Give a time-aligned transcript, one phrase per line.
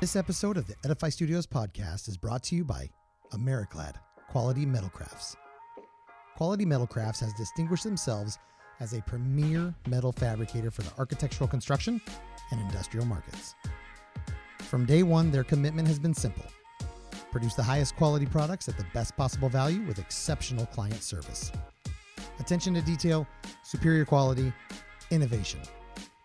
[0.00, 2.88] This episode of the Edify Studios podcast is brought to you by
[3.32, 3.94] Americlad
[4.28, 5.34] Quality Metal Crafts.
[6.36, 8.38] Quality Metal Crafts has distinguished themselves
[8.78, 12.00] as a premier metal fabricator for the architectural construction
[12.52, 13.56] and industrial markets.
[14.60, 16.44] From day one, their commitment has been simple
[17.32, 21.50] produce the highest quality products at the best possible value with exceptional client service.
[22.38, 23.26] Attention to detail,
[23.62, 24.52] superior quality,
[25.10, 25.60] innovation.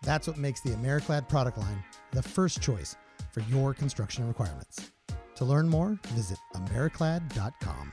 [0.02, 2.96] That's what makes the Americlad product line the first choice
[3.30, 4.90] for your construction requirements.
[5.36, 7.92] To learn more, visit americlad.com.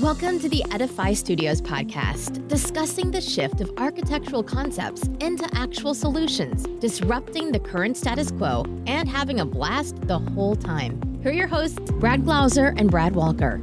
[0.00, 6.64] Welcome to the Edify Studios podcast, discussing the shift of architectural concepts into actual solutions,
[6.80, 11.20] disrupting the current status quo, and having a blast the whole time.
[11.22, 13.60] Here are your hosts, Brad Glauser and Brad Walker.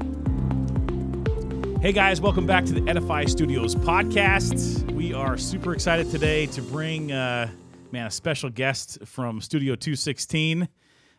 [1.81, 4.91] Hey guys, welcome back to the Edify Studios podcast.
[4.91, 7.49] We are super excited today to bring, uh,
[7.91, 10.69] man, a special guest from Studio 216,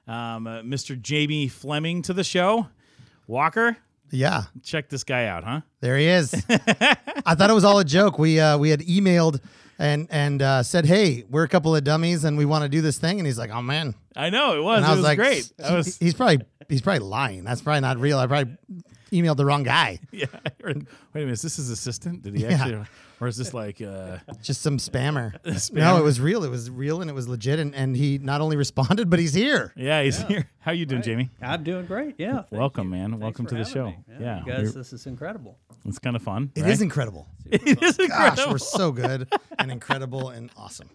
[0.06, 1.00] um, uh, Mr.
[1.00, 2.69] Jamie Fleming, to the show.
[3.27, 3.78] Walker,
[4.11, 5.61] Yeah, check this guy out, huh?
[5.81, 6.34] there he is.
[6.48, 8.19] I thought it was all a joke.
[8.19, 9.41] We uh, we had emailed
[9.78, 12.81] and and uh, said, "Hey, we're a couple of dummies and we want to do
[12.81, 14.79] this thing." And he's like, "Oh man." I know it was.
[14.79, 15.53] And it I was, was, like, great.
[15.59, 17.45] was, he's probably he's probably lying.
[17.45, 18.19] That's probably not real.
[18.19, 18.56] I probably
[19.12, 19.98] emailed the wrong guy.
[20.12, 20.27] yeah.
[20.64, 22.23] Wait a minute, is this his assistant?
[22.23, 22.53] Did he Yeah.
[22.53, 22.84] actually,
[23.20, 25.34] or is this like, uh, Just some spammer.
[25.73, 26.45] No, it was real.
[26.45, 27.59] It was real and it was legit.
[27.59, 29.73] And, and he not only responded, but he's here.
[29.77, 30.48] yeah, he's here.
[30.61, 31.31] How you doing, Jamie?
[31.42, 32.14] I'm doing great.
[32.19, 32.42] Yeah.
[32.42, 32.91] thank Welcome, you.
[32.98, 33.11] man.
[33.12, 33.86] Thanks Welcome to the show.
[33.86, 33.98] me.
[34.20, 35.59] Yeah, you guys, we're- this is incredible.
[35.84, 36.51] It's kind of fun.
[36.55, 36.81] It is right?
[36.83, 37.27] incredible.
[37.51, 38.53] It is Gosh, incredible.
[38.53, 40.91] we're so good and incredible and awesome.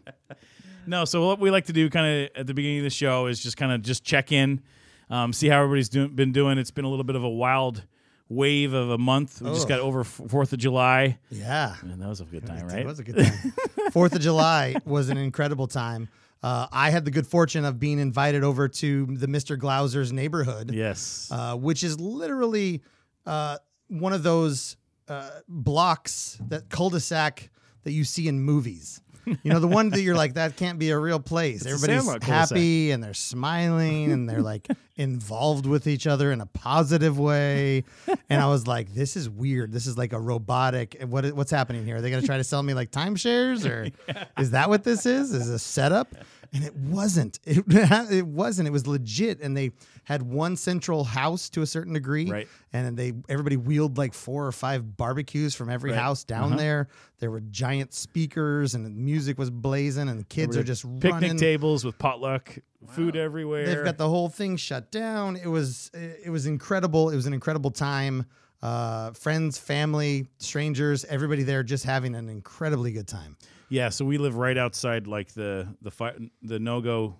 [0.85, 3.27] No, so what we like to do kind of at the beginning of the show
[3.27, 4.61] is just kind of just check in,
[5.09, 6.57] um, see how everybody's doing, been doing.
[6.57, 7.83] It's been a little bit of a wild
[8.33, 9.41] wave of a month.
[9.41, 9.69] We just Oh.
[9.69, 11.75] got over Fourth of July, Yeah.
[11.81, 12.85] and that was a good time, It right?
[12.85, 13.53] was a good time.
[13.91, 16.09] Fourth of July was an incredible time.
[16.41, 19.57] Uh, I had the good fortune of being invited over to the Mr.
[19.57, 21.29] Glauser's neighborhood, yes.
[21.31, 22.81] uh, which is literally
[23.25, 23.57] uh,
[23.87, 24.75] one of those
[25.07, 27.49] uh, blocks that cul-de-sac
[27.83, 28.99] that you see in movies.
[29.25, 31.65] You know, the one that you're like, that can't be a real place.
[31.65, 36.45] It's Everybody's happy and they're smiling and they're like involved with each other in a
[36.45, 37.83] positive way.
[38.29, 39.71] And I was like, this is weird.
[39.71, 41.03] This is like a robotic.
[41.07, 41.97] What what's happening here?
[41.97, 43.89] Are they going to try to sell me like timeshares or
[44.41, 45.33] is that what this is?
[45.33, 46.07] Is a setup?
[46.51, 47.39] And it wasn't.
[47.45, 48.67] It, it wasn't.
[48.67, 49.39] It was legit.
[49.41, 49.71] And they
[50.05, 52.29] had one central house to a certain degree.
[52.29, 52.47] Right.
[52.71, 55.99] And then they everybody wheeled like four or five barbecues from every Right.
[55.99, 56.57] house down Uh-huh.
[56.57, 56.87] there.
[57.19, 61.11] There were giant speakers and the music was blazing and the kids are just Picnic
[61.13, 61.37] running.
[61.37, 62.57] tables with potluck,
[62.89, 63.65] food everywhere.
[63.65, 65.35] They've got the whole thing shut down.
[65.35, 67.09] It was it was incredible.
[67.09, 68.25] It was an incredible time.
[68.61, 73.35] Uh, friends, family, strangers, everybody there just having an incredibly good time.
[73.67, 77.15] yeah, so we live right outside like the the fi- the no go.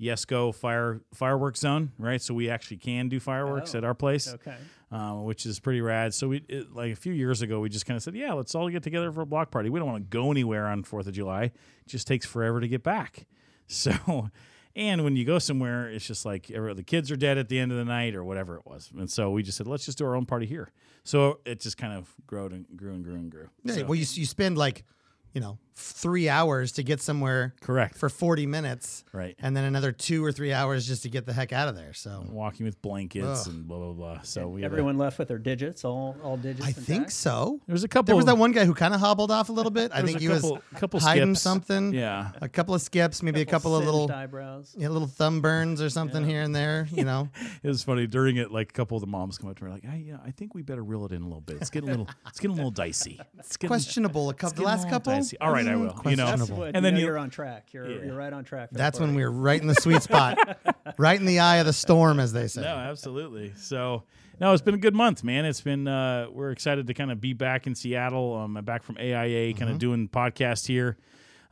[0.00, 2.22] Yes, go fire fireworks zone, right?
[2.22, 4.32] So we actually can do fireworks Oh, at our place.
[4.32, 4.54] Okay.
[4.92, 6.14] um, which is pretty rad.
[6.14, 8.54] So we it, like a few years ago, we just kind of said, yeah, let's
[8.54, 9.70] all get together for a block party.
[9.70, 11.42] We don't want to go anywhere on Fourth of July.
[11.46, 11.52] It
[11.88, 13.26] just takes forever to get back.
[13.70, 14.30] So,
[14.76, 17.72] and when you go somewhere, it's just like the kids are dead at the end
[17.72, 18.90] of the night or whatever it was.
[18.96, 20.70] And so we just said, let's just do our own party here.
[21.04, 23.48] So it just kind of grew and grew and grew and grew.
[23.64, 24.84] Yeah, So- well, you you spend like,
[25.32, 29.36] you know, three hours to get somewhere correct, for forty minutes, right.
[29.40, 31.92] and then another two or three hours just to get the heck out of there.
[31.92, 33.52] So Walking with blankets Ugh.
[33.54, 34.20] and blah blah blah.
[34.22, 36.66] So we have a- Everyone left with their digits, all all digits.
[36.66, 37.12] I think intact?
[37.12, 37.60] so.
[37.66, 38.06] There's a couple.
[38.06, 39.90] There was that one guy who kind of hobbled off a little bit.
[39.94, 41.42] I think a he couple, was couple hiding skips.
[41.42, 41.92] something.
[41.94, 42.30] Yeah.
[42.40, 44.74] A couple of skips, maybe a couple of little eyebrows.
[44.78, 46.86] yeah, little thumb burns or something here and there.
[46.92, 47.28] You know,
[47.62, 48.50] It was funny during it.
[48.52, 50.54] Like a couple of the moms come up to me like, "I, yeah, I think
[50.54, 51.56] we better reel it in a little bit.
[51.60, 53.20] It's getting a little, it's getting a little dicey.
[53.38, 54.26] It's getting, questionable.
[54.28, 55.12] A it's couple, the last couple.
[55.12, 55.38] dicey.
[55.40, 56.00] All right, I will.
[56.10, 57.68] You know, That's what, And and then then you- you, are on track.
[57.72, 58.04] You're Yeah.
[58.06, 58.70] you're right on track.
[58.72, 60.38] That's when we were right in the sweet spot,
[60.98, 62.62] right in the eye of the storm, as they say.
[62.62, 63.52] no, absolutely.
[63.56, 64.04] So,
[64.40, 65.44] no, it's been a good month, man.
[65.44, 65.88] It's been.
[65.88, 68.34] Uh, we're excited to kind of be back in Seattle.
[68.36, 70.96] Um, I'm back from AIA, kind of doing podcast here.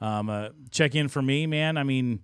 [0.01, 1.77] Um, uh, check in for me, man.
[1.79, 2.21] I mean,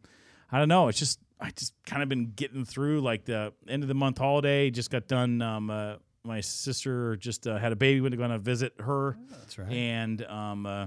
[0.50, 0.88] I don't know.
[0.88, 4.18] It's just I just kind of been getting through like the end of the month
[4.18, 4.70] holiday.
[4.70, 5.42] Just got done.
[5.42, 8.00] Um, uh, my sister just uh, had a baby.
[8.00, 9.16] Went to go on a visit her.
[9.30, 9.72] That's right.
[9.72, 10.86] and um, uh,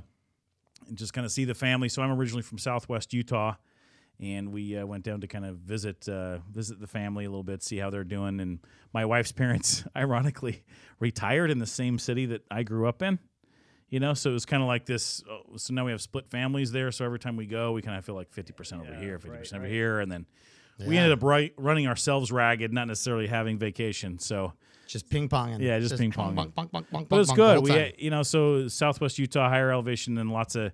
[0.87, 1.89] and just kind of see the family.
[1.89, 3.55] So I'm originally from Southwest Utah,
[4.19, 7.43] and we uh, went down to kind of visit uh, visit the family a little
[7.43, 8.39] bit, see how they're doing.
[8.39, 8.59] And
[8.93, 10.63] my wife's parents, ironically,
[10.99, 13.19] retired in the same city that I grew up in.
[13.87, 15.23] You know, so it was kind of like this.
[15.29, 16.91] oh, So now we have split families there.
[16.91, 19.19] So every time we go, we kind of feel like fifty percent over Yeah, here,
[19.19, 19.73] fifty right, percent over right.
[19.73, 20.25] here, and then
[20.85, 24.19] we ended up right, running ourselves ragged, not necessarily having vacation.
[24.19, 24.53] So,
[24.87, 25.59] Just ping ponging.
[25.59, 26.35] Yeah, just ping ponging.
[26.35, 27.63] Bonk, bonk, bonk, bonk, but it's good.
[27.63, 27.91] We, time.
[27.97, 30.71] you know, so Southwest Utah, higher elevation, and lots of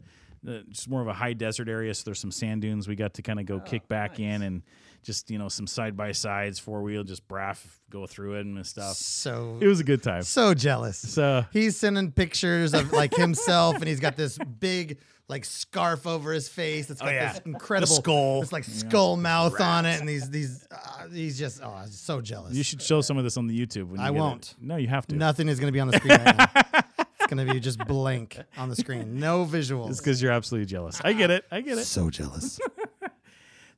[0.48, 1.94] uh, just more of a high desert area.
[1.94, 2.88] So there's some sand dunes.
[2.88, 4.64] We got to kind of go kick back in and
[5.04, 7.60] just you know some side by sides, four wheel, just braff,
[7.90, 8.96] go through it and stuff.
[8.96, 10.24] so It was a good time.
[10.24, 10.98] so jealous.
[10.98, 16.34] So He's sending pictures of like himself, and he's got this big like scarf over
[16.34, 16.90] his face.
[16.90, 17.34] It's got Oh, yeah.
[17.34, 18.42] this incredible The skull.
[18.42, 22.20] It's like skull mouth on it, and these these uh, he's just oh, I'm so
[22.22, 22.54] jealous.
[22.54, 23.88] you should show some of this on the YouTube.
[23.88, 24.20] When you I get it.
[24.20, 24.56] won't.
[24.60, 25.16] No, you have to.
[25.16, 26.82] Nothing is going to be on the screen right now.
[27.24, 29.18] It's going to be just blank on the screen.
[29.20, 29.92] No visuals.
[29.92, 31.00] It's because you're absolutely jealous.
[31.04, 31.46] I get it.
[31.52, 31.86] I get it.
[31.86, 32.60] so jealous.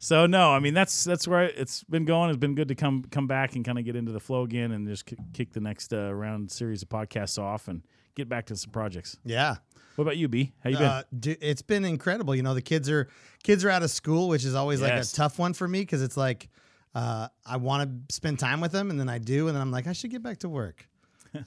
[0.03, 2.29] So no, I mean that's that's where it's been going.
[2.29, 4.73] It's been good to come come back and kind of get into the flow again
[4.73, 7.83] and just kick, kick the next uh, round series of podcasts off and
[8.13, 9.17] get back to some projects.
[9.23, 9.55] Yeah.
[9.95, 10.51] What about you, B?
[10.61, 10.85] How you been?
[10.87, 12.35] Uh, du- it's been incredible.
[12.35, 13.07] You know, the kids are
[13.43, 15.13] kids are out of school, which is always like Yes.
[15.13, 16.49] a tough one for me because it's like
[16.93, 19.71] uh, I want to spend time with them, and then I do, and then I'm
[19.71, 20.85] like, I should get back to work.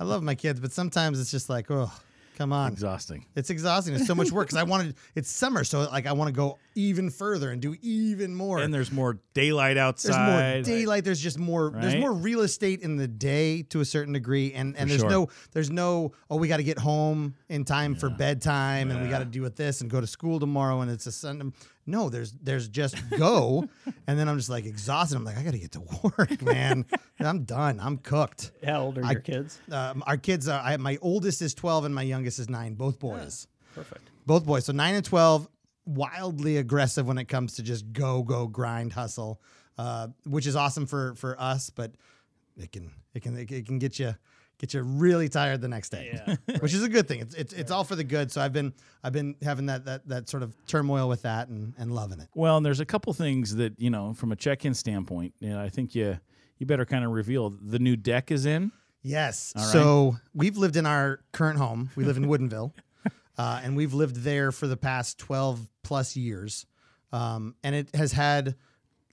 [0.01, 1.93] I love my kids, but sometimes it's just like, oh,
[2.37, 2.73] come on.
[2.73, 3.27] Exhausting.
[3.35, 3.95] It's exhausting.
[3.95, 4.95] It's so much work because I wanted.
[5.15, 8.59] It's summer, so like I want to go even further and do even more.
[8.59, 10.13] And there's more daylight outside.
[10.13, 11.05] there's more daylight.
[11.05, 11.73] There's just more.
[11.75, 15.01] There's more real estate in the day to a certain degree, and and For there's
[15.01, 15.11] sure.
[15.11, 19.09] no there's no oh we got to get home in time for bedtime, and we
[19.09, 21.47] got to do with this and go to school tomorrow, and it's a Sunday.
[21.87, 23.69] No, there's there's just go,
[24.09, 25.17] and then I'm just like exhausted.
[25.17, 26.85] I'm like I got to get to work, man.
[27.21, 27.79] I'm done.
[27.81, 28.51] I'm cooked.
[28.65, 29.61] How old are I- your kids?
[29.71, 30.61] Um, our kids are.
[30.61, 32.75] I, my oldest is 12, and my youngest is nine.
[32.75, 34.11] Both boys Perfect.
[34.27, 34.65] both boys.
[34.65, 35.49] So nine and twelve,
[35.87, 39.41] wildly aggressive when it comes to just go, go, grind, hustle,
[39.79, 41.71] uh, which is awesome for for us.
[41.71, 41.93] But
[42.59, 44.15] it can it can it can get you
[44.59, 46.57] get you really tired the next day, Yeah.
[46.61, 47.21] which is a good thing.
[47.21, 48.31] It's it's, it's all for the good.
[48.33, 48.73] So I've been
[49.03, 52.29] I've been having that that that sort of turmoil with that and and loving it.
[52.35, 55.35] Well, and there's a couple things that you know from a check-in standpoint.
[55.41, 56.19] You know, I think you
[56.59, 58.73] you better kind of reveal the new deck is in.
[59.03, 59.53] Yes.
[59.55, 59.65] Right.
[59.67, 61.91] So we've lived in our current home.
[61.95, 62.73] We live in Woodinville,
[63.39, 66.67] uh, and we've lived there for the past 12 plus years.
[67.13, 68.57] Um, and it has had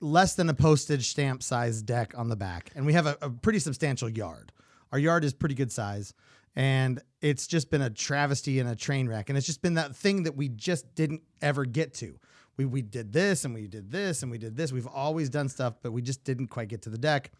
[0.00, 2.70] less than a postage stamp size deck on the back.
[2.74, 4.50] And we have a, a pretty substantial yard.
[4.94, 6.14] Our yard is pretty good size.
[6.54, 9.28] And it's just been a travesty and a train wreck.
[9.28, 12.16] And it's just been that thing that we just didn't ever get to.
[12.56, 14.70] We, we did this and we did this and we did this.
[14.70, 17.32] We've always done stuff, but we just didn't quite get to the deck.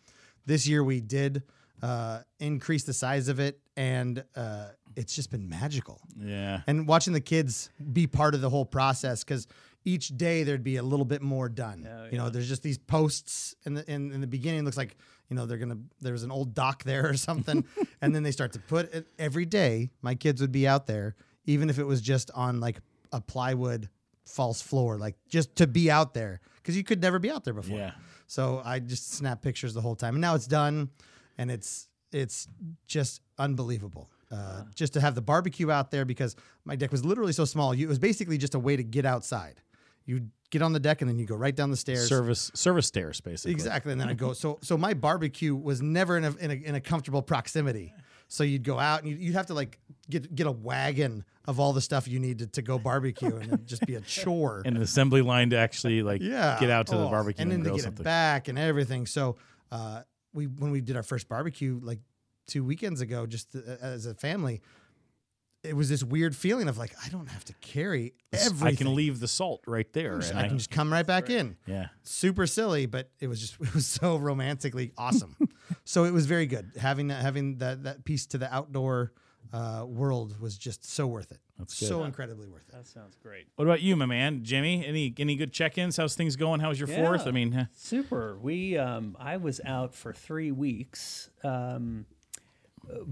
[0.46, 1.44] This year we did
[1.80, 6.00] uh, increase the size of it, and uh, it's just been magical.
[6.18, 6.62] Yeah.
[6.66, 9.46] And watching the kids be part of the whole process because
[9.84, 11.88] each day there'd be a little bit more done.
[11.88, 14.60] Oh, You know, there's just these posts in the in, in the beginning.
[14.60, 14.96] It looks like
[15.28, 17.64] you know they're gonna there's an old dock there or something,
[18.02, 19.90] and then they start to put it every day.
[20.02, 21.16] My kids would be out there,
[21.46, 22.80] even if it was just on like
[23.12, 23.88] a plywood
[24.26, 27.54] false floor, like just to be out there because you could never be out there
[27.54, 27.78] before.
[27.78, 27.92] Yeah.
[28.26, 30.90] So I just snap pictures the whole time, and now it's done,
[31.38, 32.48] and it's it's
[32.86, 34.10] just unbelievable.
[34.30, 36.34] Uh, just to have the barbecue out there because
[36.64, 37.72] my deck was literally so small.
[37.72, 39.60] You, it was basically just a way to get outside.
[40.06, 42.08] You get on the deck and then you go right down the stairs.
[42.08, 43.52] Service service stairs basically.
[43.52, 44.32] Exactly, and then I go.
[44.32, 47.92] So so my barbecue was never in a in a, in a comfortable proximity.
[48.28, 49.78] So you'd go out and you'd, you'd have to like
[50.10, 53.66] get get a wagon of all the stuff you needed to go barbecue, and it'd
[53.66, 54.62] just be a chore.
[54.64, 57.52] And an assembly line to actually like yeah, get out to the Oh, barbecue and,
[57.52, 58.02] and then grill to get something.
[58.02, 59.06] it back and everything.
[59.06, 59.36] So
[59.70, 60.02] uh,
[60.32, 62.00] we when we did our first barbecue like
[62.46, 64.62] two weekends ago, just uh, as a family,
[65.64, 68.66] it was this weird feeling of like I don't have to carry everything.
[68.66, 70.14] I can leave the salt right there.
[70.14, 71.56] And I can just come right back in.
[71.66, 71.86] yeah.
[72.02, 75.36] Super silly, but it was just it was so romantically awesome.
[75.84, 79.12] so it was very good having that having that that piece to the outdoor
[79.52, 81.38] uh, world was just so worth it.
[81.58, 81.86] That's good.
[81.86, 82.72] so incredibly worth it.
[82.72, 83.46] That sounds great.
[83.54, 84.84] What about you, my man, Jimmy?
[84.84, 85.96] Any any good check-ins?
[85.96, 86.60] How's things going?
[86.60, 87.26] How's your fourth?
[87.26, 87.68] I mean.
[87.74, 88.36] Super.
[88.36, 91.30] We um, I was out for three weeks.
[91.44, 92.06] Um,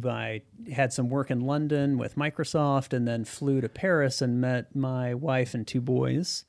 [0.07, 4.75] I had some work in London with Microsoft, and then flew to Paris and met
[4.75, 6.45] my wife and two boys.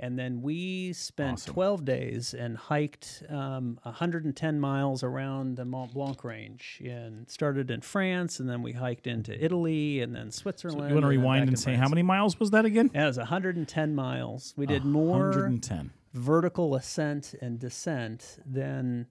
[0.00, 1.54] And then we spent Awesome.
[1.54, 6.82] 12 days and hiked um, 110 miles around the Mont Blanc range.
[6.84, 10.88] And started in France, and then we hiked into Italy, and then Switzerland.
[10.88, 12.90] you want to rewind and say how many miles was that again?
[12.92, 14.54] It was 110 miles.
[14.56, 15.92] We did more 110.
[16.14, 19.06] vertical ascent and descent than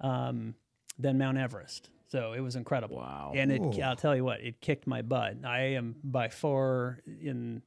[0.00, 0.56] um,
[0.98, 1.90] than Mount Everest.
[2.14, 2.98] So it was incredible.
[2.98, 3.32] Wow.
[3.34, 3.82] And it, Ooh.
[3.82, 5.38] I'll tell you what, it kicked my butt.
[5.44, 7.60] I am by far in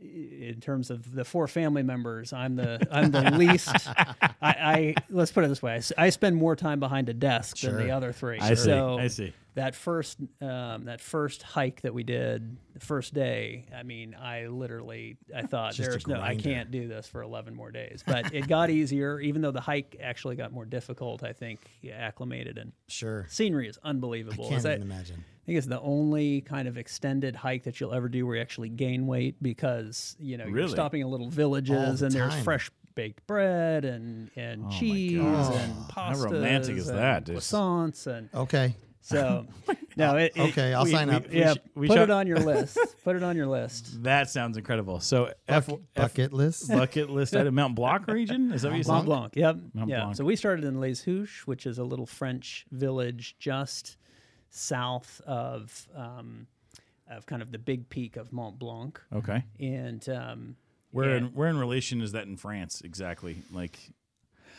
[0.00, 3.68] in terms of the four family members, I'm the I'm the least.
[3.96, 7.76] I, I let's put it this way: I spend more time behind a desk than
[7.76, 8.38] the other three.
[8.38, 8.72] I see.
[8.72, 9.32] I see.
[9.54, 14.46] that first um, that first hike that we did the first day i mean i
[14.46, 18.04] literally i thought Just a there's no i can't do this for 11 more days
[18.06, 21.90] but it got easier even though the hike actually got more difficult i think you
[21.90, 23.26] acclimated and Sure.
[23.28, 24.44] scenery is unbelievable.
[24.44, 25.24] I can't Is that- even imagine.
[25.48, 28.42] I think it's the only kind of extended hike that you'll ever do where you
[28.42, 32.44] actually gain weight because you know you're stopping in little villages the and there's time.
[32.44, 35.54] fresh baked bread and and oh my cheese gosh.
[35.56, 37.24] and How romantic is that?
[37.24, 38.76] Just- Croissants and Okay.
[39.00, 40.18] so oh no.
[40.18, 41.28] It, it- Okay, I'll we- sign we- up.
[41.30, 42.78] we yeah, sh- we put shall- it on your list.
[43.02, 44.02] Put it on your list.
[44.02, 45.00] That sounds incredible.
[45.00, 46.68] So F, Bucket, F bucket list.
[46.68, 48.52] bucket list item Mount Blanc region.
[48.52, 49.06] Is that what you Mont said?
[49.06, 49.32] Blanc.
[49.34, 49.56] Yep.
[49.72, 50.00] Mont yeah.
[50.02, 50.16] Blanc.
[50.16, 53.96] So we started in Les Houches, which is a little French village just
[54.50, 56.46] south of um,
[57.10, 59.42] of kind of the big peak of Mont Blanc, Okay.
[59.58, 60.56] and um,
[60.90, 63.42] Where and- in, where in relation is that in France exactly?
[63.52, 63.78] Like,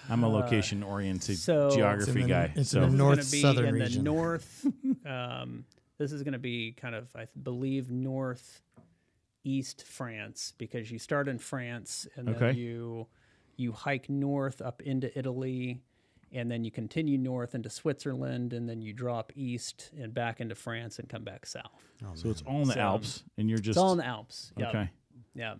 [0.09, 2.53] I'm a location oriented so- It's in geography the- guy.
[2.55, 4.03] it's so in the north gonna be southern in region.
[4.03, 4.65] the north.
[5.05, 5.65] um,
[5.99, 8.61] this is going to be kind of, I believe, north
[9.43, 13.07] east France because you start in France and then you
[13.57, 15.81] you hike north up into Italy,
[16.31, 20.55] and then you continue north into Switzerland, and then you drop east and back into
[20.55, 21.71] France and come back south.
[22.03, 23.97] Oh, so it's all in the So- um, Alps, and you're just It's all in
[23.99, 24.51] the Alps.
[24.57, 24.69] Yep.
[24.69, 24.89] okay.
[25.35, 25.55] Yeah.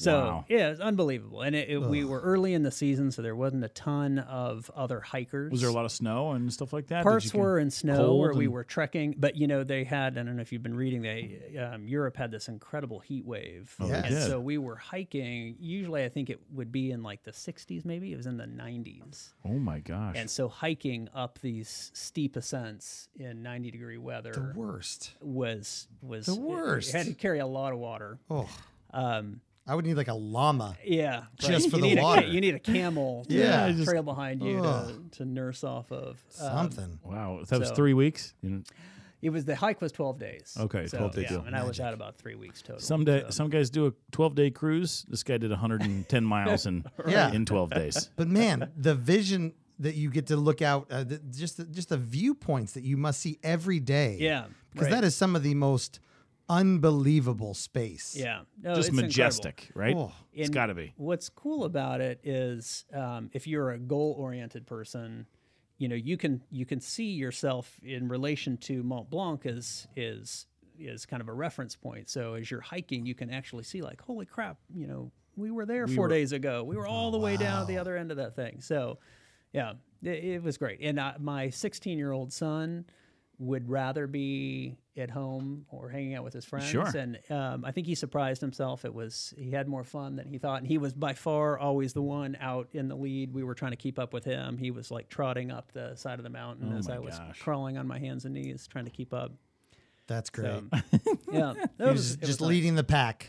[0.00, 0.44] So Wow.
[0.48, 3.64] yeah, it's unbelievable, and it, it, we were early in the season, so there wasn't
[3.64, 5.52] a ton of other hikers.
[5.52, 7.02] Was there a lot of snow and stuff like that?
[7.02, 10.16] Parts were in snow where we were trekking, but you know they had.
[10.16, 11.02] I don't know if you've been reading.
[11.02, 14.22] They um, Europe had this incredible heat wave, Oh, and did.
[14.26, 15.56] so we were hiking.
[15.60, 17.84] Usually, I think it would be in like the 60s.
[17.84, 20.14] Maybe it was in the 90s, Oh my gosh.
[20.16, 25.12] and so hiking up these steep ascents in 90 degree weather The worst.
[25.20, 26.92] was was The it- worst.
[26.94, 28.18] You had to carry a lot of water.
[28.30, 28.48] Oh,
[28.92, 29.40] Um,
[29.70, 30.76] I would need like a llama.
[30.84, 32.26] yeah, Just for you the need a water.
[32.26, 35.92] you need a camel to Yeah, uh, just- trail behind you to, to nurse off
[35.92, 36.18] of.
[36.40, 36.98] Um, Something.
[37.04, 38.34] wow, that was so- three weeks.
[38.42, 38.62] You know,
[39.22, 40.56] It was the hike was twelve days.
[40.58, 41.42] Okay, so, 12 day yeah, deal.
[41.46, 42.80] and I was out about three weeks total.
[42.80, 43.30] some day, so.
[43.30, 45.04] some guys do a 12 day cruise.
[45.08, 47.30] This guy did 110 miles in Yeah.
[47.30, 48.10] in 12 days.
[48.16, 51.90] But man, the vision that you get to look out, uh, the, just the, just
[51.90, 54.16] the viewpoints that you must see every day.
[54.18, 55.00] Yeah, because right.
[55.00, 56.00] that is some of the most
[56.50, 58.16] unbelievable space.
[58.18, 59.02] yeah, no, Just it's incredible.
[59.08, 59.96] majestic, right?
[59.96, 60.12] Oh.
[60.32, 60.92] it's And got to be.
[60.96, 65.26] What's cool about it is um, if you're a goal oriented person,
[65.78, 70.46] you know you can you can see yourself in relation to Mont Blanc as is
[70.78, 72.08] is kind of a reference point.
[72.10, 75.64] So as you're hiking, you can actually see like, holy crap, you know, we were
[75.66, 76.64] there four were- days ago.
[76.64, 78.60] We were all the way down at the other end of that thing.
[78.60, 78.98] So
[79.52, 80.80] yeah, it, it was great.
[80.82, 82.84] And uh, my 16 year old son
[83.38, 86.66] would rather be at home or hanging out with his friends.
[86.66, 86.86] Sure.
[86.96, 88.84] And um, I think he surprised himself.
[88.84, 91.92] It was he had more fun than he thought, and he was by far always
[91.92, 93.32] the one out in the lead.
[93.32, 94.58] We were trying to keep up with him.
[94.58, 97.40] He was like trotting up the side of the mountain Oh as I was gosh.
[97.40, 99.32] crawling on my hands and knees trying to keep up.
[100.06, 100.62] that's great.
[100.72, 100.80] So,
[101.32, 102.48] yeah, that He was- was it was just nice.
[102.48, 103.28] leading the pack.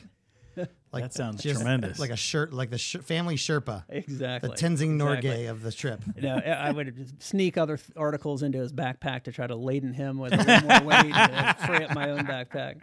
[0.93, 1.99] Like That sounds just tremendous.
[1.99, 4.49] Like a shirt, like the sh- family Sherpa, Exactly.
[4.49, 5.45] the Tenzing Norgay Exactly.
[5.45, 6.01] of the trip.
[6.21, 10.17] No, I would sneak other th- articles into his backpack to try to laden him
[10.17, 12.81] with a little more weight to free up my own backpack.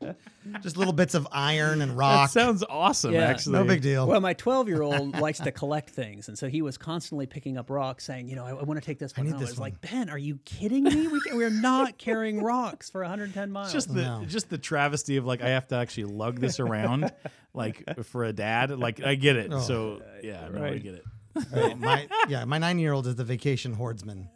[0.62, 2.30] Just little bits of iron and That rock.
[2.30, 3.12] sounds awesome.
[3.12, 3.22] Yeah.
[3.22, 4.06] Actually, no big deal.
[4.06, 6.28] Well, my 12 year old likes to collect things.
[6.28, 8.84] And so he was constantly picking up rocks saying, you know, I, I want to
[8.86, 9.40] take this one I, need home.
[9.40, 9.70] this I was one.
[9.70, 11.08] like, Ben, are you kidding me?
[11.08, 13.72] We can, we're not carrying rocks for 110 miles.
[13.72, 14.24] just the No.
[14.26, 17.10] just the travesty of like I have to actually lug this around,
[17.54, 18.70] like for a dad.
[18.78, 19.52] Like I get it.
[19.62, 20.82] So yeah, no, I Right.
[20.82, 21.04] get it.
[21.52, 24.28] Uh, my yeah, my nine year old is the vacation hordeman.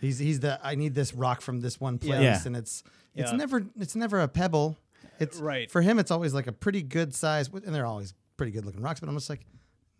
[0.00, 2.40] He's he's the I need this rock from this one place, Yeah.
[2.44, 2.82] and it's
[3.14, 3.36] it's Yeah.
[3.36, 4.76] never it's never a pebble.
[5.20, 5.70] It's Right.
[5.70, 5.98] for him.
[5.98, 9.00] It's always like a pretty good size, and they're always pretty good looking rocks.
[9.00, 9.46] But I'm just like,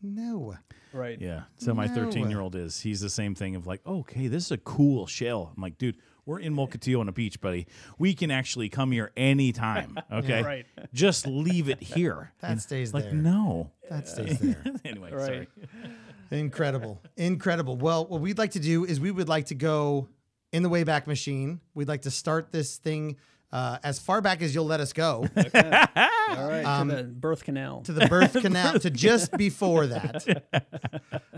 [0.03, 0.57] no,
[0.93, 1.19] right.
[1.21, 1.45] Yeah.
[1.57, 1.95] So my No.
[1.95, 5.07] 13 year old is he's the same thing of like, okay, this is a cool
[5.07, 5.53] shell.
[5.57, 7.67] I'm like, dude, we're in Mukilteo on a beach, buddy.
[7.99, 9.99] We can actually come here anytime.
[10.13, 10.43] Okay.
[10.43, 10.67] Right.
[10.93, 12.33] Just leave it here.
[12.41, 13.15] That And, stays like, there.
[13.15, 13.71] no.
[13.91, 14.63] that stays there.
[14.85, 15.27] anyway, Right.
[15.27, 15.49] sorry.
[16.31, 17.01] Incredible.
[17.17, 17.77] Incredible.
[17.77, 20.09] Well, what we'd like to do is we would like to go
[20.53, 21.61] in the Wayback Machine.
[21.75, 23.17] We'd like to start this thing
[23.53, 26.65] uh, as far back as you'll let us go All right.
[26.65, 27.83] Um, to the birth canal.
[27.83, 30.45] to the birth canal, to just before that.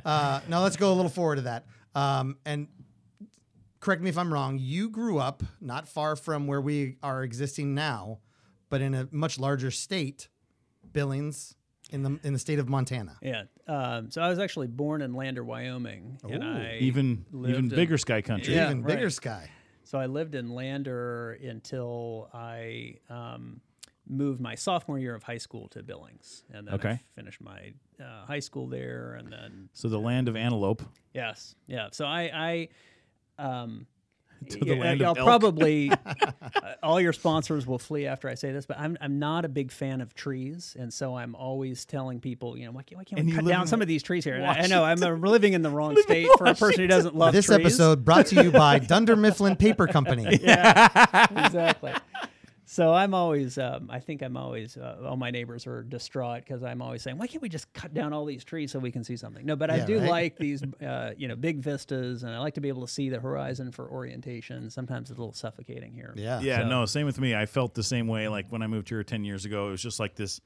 [0.05, 1.67] Uh, now let's go a little forward to that.
[1.95, 2.69] Um, and
[3.87, 4.59] correct me if I'm wrong.
[4.61, 8.19] You grew up not far from where we are existing now,
[8.69, 10.29] but in a much larger state,
[10.93, 11.55] Billings,
[11.91, 13.17] in the in the state of Montana.
[13.23, 13.45] yeah.
[13.69, 16.19] Um, so I was actually born in Lander, Wyoming.
[16.29, 18.55] and I Even lived even in- bigger sky country.
[18.55, 19.13] Yeah, Even bigger right.
[19.13, 19.51] sky.
[19.85, 23.61] So I lived in Lander until I um,
[24.09, 28.25] moved my sophomore year of high school to Billings, and then I finished my uh,
[28.27, 30.83] high school there, and then So the land of antelope.
[31.15, 31.89] yes, yeah.
[31.93, 32.69] So I, I
[33.39, 33.87] um,
[34.51, 35.27] to the Yeah, land I'll of elk.
[35.27, 36.31] probably uh,
[36.83, 39.73] all your sponsors will flee after I say this, but I'm I'm not a big
[39.73, 43.25] fan of trees, and so I'm always telling people, you know, why can't, why can't
[43.25, 44.35] we cut down some of these trees here?
[44.35, 46.87] And I, I know I'm uh, living in the wrong state for a person who
[46.87, 47.59] doesn't love This trees.
[47.61, 50.27] episode brought to you by Dunder Mifflin Paper Company.
[50.27, 51.93] exactly.
[52.69, 56.65] So I'm always, um, I think I'm always, uh, all my neighbors are distraught because
[56.65, 59.05] I'm always saying, why can't we just cut down all these trees so we can
[59.05, 59.47] see something?
[59.47, 60.11] No, but I do right.
[60.11, 63.09] like these, uh, you know, big vistas, and I like to be able to see
[63.09, 64.69] the horizon for orientation.
[64.69, 66.13] Sometimes it's a little suffocating here.
[66.17, 66.41] Yeah.
[66.41, 67.37] Yeah, So- no, same with me.
[67.37, 68.27] I felt the same way.
[68.27, 70.41] Like when I moved here ten years ago, it was just like this.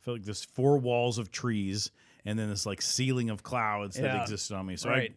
[0.00, 1.90] I felt like this four walls of trees
[2.24, 4.76] and then this like ceiling of clouds that existed on me.
[4.76, 5.14] So Right.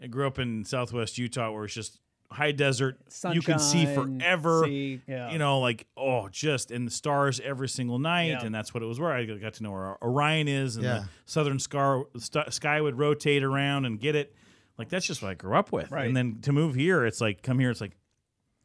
[0.00, 1.98] I, I grew up in Southwest Utah, where it's just
[2.30, 2.98] high desert.
[3.32, 4.64] you can see forever.
[4.64, 5.30] see- yeah.
[5.30, 8.44] You know, like oh, just and the stars every single night, Yeah.
[8.44, 9.00] and that's what it was.
[9.00, 10.98] Where I got to know where Orion is, and Yeah.
[11.00, 14.34] the southern scar, st- sky would rotate around and get it.
[14.76, 15.90] Like that's just what I grew up with.
[15.90, 16.06] Right.
[16.06, 17.96] And then to move here, it's like come here, it's like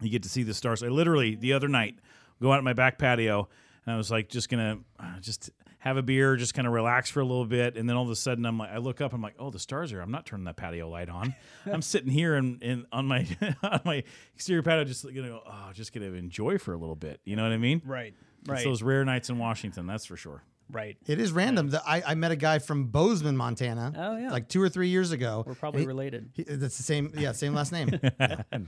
[0.01, 0.83] you get to see the stars.
[0.83, 1.95] I literally the other night
[2.41, 3.47] go out on my back patio
[3.85, 5.49] and I was like just gonna uh, just
[5.83, 8.09] have a beer, just kind of relax for a little bit, and then all of
[8.09, 9.99] a sudden I'm like I look up, I'm like, oh the stars are.
[10.01, 11.35] I'm not turning that patio light on.
[11.65, 13.27] I'm sitting here and in, on my
[13.63, 17.19] on my exterior patio, just gonna go, oh, just gonna enjoy for a little bit.
[17.25, 17.81] You know what I mean?
[17.85, 18.13] Right.
[18.41, 18.63] It's Right.
[18.63, 20.41] those rare nights in Washington, that's for sure.
[20.71, 20.97] right.
[21.05, 21.69] It is random.
[21.69, 23.93] that I, I met a guy from Bozeman, Montana.
[23.95, 24.31] Oh, yeah.
[24.31, 25.43] Like two or three years ago.
[25.47, 26.29] We're probably he- related.
[26.33, 27.89] He, that's the same, yeah, same last name.
[28.19, 28.41] Yeah.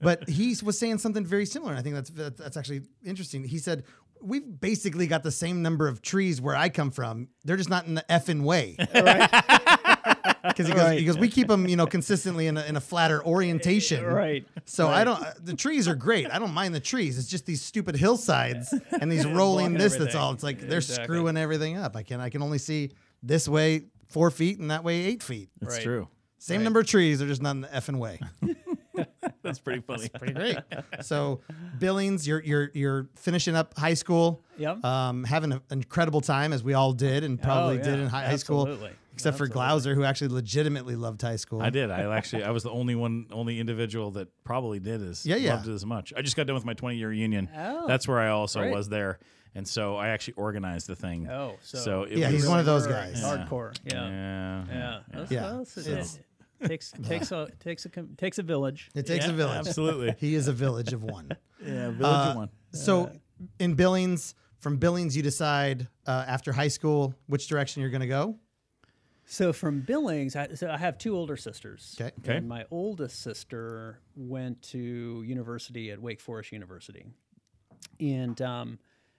[0.00, 1.72] But he was saying something very similar.
[1.72, 3.44] and I think that's that's actually interesting.
[3.44, 3.84] He said
[4.22, 7.28] we've basically got the same number of trees where I come from.
[7.44, 8.76] They're just not in the effing way.
[10.44, 12.80] Because he, goes, he goes, we keep them, you know, consistently in a, in a
[12.80, 14.02] flatter orientation.
[14.18, 14.46] Right.
[14.64, 15.22] So I don't.
[15.22, 16.30] uh, The trees are great.
[16.30, 17.18] I don't mind the trees.
[17.18, 19.96] It's just these stupid hillsides and these rolling Blocking this.
[19.96, 20.32] That's all.
[20.32, 21.04] It's like they're Exactly.
[21.04, 21.94] screwing everything up.
[21.96, 22.90] I can I can only see
[23.22, 25.50] this way four feet and that way eight feet.
[25.60, 25.82] That's Right.
[25.84, 26.08] true.
[26.38, 27.18] Same number of trees.
[27.18, 28.18] They're just not in the effing way.
[29.48, 30.08] That's pretty funny.
[30.08, 30.58] Pretty great.
[31.02, 31.40] So
[31.78, 34.42] Billings, you're you're you're finishing up high school.
[34.58, 34.84] Yep.
[34.84, 38.24] Um, having an incredible time as we all did and probably Oh, did in high,
[38.26, 38.62] high school.
[38.66, 38.90] Absolutely.
[39.14, 41.60] Except for Glauser, who actually legitimately loved high school.
[41.60, 41.90] I did.
[41.90, 45.54] I actually, I was the only one, only individual that probably did as Yeah, yeah.
[45.54, 46.12] loved it as much.
[46.16, 47.48] I just got done with my 20 year union.
[47.56, 48.72] Oh, That's where I also great.
[48.74, 49.18] was there,
[49.56, 51.28] and so I actually organized the thing.
[51.28, 53.20] Oh, so, so it Yeah, was, he's one of those guys.
[53.20, 53.76] Hardcore.
[53.84, 54.08] Yeah.
[54.08, 54.98] Yeah, Yeah.
[55.12, 55.40] That's, Yeah.
[55.42, 56.24] that's- it- It's- it
[56.66, 58.90] takes takes a takes a takes a village.
[58.94, 59.66] It takes Yeah, a village.
[59.66, 60.14] Absolutely.
[60.18, 61.30] He is a village of one.
[61.64, 62.50] yeah, village Uh, of one.
[62.72, 63.12] So
[63.58, 68.06] in Billings, from Billings, you decide uh, after high school which direction you're going to
[68.08, 68.36] go.
[69.30, 71.94] So from Billings, I, so I have two older sisters.
[72.00, 72.10] Okay.
[72.20, 72.38] Okay.
[72.38, 77.04] And my oldest sister went to university at Wake Forest University,
[78.00, 78.78] and um,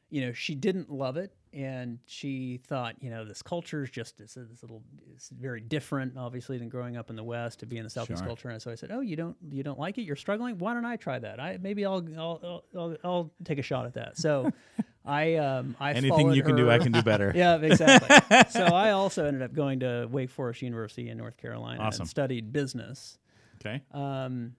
[0.09, 4.19] you know she didn't love it, and she thought you know this culture is just
[4.19, 4.83] a little
[5.13, 8.19] it's very different, obviously, than growing up in the West to be in the Southeast
[8.19, 8.27] Sure.
[8.27, 8.49] culture.
[8.49, 10.03] And so I said, oh, you don't you don't like it?
[10.03, 10.57] You're struggling.
[10.57, 11.39] Why don't I try that?
[11.39, 14.17] I maybe I'll I'll I'll, I'll, take a shot at that.
[14.17, 14.51] So.
[15.05, 17.31] I um I Anything you can do, I can do better.
[17.35, 18.43] yeah, exactly.
[18.49, 22.01] so I also ended up going to Wake Forest University in North Carolina Awesome.
[22.01, 23.17] and studied business.
[23.59, 23.81] Okay.
[23.91, 24.53] Um,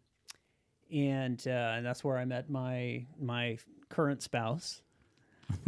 [0.90, 3.58] and uh, and that's where I met my my
[3.90, 4.82] current spouse.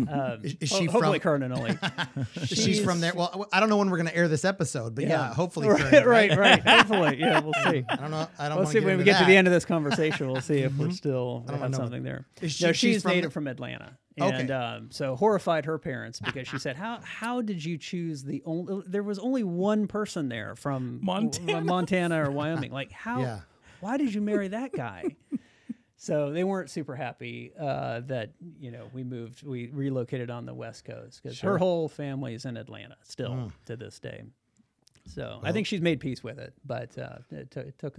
[0.09, 1.79] Um, Is- is ho- she hopefully from- current and only?
[2.47, 3.13] She's, from there.
[3.15, 5.69] Well, I don't know when we're going to air this episode, but yeah, hopefully.
[5.69, 6.69] right, current, right, right.
[6.69, 7.41] Hopefully, yeah.
[7.41, 7.85] We'll see.
[7.89, 8.29] I don't know.
[8.39, 10.31] I don't We'll wanna see when we into get to the end of this conversation.
[10.31, 12.27] We'll see if we're still don't have something there.
[12.41, 14.41] Is she- no, she's she's from native the- from Atlanta, Okay.
[14.41, 18.43] and um, so horrified her parents because she said, "How how did you choose the
[18.45, 18.83] only?
[18.87, 21.61] There was only one person there from Montana.
[21.63, 22.73] Montana or Wyoming.
[22.73, 23.21] Like how?
[23.21, 23.41] Yeah.
[23.81, 25.17] Why did you marry that guy?"
[26.03, 30.53] So they weren't super happy uh, that you know we moved, we relocated on the
[30.55, 33.47] West Coast because her whole family is in Atlanta still Hmm.
[33.67, 34.25] to this day.
[35.07, 37.95] So I think she's made peace with it, but uh, it, t- it took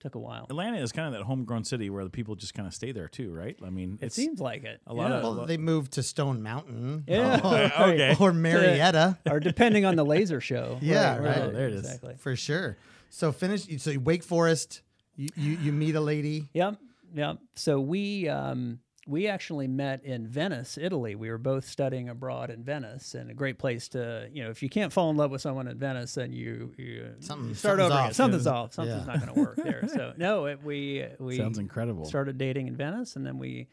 [0.00, 0.46] took a while.
[0.50, 3.06] Atlanta is kind of that homegrown city where the people just kind of stay there
[3.06, 3.56] too, right?
[3.64, 4.80] I mean, It it's seems like it.
[4.88, 7.04] a lot of- Well, they moved to Stone Mountain.
[7.06, 7.38] Yeah.
[7.44, 8.16] Or, okay.
[8.18, 9.18] or Marietta.
[9.30, 10.78] or depending on the laser show.
[10.80, 11.38] Yeah, right.
[11.38, 11.84] Oh, there it is.
[11.84, 12.14] Exactly.
[12.18, 12.76] For sure.
[13.10, 13.66] So finish.
[13.82, 14.80] So Wake Forest.
[15.16, 16.48] You, you you meet a lady.
[16.54, 16.76] Yep.
[17.14, 17.38] Yep.
[17.54, 21.14] So we um, we actually met in Venice, Italy.
[21.14, 24.62] We were both studying abroad in Venice, and a great place to you know if
[24.62, 27.90] you can't fall in love with someone in Venice, then you you, Something- start something's
[27.92, 28.12] over off.
[28.14, 28.52] Something's Yeah.
[28.52, 28.72] off.
[28.74, 29.12] Something's Yeah.
[29.12, 29.88] not going to work there.
[29.88, 32.04] So no, it, we we sounds incredible.
[32.04, 33.68] started dating in Venice, and then we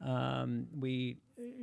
[0.00, 1.18] um, we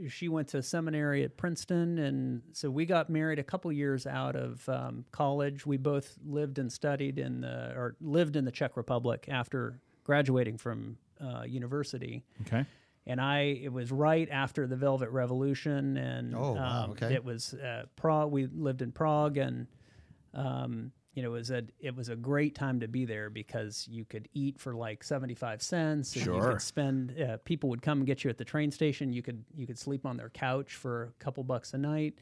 [0.09, 4.35] she went to seminary at Princeton, and so we got married a couple years out
[4.35, 5.65] of um, college.
[5.65, 10.57] We both lived and studied in the or lived in the Czech Republic after graduating
[10.57, 12.23] from uh, university.
[12.45, 12.65] okay.
[13.09, 17.13] And I, it was right after the Velvet Revolution, and Oh, wow, um, okay.
[17.13, 18.31] it was uh, Prague.
[18.31, 19.67] We lived in Prague, and
[20.33, 23.87] um, you know, it was a it was a great time to be there because
[23.89, 26.15] you could eat for like seventy five cents.
[26.15, 26.51] And You Sure.
[26.51, 27.19] could spend.
[27.19, 29.13] Uh, people would come and get you at the train station.
[29.13, 32.15] You could you could sleep on their couch for a couple bucks a night.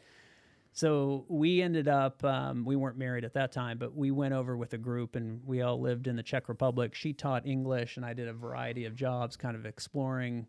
[0.75, 4.57] So we ended up, um, we weren't married at that time, but we went over
[4.57, 6.93] with a group and we all lived in the Czech Republic.
[6.93, 10.47] She taught English and I did a variety of jobs, kind of exploring.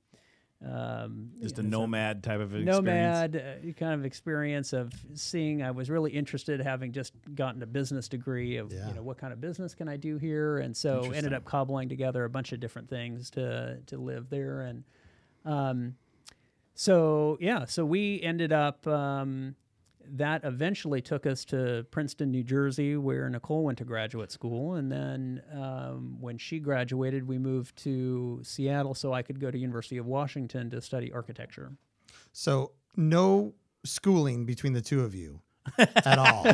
[0.68, 2.76] Um, Just you a know, sort nomad type of experience.
[2.76, 5.62] nomad uh, kind of experience of seeing.
[5.62, 8.88] I was really interested, having just gotten a business degree of Yeah.
[8.88, 11.88] you know what kind of business can I do here, and so ended up cobbling
[11.88, 14.82] together a bunch of different things to to live there, and
[15.44, 15.94] um,
[16.74, 18.86] so yeah, so we ended up.
[18.88, 19.54] Um,
[20.12, 24.74] that eventually took us to Princeton, New Jersey, where Nicole went to graduate school.
[24.74, 29.58] And then um, when she graduated, we moved to Seattle so I could go to
[29.58, 31.72] University of Washington to study architecture.
[32.32, 35.40] So no schooling between the two of you
[35.78, 36.46] at all.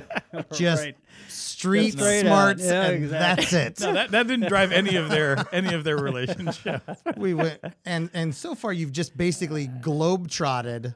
[0.54, 0.96] Just Right.
[1.28, 2.64] street Just smarts.
[2.64, 3.44] Yeah, and exactly.
[3.44, 3.86] that's it.
[3.86, 6.82] No, that, that didn't drive any of their any of their relationship.
[7.18, 10.94] we went and and so far you've just basically globetrotted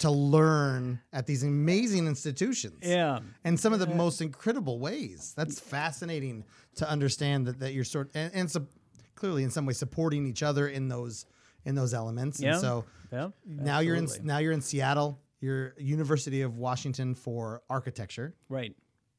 [0.00, 2.78] to learn at these amazing institutions.
[2.82, 3.20] Yeah.
[3.44, 5.32] in some of the most incredible ways.
[5.36, 6.44] That's fascinating
[6.76, 8.66] to understand that, that you're sort and, and so
[9.14, 11.26] clearly in some way supporting each other in those
[11.64, 12.40] in those elements.
[12.40, 12.52] Yeah.
[12.52, 13.28] And so Yeah.
[13.46, 15.20] now you're in now you're in Seattle.
[15.40, 18.34] You're University of Washington for architecture.
[18.48, 18.74] Right.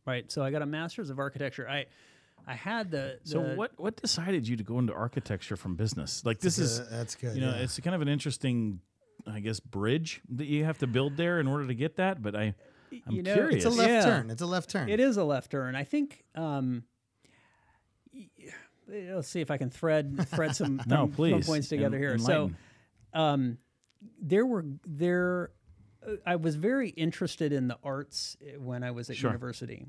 [0.06, 0.32] Right.
[0.32, 1.68] So I got a master's of architecture.
[1.70, 1.86] I
[2.48, 6.26] I had the, So what what decided you to go into architecture from business?
[6.26, 7.36] Like this is that's good.
[7.36, 7.62] you know yeah.
[7.64, 8.80] it's kind of an interesting
[9.28, 12.22] I guess bridge that you have to build there in order to get that.
[12.22, 12.56] But I
[13.08, 13.64] I'm You know, curious.
[13.64, 14.02] it's a left Yeah.
[14.04, 14.30] turn.
[14.30, 14.90] It's a left turn.
[14.90, 15.76] It is a left turn.
[15.76, 16.24] I think.
[16.36, 16.84] Um,
[18.14, 18.30] y-
[18.88, 22.18] let's see if I can thread thread some, no, some please points together en- here.
[22.18, 22.52] So,
[23.14, 23.58] um,
[24.22, 25.52] there were there.
[26.06, 29.30] uh, I was very interested in the arts uh, when I was at Sure.
[29.30, 29.86] university,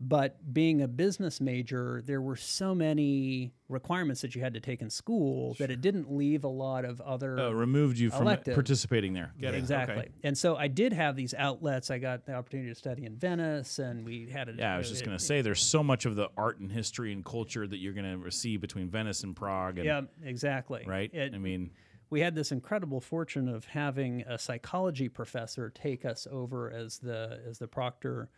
[0.00, 4.80] but being a business major, there were so many requirements that you had to take
[4.80, 9.12] in school that it didn't leave a lot of other Uh, removed you from participating
[9.12, 9.32] there.
[9.40, 9.54] Get.
[9.54, 9.96] Exactly.
[9.96, 10.08] Okay.
[10.22, 11.90] And so I did have these outlets.
[11.90, 14.88] I got the opportunity to study in Venice, and we had a Yeah, I was
[14.88, 17.78] just going to say there's so much of the art and history and culture that
[17.78, 19.78] you're going to receive between Venice and Prague.
[19.78, 20.84] And, Yeah, exactly.
[20.86, 21.12] Right?
[21.12, 21.70] It- I mean,
[22.08, 27.40] we had this incredible fortune of having a psychology professor take us over as the
[27.46, 28.30] as the proctor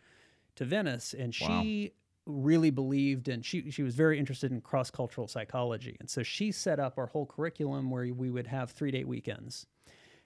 [0.55, 1.93] to Venice, and she
[2.27, 6.51] really believed and she she was very interested in cross cultural psychology, and so she
[6.51, 9.65] set up our whole curriculum where we would have three day weekends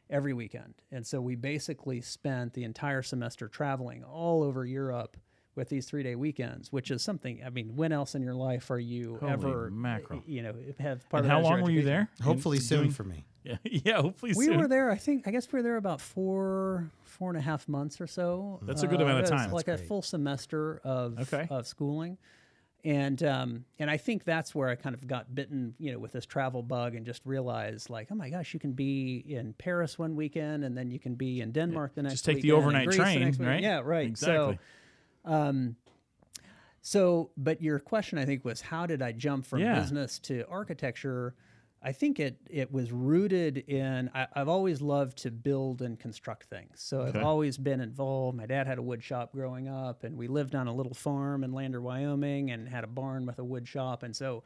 [0.10, 5.18] every weekend, and so we basically spent the entire semester traveling all over Europe.
[5.56, 8.78] With these three-day weekends, which is something, I mean, when else in your life are
[8.78, 10.22] you Holy ever, mackerel.
[10.28, 12.10] you know, have part and of how that as long were you there?
[12.22, 13.26] Hopefully soon doing- for me.
[13.46, 14.58] Yeah, yeah, hopefully We soon.
[14.58, 14.90] were there.
[14.92, 15.28] I think.
[15.28, 18.60] I guess we were there about four, four and a half months or so.
[18.64, 19.52] That's a good amount of time.
[19.52, 19.88] Like That's a great.
[19.88, 21.48] full semester of Okay.
[21.50, 22.18] of schooling,
[22.84, 26.12] and um, and I think that's where I kind of got bitten, you know, with
[26.12, 29.98] this travel bug, and just realized like, oh my gosh, you can be in Paris
[30.00, 32.14] one weekend, and then you can be in Denmark the next.
[32.16, 33.62] Just take the weekend, and overnight Greece the train, right?
[33.62, 34.08] Yeah, right.
[34.08, 34.60] Exactly.
[35.26, 35.76] So, um,
[36.82, 39.80] so, but your question, I think, was how did I jump from Yeah.
[39.80, 41.34] business to architecture?
[41.88, 46.46] I think it it was rooted in I, I've always loved to build and construct
[46.50, 46.82] things.
[46.82, 47.20] So Okay.
[47.20, 48.36] I've always been involved.
[48.36, 51.44] My dad had a wood shop growing up, and we lived on a little farm
[51.44, 54.02] in Lander, Wyoming, and had a barn with a wood shop.
[54.02, 54.44] And so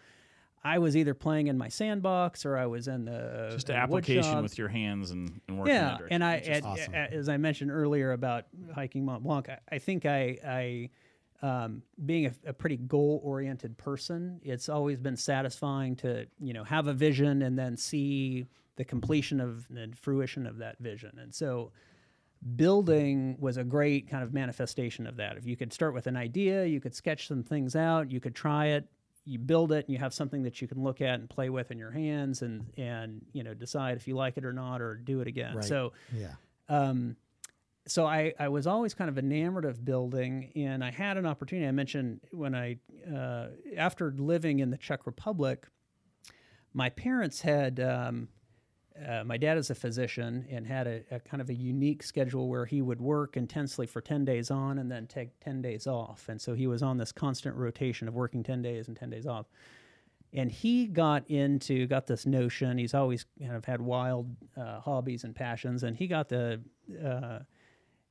[0.65, 4.41] I was either playing in my sandbox or I was in the Just in application
[4.43, 6.93] with your hands and, and working Yeah, under and I, and- awesome.
[6.93, 10.89] as I mentioned earlier about hiking Mont Blanc, I, I think I, I
[11.41, 16.87] um, being a, a pretty goal-oriented person, it's always been satisfying to you know have
[16.87, 21.17] a vision and then see the completion of and fruition of that vision.
[21.21, 21.71] And so,
[22.55, 25.37] building was a great kind of manifestation of that.
[25.37, 28.35] If you could start with an idea, you could sketch some things out, you could
[28.35, 28.87] try it,
[29.25, 31.71] you build it, and you have something that you can look at and play with
[31.71, 34.95] in your hands, and and you know decide if you like it or not, or
[34.95, 35.55] do it again.
[35.55, 35.65] Right.
[35.65, 36.33] So Yeah.
[36.67, 37.15] um,
[37.89, 41.67] so I, I was always kind of enamored of building, and I had an opportunity.
[41.67, 42.77] I mentioned when I,
[43.13, 43.47] uh,
[43.77, 45.67] after living in the Czech Republic,
[46.73, 47.79] my parents had.
[47.79, 48.29] Um,
[49.07, 52.49] uh, my dad is a physician and had a, a kind of a unique schedule
[52.49, 56.27] where he would work intensely for 10 days on and then take 10 days off.
[56.27, 59.25] And so he was on this constant rotation of working 10 days and 10 days
[59.25, 59.45] off
[60.33, 65.23] and he got into got this notion he's always kind of had wild uh, hobbies
[65.23, 66.61] and passions and he got the
[67.03, 67.39] uh,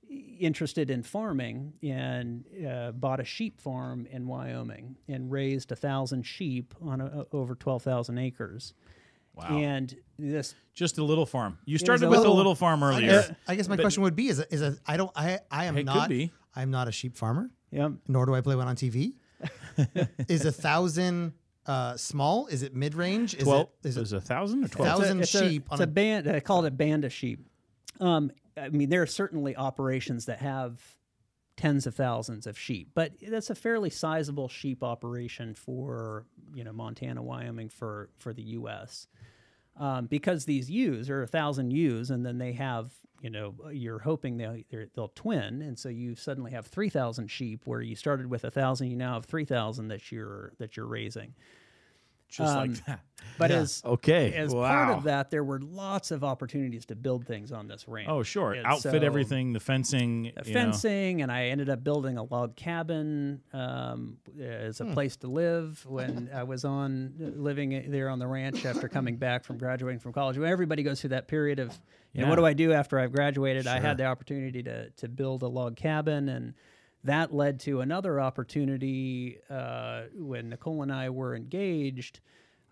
[0.09, 6.23] interested in farming and uh, bought a sheep farm in wyoming and raised a thousand
[6.25, 8.75] sheep on a, over 12000 acres
[9.35, 9.57] Wow.
[9.57, 11.59] and this Just a little farm.
[11.65, 13.07] You started a with a little- little farm I earlier.
[13.09, 15.39] guess, I guess my But- question would be: Is a, is a I don't I
[15.51, 16.11] I am not.
[16.57, 19.13] I'm not a sheep farmer, yeah nor do I play one on TV.
[20.29, 21.35] is a thousand
[21.67, 22.49] uh, small?
[22.49, 23.35] Is it mid range?
[23.35, 23.69] Is Twelve.
[23.85, 24.99] it is Is it it a thousand or twelve?
[25.03, 26.29] Thousand it's a, sheep It's on a, a- band.
[26.29, 27.47] I call it a band of sheep.
[28.01, 28.33] Um,
[28.65, 30.81] I mean, there are certainly operations that have
[31.57, 36.73] tens of thousands of sheep, but that's a fairly sizable sheep operation for you know
[36.73, 39.09] Montana, Wyoming, for for the U.S.
[39.77, 43.99] Um, because these ewes are a thousand ewes, and then they have you know you're
[43.99, 44.63] hoping they'll
[44.95, 48.51] they'll twin, and so you suddenly have three thousand sheep where you started with a
[48.51, 51.35] thousand, you now have three thousand that you're that you're raising.
[52.29, 53.01] Just um, like that.
[53.39, 53.57] But Yeah.
[53.59, 54.33] as Okay.
[54.35, 54.69] as wow.
[54.69, 58.09] part of that, there were lots of opportunities to build things on this ranch.
[58.11, 58.53] Oh, sure.
[58.53, 60.25] And Outfit so everything, the fencing.
[60.37, 60.61] the you know.
[60.61, 64.93] fencing, and I ended up building a log cabin um, as a Hmm.
[64.93, 69.45] place to live when I was on living there on the ranch after coming back
[69.45, 70.37] from graduating from college.
[70.37, 71.79] When everybody goes through that period of,
[72.13, 73.67] you know, what do I do after I've graduated?
[73.67, 76.55] I had the opportunity to to build a log cabin and.
[77.05, 82.21] That led to another opportunity uh, when Nicole and I were engaged.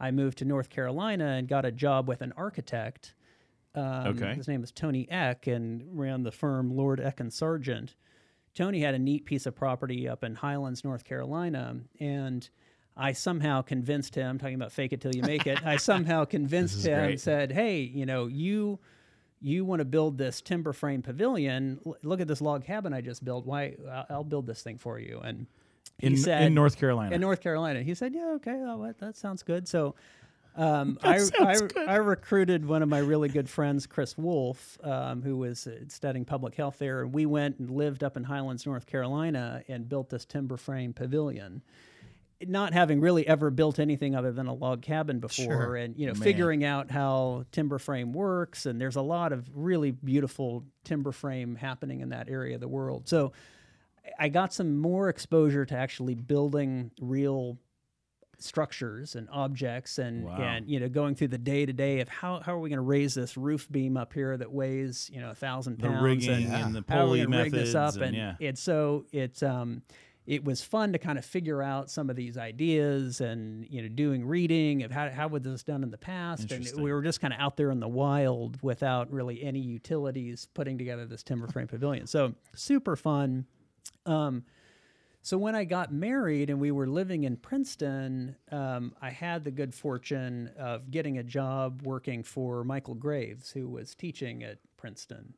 [0.01, 3.15] I moved to North Carolina and got a job with an architect.
[3.75, 4.35] Um, Okay.
[4.35, 7.95] His name was Tony Aeck and ran the firm Lord Aeck and Sargent.
[8.55, 12.49] Tony had a neat piece of property up in Highlands, North Carolina, and
[12.97, 16.87] I somehow convinced him, talking about fake it till you make it, I somehow convinced
[16.87, 17.21] him, great.
[17.21, 18.79] said, hey, you know, you
[19.41, 21.81] you want to build this timber frame pavilion.
[22.03, 23.47] Look at this log cabin I just built.
[23.47, 23.77] Why,
[24.09, 25.21] I'll- build this thing for you.
[25.23, 25.47] And
[25.99, 27.15] he in, said, in North Carolina.
[27.15, 27.83] in North Carolina.
[27.83, 29.95] He said, "Yeah, okay, oh, that sounds good." So,
[30.57, 31.77] um, I, I, good.
[31.77, 36.25] I recruited one of my really good friends, Chris Wolf, um, who was uh, studying
[36.25, 40.11] public health there, and we went and lived up in Highlands, North Carolina, and built
[40.11, 41.63] this timber frame pavilion.
[42.45, 45.77] Not having really ever built anything other than a log cabin before, Sure.
[45.77, 46.23] and you know, Man.
[46.23, 51.57] figuring out how timber frame works, and there's a lot of really beautiful timber frame
[51.57, 53.09] happening in that area of the world.
[53.09, 53.33] So,
[54.19, 57.59] I got some more exposure to actually building real
[58.39, 60.37] structures and objects and Wow.
[60.37, 62.77] and you know going through the day to day of how, how are we going
[62.77, 66.03] to raise this roof beam up here that weighs you know a thousand the pounds
[66.03, 68.35] rigging and and the how are we pulley gonna rig this up and, and yeah.
[68.47, 69.81] and so it's um
[70.27, 73.89] it was fun to kind of figure out some of these ideas and you know
[73.89, 76.51] doing reading of how how was this done in the past?
[76.51, 80.49] And we were just kind of out there in the wild without really any utilities
[80.55, 82.07] putting together this timber frame pavilion.
[82.07, 83.47] So super fun.
[84.05, 84.45] Um,
[85.23, 89.51] so when I got married and we were living in Princeton, um, I had the
[89.51, 95.35] good fortune of getting a job working for Michael Graves, who was teaching at Princeton.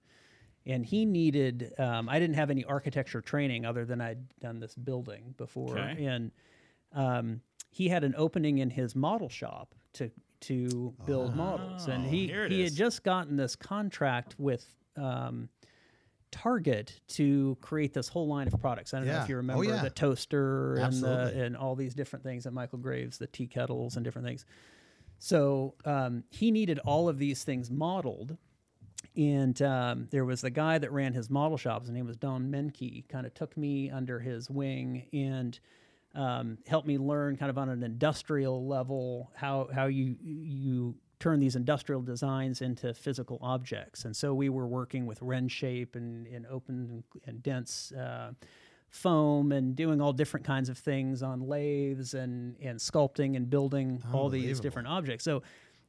[0.68, 4.74] And he needed, um, I didn't have any architecture training other than I'd done this
[4.74, 5.78] building before.
[5.78, 6.04] Okay.
[6.04, 6.30] And
[6.92, 11.88] um, he had an opening in his model shop to to build models.
[11.88, 12.70] And Oh, he, he is.
[12.70, 14.64] had just gotten this contract with
[14.96, 15.48] um,
[16.30, 18.92] Target to create this whole line of products.
[18.94, 19.82] I don't know if you Oh, remember yeah.
[19.82, 23.96] the toaster and the, and all these different things at Michael Graves, the tea kettles
[23.96, 24.44] and different things.
[25.18, 28.36] So um, he needed all of these things modeled.
[29.16, 31.82] And um, there was the guy that ran his model shop.
[31.82, 33.08] His name was Don Menke.
[33.08, 35.58] Kind of took me under his wing and
[36.14, 41.40] um, helped me learn, kind of on an industrial level, how how you you turn
[41.40, 44.04] these industrial designs into physical objects.
[44.04, 47.92] And so we were working with RenShape and, and open and dense.
[47.92, 48.32] Uh,
[48.90, 54.02] foam and doing all different kinds of things on lathes and and sculpting and building
[54.14, 55.24] all these different objects.
[55.24, 55.42] So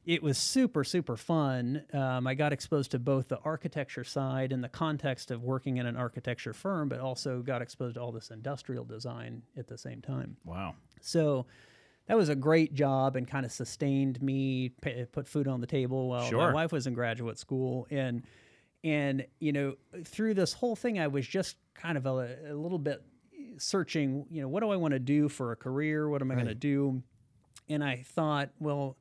[0.06, 1.84] it was super super fun.
[1.92, 5.86] Um, I got exposed to both the architecture side in the context of working in
[5.86, 10.00] an architecture firm, but also got exposed to all this industrial design at the same
[10.00, 10.36] time.
[10.44, 10.74] Wow.
[11.00, 11.46] So
[12.06, 14.70] that was a great job and kind of sustained me,
[15.12, 16.38] put food on the table while Sure.
[16.38, 17.86] my wife was in graduate school.
[17.90, 18.22] And
[18.82, 22.78] and you know through this whole thing, I was just kind of a, a little
[22.78, 23.02] bit
[23.58, 24.26] searching.
[24.30, 26.08] You know, what do I want to do for a career?
[26.08, 27.02] What am I going to do?
[27.68, 28.96] And I thought, well,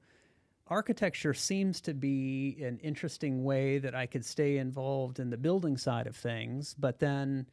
[0.70, 5.78] architecture seems to be an interesting way that I could stay involved in the building
[5.78, 7.46] side of things, but then,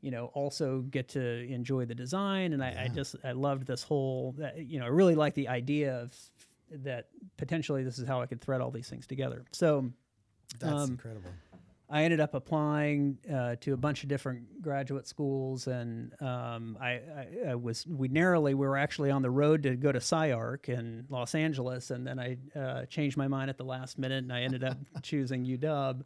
[0.00, 1.20] you know, also get to
[1.52, 2.52] enjoy the design.
[2.52, 6.00] And I, I just I loved this whole, you know, I really like the idea
[6.00, 6.16] of
[6.84, 9.44] that potentially this is how I could thread all these things together.
[9.52, 9.92] So
[10.58, 11.30] That's Um, incredible.
[11.92, 16.90] I ended up applying uh, to a bunch of different graduate schools, and um, I,
[16.92, 20.70] I, I was we narrowly we were actually on the road to go to SCI-Arc
[20.70, 24.32] in Los Angeles, and then I uh, changed my mind at the last minute, and
[24.32, 26.02] I ended up choosing UW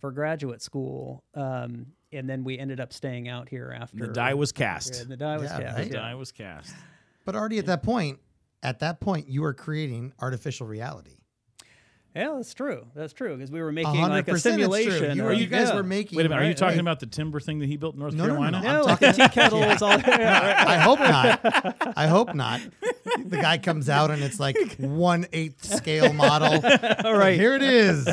[0.00, 4.34] for graduate school, um, and then we ended up staying out here after The die
[4.34, 5.08] was Yeah, cast.
[5.08, 5.76] the die was Yeah, cast.
[5.78, 5.88] right?
[5.88, 6.76] The die was cast.
[7.24, 8.20] But already at that point,
[8.62, 11.18] at that point, you are creating artificial reality.
[12.16, 12.86] Yeah, that's true.
[12.94, 14.82] That's true because we were making hundred like a percent it's true.
[14.82, 15.16] simulation.
[15.18, 15.74] You, or- you guys yeah.
[15.74, 16.16] were making.
[16.16, 16.80] Wait a minute, are you Right, talking right.
[16.80, 18.62] about the timber thing that he built in North No, no, no, Carolina?
[18.62, 18.72] no.
[18.72, 19.82] No, I'm like the tea kettles.
[19.82, 21.92] all, I hope not.
[21.96, 22.62] I hope not.
[23.24, 26.54] The guy comes out and it's like one eighth scale model.
[27.04, 27.38] all right.
[27.38, 28.06] Here it is.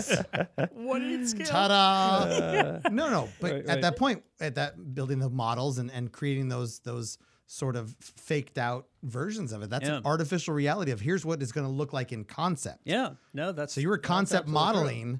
[0.73, 1.45] What did scale?
[1.45, 2.89] Ta-da!
[2.89, 3.29] no, no.
[3.39, 3.81] But Right, at right.
[3.83, 7.17] that point, at that building the models and, and creating those those
[7.53, 11.51] sort of faked out versions of it, that's an artificial reality of here's what it's
[11.51, 12.79] going to look like in concept.
[12.83, 14.79] Yeah, no, that's So you were concept absolutely true.
[14.79, 15.19] modeling.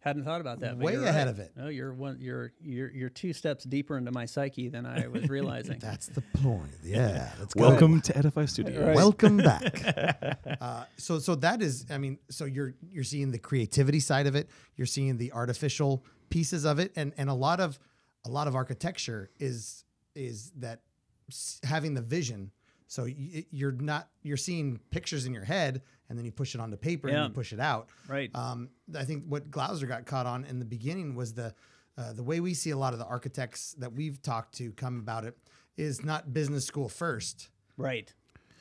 [0.00, 0.76] Hadn't thought about that.
[0.76, 1.28] way ahead right.
[1.28, 1.52] of it.
[1.56, 2.18] No, you're one.
[2.20, 5.78] You're you're you're two steps deeper into my psyche than I was realizing.
[5.78, 6.74] That's the point.
[6.82, 7.30] Yeah.
[7.38, 7.70] Let's go.
[7.70, 8.88] Welcome to Edify Studio.
[8.88, 8.96] Right.
[8.96, 10.36] Welcome back.
[10.60, 14.34] uh, so so that is, I mean, so you're you're seeing the creativity side of
[14.34, 14.50] it.
[14.76, 17.78] You're seeing the artificial pieces of it, and and a lot of
[18.26, 20.93] a lot of architecture is is that s-
[21.62, 22.50] having the vision.
[22.86, 26.76] So you're not you're seeing pictures in your head, and then you push it onto
[26.76, 27.88] paper and you push it out.
[28.08, 28.30] Right.
[28.34, 31.54] Um, I think what Glauser got caught on in the beginning was the
[31.96, 34.98] uh, the way we see a lot of the architects that we've talked to come
[34.98, 35.36] about it
[35.76, 37.48] is not business school first.
[37.76, 38.12] right.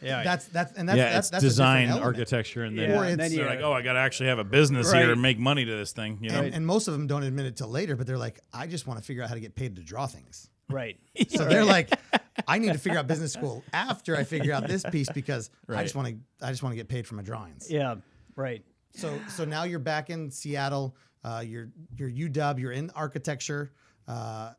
[0.02, 0.22] Yeah.
[0.24, 2.06] That's that's and that's yeah, that's, that's design, element.
[2.06, 4.28] architecture, and then, Yeah, Or and it's- then they're like, oh, I got to actually
[4.30, 5.02] have a business Right.
[5.04, 6.18] here and make money to this thing.
[6.22, 8.40] You know, And, and most of them don't admit it till later, but they're like,
[8.54, 10.50] I just want to figure out how to get paid to draw things.
[10.70, 10.98] right.
[11.30, 11.90] So they're like,
[12.48, 15.84] I need to figure out business school after I figure out this piece because I
[15.84, 17.70] just want to I just want to get paid for my drawings.
[17.70, 17.96] Yeah.
[18.36, 18.64] Right.
[18.96, 20.96] So so now you're back in Seattle.
[21.24, 22.60] Uh, you're you're UW.
[22.60, 23.72] You're in architecture.
[24.08, 24.52] Uh,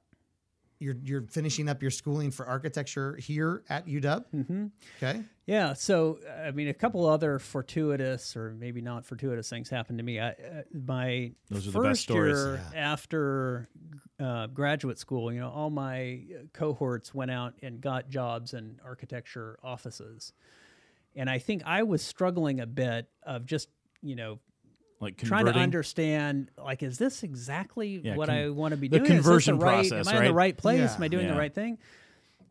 [0.79, 4.25] you're you're finishing up your schooling for architecture here at UW.
[4.35, 4.67] Mm-hmm.
[4.99, 5.23] Okay.
[5.47, 5.75] Yeah.
[5.75, 10.19] So, I mean, a couple other fortuitous or maybe not fortuitous things happened to me.
[10.19, 10.35] I, uh,
[10.73, 12.39] my Those are first the best stories.
[12.39, 13.69] year after
[14.19, 16.21] uh, graduate school, you know, all my
[16.55, 20.33] cohorts went out and got jobs in architecture offices.
[21.15, 23.69] And I think I was struggling a bit of just,
[24.03, 24.41] you know,
[25.05, 28.89] like trying to understand like is this exactly Yeah, what con- I want to be
[28.89, 29.11] the doing?
[29.11, 30.37] Is this conversion the right, process, Am I in the right?
[30.37, 30.79] right place?
[30.81, 30.95] Yeah.
[30.97, 31.33] Am I doing Yeah.
[31.33, 31.79] the right thing?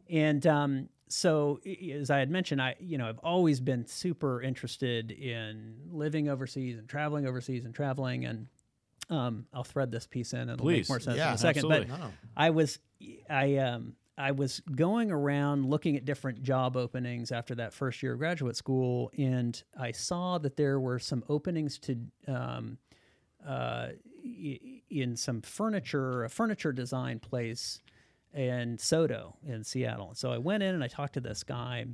[0.09, 1.59] And um, so,
[1.93, 6.77] as I had mentioned, I you know I've always been super interested in living overseas
[6.77, 8.25] and traveling overseas and traveling.
[8.25, 8.47] And
[9.09, 11.65] um, I'll thread this piece in, and it'll make more sense Yeah, in a second.
[11.65, 11.87] absolutely.
[11.87, 12.13] But No, no.
[12.37, 12.79] I was
[13.29, 18.13] I um I was going around looking at different job openings after that first year
[18.13, 21.97] of graduate school, and I saw that there were some openings to
[22.27, 22.77] um,
[23.45, 23.87] uh,
[24.89, 27.81] in some furniture, a furniture design place
[28.33, 30.09] in SoDo in Seattle.
[30.09, 31.85] And so I went in and I talked to this guy.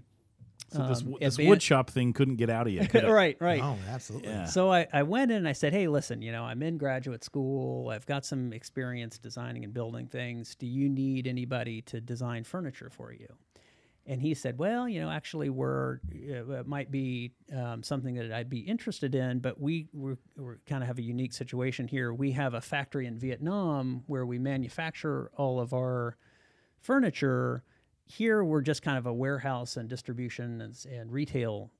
[0.71, 2.87] So this, um, this wood shop thing couldn't get out of you.
[2.87, 3.61] could right, right.
[3.61, 4.29] Oh, absolutely.
[4.29, 4.45] Yeah.
[4.45, 7.23] So I, I went in and I said, hey, listen, you know, I'm in graduate
[7.23, 7.89] school.
[7.89, 10.55] I've got some experience designing and building things.
[10.55, 13.27] Do you need anybody to design furniture for you?
[14.09, 18.31] And he said, well, you know, actually, we're uh, it might be um, something that
[18.31, 22.11] I'd be interested in, but we we're, we're kind of have a unique situation here.
[22.11, 26.17] We have a factory in Vietnam where we manufacture all of our
[26.79, 27.63] furniture.
[28.09, 31.71] Here, we're just kind of a warehouse and distribution and, and retail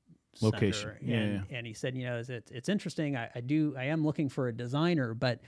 [0.42, 0.96] Location.
[1.02, 1.58] Yeah, and, yeah.
[1.58, 3.18] and he said, you know, it's, it's, it's interesting.
[3.18, 5.42] I, I do, I am looking for a designer, but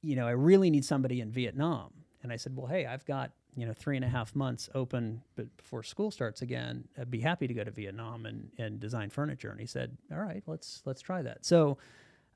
[0.00, 1.92] you know, I really need somebody in Vietnam.
[2.22, 5.22] And I said, well, hey, I've got you know three and a half months open,
[5.36, 9.10] but before school starts again, I'd be happy to go to Vietnam and and design
[9.10, 9.50] furniture.
[9.50, 11.44] And he said, all right, let's let's try that.
[11.44, 11.78] So.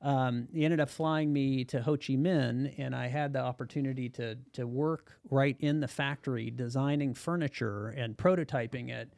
[0.01, 4.09] Um, he ended up flying me to Ho Chi Minh, and I had the opportunity
[4.09, 9.11] to to work right in the factory, designing furniture and prototyping it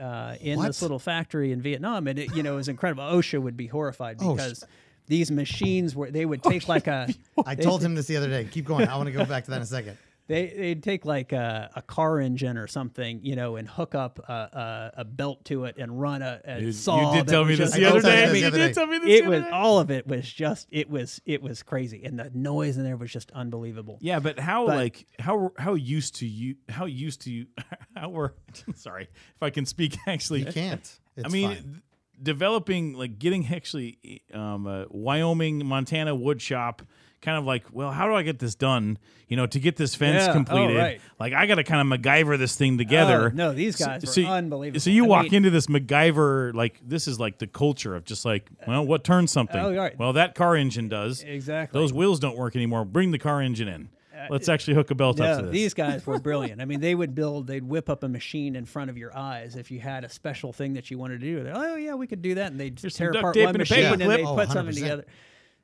[0.00, 0.66] uh, in What?
[0.66, 3.04] this little factory in Vietnam, and it you know it was incredible.
[3.04, 4.64] OSHA would be horrified Oh, because
[5.06, 7.08] these machines were they would take like a
[7.46, 8.44] I told him this the other day.
[8.50, 8.88] Keep going.
[8.88, 9.96] I want to go back to that in a second.
[10.30, 14.18] They they'd take like a, a car engine or something, you know, and hook up
[14.28, 17.12] a, a, a belt to it and run a, a You, saw.
[17.12, 18.40] you did tell me this the other day.
[18.40, 19.56] You did tell me this It the was other day.
[19.56, 22.96] all of it was just it was it was crazy, and the noise in there
[22.96, 23.98] was just unbelievable.
[24.00, 27.46] Yeah, but how But- like how how used to you how used to you
[27.96, 28.34] how were
[28.74, 30.98] sorry if I can speak actually You can't.
[31.16, 31.82] It's I mean fine.
[32.22, 36.82] developing like getting actually um uh, Wyoming Montana wood shop
[37.22, 38.96] kind of like well how do I get this done
[39.28, 41.00] you know to get this fence Yeah, oh, completed right.
[41.18, 44.24] like I got to kind of MacGyver this thing together Oh, no, these guys were
[44.24, 44.80] unbelievable.
[44.80, 48.04] so you I walk mean- into this MacGyver like this is like the culture of
[48.04, 49.98] just like well what turns something Oh, right.
[49.98, 51.78] well that car engine does Exactly.
[51.78, 54.94] those wheels don't work anymore bring the car engine in uh, let's actually hook a
[54.94, 56.60] belt up No, to this these guys were brilliant.
[56.60, 59.56] I mean, they would build, they'd whip up a machine in front of your eyes
[59.56, 61.42] if you had a special thing that you wanted to do.
[61.42, 63.44] They're, oh yeah, we could do that, and they'd Here's some tear duct apart tape
[63.46, 64.78] one and a machine and they'd Oh, put something 100%.
[64.78, 65.06] together.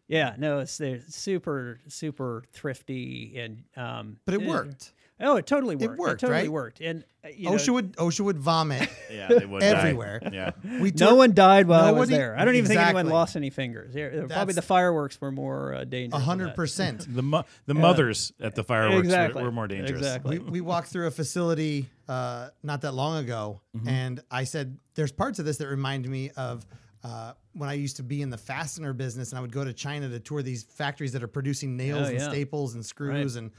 [0.09, 4.19] Yeah, no, it's they're super super thrifty and um.
[4.25, 4.93] But it eh, worked.
[5.19, 5.95] Oh, it totally worked.
[5.95, 6.53] It worked, totally right?
[6.53, 6.81] worked.
[6.81, 8.89] And uh, you know, OSHA would OSHA would vomit.
[9.11, 9.67] Yeah, they would die.
[9.67, 10.21] Everywhere.
[10.31, 10.51] Yeah.
[10.81, 12.37] We no one died while I was there.
[12.39, 13.95] I don't even think anyone lost any fingers.
[13.95, 16.21] Yeah, Probably the fireworks were more uh, dangerous.
[16.21, 17.07] a hundred percent.
[17.13, 20.01] The mo- the mothers at the fireworks were- were, more dangerous.
[20.03, 20.39] Exactly.
[20.39, 23.89] We, we walked through a facility uh, not that long ago, Mm-hmm.
[23.89, 26.67] and I said, "There's parts of this that remind me of."
[27.07, 29.73] Uh, when I used to be in the fastener business, and I would go to
[29.73, 32.29] China to tour these factories that are producing nails Oh, and yeah.
[32.29, 33.53] staples and screws, and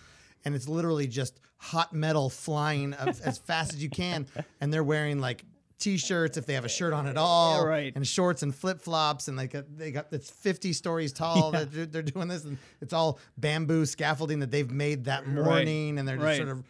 [0.43, 4.27] and it's literally just hot metal flying of, as fast as you can,
[4.61, 5.45] and they're wearing like
[5.79, 7.93] t-shirts if they have a shirt on at all, Yeah, right.
[7.95, 11.51] and shorts and flip flops, and like a, they got it's 50 stories tall.
[11.53, 15.97] that They're, they're doing this, and it's all bamboo scaffolding that they've made that morning,
[15.99, 16.37] and they're just Right.
[16.37, 16.63] sort of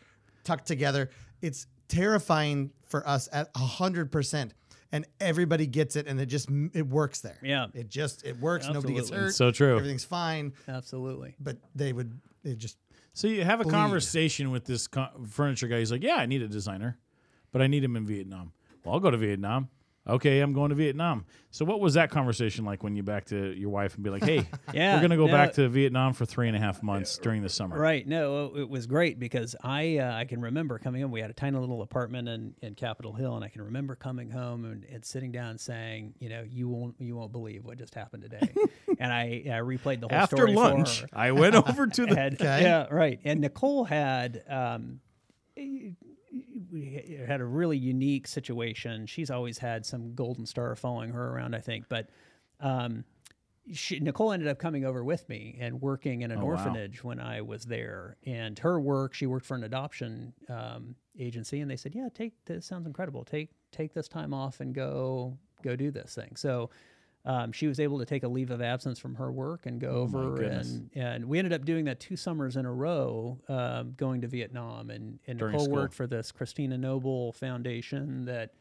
[0.43, 1.09] tucked together.
[1.41, 4.53] It's terrifying for us at hundred percent,
[4.91, 7.37] and everybody gets it, and it just it works there.
[7.43, 7.67] Yeah.
[7.73, 8.67] it just it works.
[8.67, 9.17] Nobody gets Absolutely.
[9.23, 9.27] hurt.
[9.29, 9.75] It's so true.
[9.77, 11.35] Everything's fine, Absolutely.
[11.39, 12.77] but they would it just
[13.13, 13.73] So you have a Bleed.
[13.73, 15.79] conversation with this co- furniture guy.
[15.79, 16.97] He's like, "Yeah, I need a designer,
[17.51, 18.51] but I need him in Vietnam."
[18.83, 19.69] Well, I'll go to Vietnam.
[20.07, 21.25] Okay, I'm going to Vietnam.
[21.51, 24.23] So what was that conversation like when you back to your wife and be like,
[24.23, 25.31] "Hey, Yeah, we're gonna go no.
[25.33, 28.07] back to Vietnam for three and a half months during the summer." Right.
[28.07, 31.11] No, it was great because I uh, I can remember coming in.
[31.11, 34.29] We had a tiny little apartment in, in Capitol Hill, and I can remember coming
[34.29, 37.77] home and, and sitting down and saying, you know, you won't you won't believe what
[37.77, 38.53] just happened today.
[38.99, 41.03] and I, I replayed the whole After story for lunch.
[41.11, 42.15] I went over to the.
[42.15, 42.61] had, Okay.
[42.61, 43.19] yeah, right.
[43.23, 44.99] And Nicole had um,
[46.71, 49.05] we had a really unique situation.
[49.05, 51.85] She's always had some golden star following her around, I think.
[51.89, 52.09] But
[52.59, 53.03] um,
[53.71, 56.51] she, Nicole ended up coming over with me and working in an Oh, wow.
[56.51, 58.17] orphanage when I was there.
[58.25, 62.33] And her work, she worked for an adoption um, agency, and they said, "Yeah, take
[62.45, 62.65] this.
[62.65, 63.23] Sounds incredible.
[63.25, 66.69] Take take this time off and go go do this thing." So.
[67.27, 69.89] Um, she was able to take a leave of absence from her work and go
[69.89, 73.93] Oh, over and and we ended up doing that two summers in a row, um,
[73.97, 74.89] going to Vietnam.
[74.89, 75.75] And, and During Nicole school.
[75.75, 78.53] worked for this Christina Noble Foundation that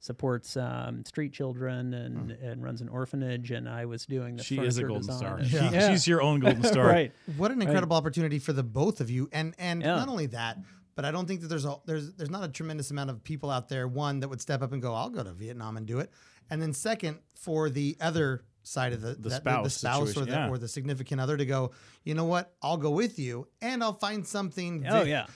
[0.00, 3.50] supports um, street children and, and runs an orphanage.
[3.50, 5.36] And I was doing the She is a golden design star.
[5.38, 5.90] and- She, Yeah.
[5.90, 6.86] She's your own golden star.
[6.86, 7.12] right.
[7.36, 9.96] what an incredible opportunity for the both of you and and Yeah.
[9.96, 10.58] not only that
[10.96, 13.50] but i don't think that there's a there's there's not a tremendous amount of people
[13.50, 15.98] out there one that would step up and go i'll go to vietnam and do
[15.98, 16.10] it
[16.50, 20.24] and then second for the other side of the The that- spouse the spouse or
[20.24, 20.48] the yeah.
[20.48, 21.72] or the significant other to go
[22.02, 25.26] you know what i'll go with you and i'll find something Oh vi- yeah.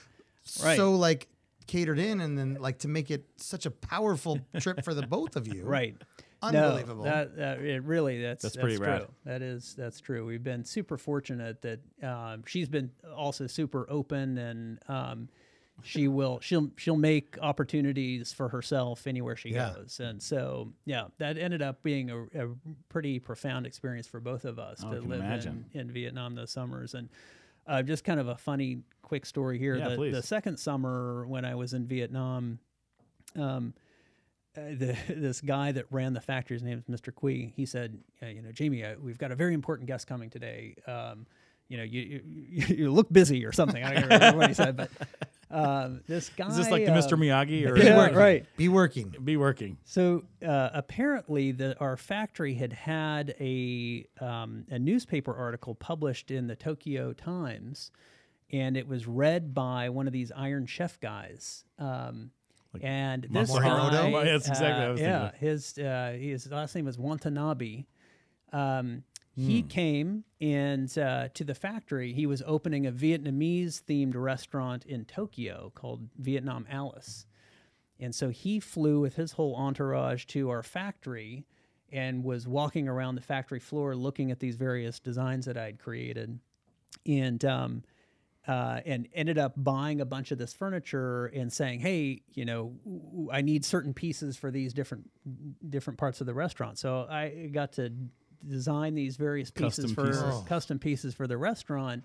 [0.63, 0.75] Right.
[0.77, 1.27] so like
[1.67, 5.35] catered in and then like to make it such a powerful trip for the both
[5.35, 5.95] of you Right.
[6.41, 8.87] unbelievable No, that, that it really that's That's that's, pretty true.
[8.87, 9.07] rad.
[9.25, 10.25] That is that's true.
[10.25, 15.29] We've been super fortunate that um, she's been also super open and um,
[15.83, 19.73] she will she'll she'll make opportunities for herself anywhere she Yeah.
[19.75, 19.99] goes.
[19.99, 22.49] And so yeah, that ended up being a, a
[22.89, 26.93] pretty profound experience for both of us Oh, to live in, in Vietnam those summers
[26.93, 27.09] and.
[27.67, 29.75] Uh, just kind of a funny, quick story here.
[29.75, 32.57] Yeah, the, the second summer when I was in Vietnam,
[33.35, 33.75] um,
[34.57, 37.13] uh, the, this guy that ran the factory, his name is Mr.
[37.13, 37.53] Kui.
[37.55, 40.77] He said, uh, "You know, Jamie, uh, we've got a very important guest coming today.
[40.87, 41.27] Um,
[41.67, 43.83] you know, you, you you- you look busy or something.
[43.83, 44.89] I don't remember what he said, but
[45.51, 47.17] um, this guy Is this like the Mr.
[47.17, 48.45] Miyagi or be Yeah, working right.
[48.57, 49.77] be working be working?
[49.83, 56.47] So uh, apparently, the, our factory had had a um, a newspaper article published in
[56.47, 57.91] the Tokyo Times,
[58.51, 61.63] and it was read by one of these Iron Chef guys.
[61.79, 62.31] Um,
[62.81, 64.23] and this guy, Odo?
[64.23, 67.85] That's exactly what I uh, was yeah, thinking his uh, his last name was Watanabe.
[68.53, 69.03] Um,
[69.35, 69.67] he Hmm.
[69.67, 72.13] came and uh, to the factory.
[72.13, 77.25] He was opening a Vietnamese themed restaurant in Tokyo called Vietnam Alice.
[77.99, 81.45] And so he flew with his whole entourage to our factory
[81.91, 86.39] and was walking around the factory floor looking at these various designs that I'd created.
[87.05, 87.83] And um,
[88.47, 92.73] uh, and ended up buying a bunch of this furniture and saying, "Hey, you know,
[93.31, 95.09] I need certain pieces for these different
[95.69, 97.93] different parts of the restaurant." So I got to
[98.47, 100.23] design these various pieces Custom for pieces.
[100.25, 100.45] Oh.
[100.47, 102.03] custom pieces for the restaurant.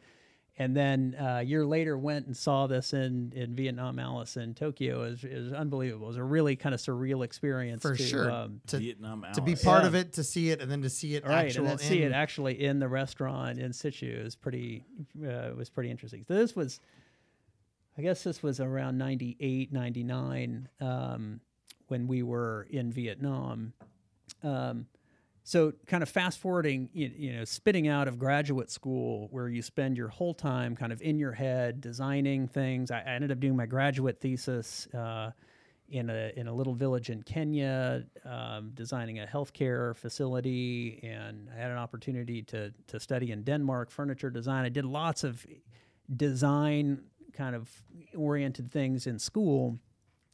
[0.56, 4.54] And then uh, a year later, went and saw this in, in Vietnam Alice in
[4.54, 5.02] Tokyo.
[5.02, 6.06] It was, it was unbelievable.
[6.06, 7.82] It was a really kind of surreal experience.
[7.82, 9.88] for to, sure Um, to, Vietnam to be part Yeah.
[9.88, 12.02] of it to see it and then to see it right, actual and then see
[12.02, 14.84] it actually in the restaurant in situ is pretty
[15.26, 16.24] uh, was pretty interesting.
[16.28, 16.78] So this was,
[17.98, 21.40] I guess this was around 98, 99 um,
[21.88, 23.72] when we were in Vietnam.
[24.44, 24.86] Um,
[25.46, 29.94] so kind of fast forwarding, you, know, spitting out of graduate school where you spend
[29.94, 32.90] your whole time kind of in your head designing things.
[32.90, 35.32] I, I ended up doing my graduate thesis uh,
[35.90, 41.60] in a in a little village in Kenya, um, designing a healthcare facility, and I
[41.60, 44.64] had an opportunity to to study in Denmark furniture design.
[44.64, 45.46] I did lots of
[46.16, 47.02] design
[47.34, 47.70] kind of
[48.16, 49.78] oriented things in school.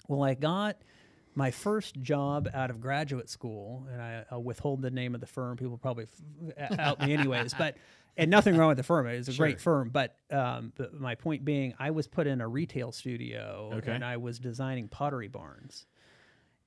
[0.07, 0.77] Well, I got
[1.35, 5.27] my first job out of graduate school, and I, I'll withhold the name of the
[5.27, 5.57] firm.
[5.57, 6.07] People probably
[6.59, 7.77] f- out me anyways, but
[8.17, 9.07] and nothing wrong with the firm.
[9.07, 12.41] It was a great firm, but, um, but my point being, I was put in
[12.41, 13.93] a retail studio, Okay.
[13.93, 15.87] and I was designing pottery barns.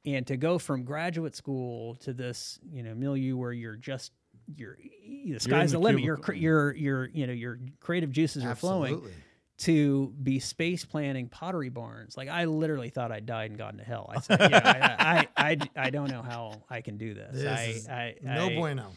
[0.06, 4.12] And to go from graduate school to this, you know, milieu where you're just
[4.58, 6.04] you're the sky's the the limit.
[6.04, 9.18] Your your your you know your creative juices are flowing Absolutely.
[9.64, 12.16] To be space planning pottery barns.
[12.18, 14.10] Like I literally thought I died and gone to hell.
[14.16, 17.32] I said, yeah, I, I, I, I don't know how I can do this.
[17.34, 18.92] This I, I, no I- bueno.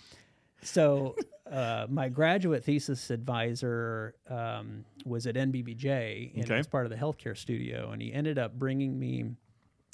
[0.62, 1.14] So
[1.50, 6.56] uh, my graduate thesis advisor um, was at NBBJ and Okay.
[6.56, 9.26] was part of the healthcare studio, and he ended up bringing me.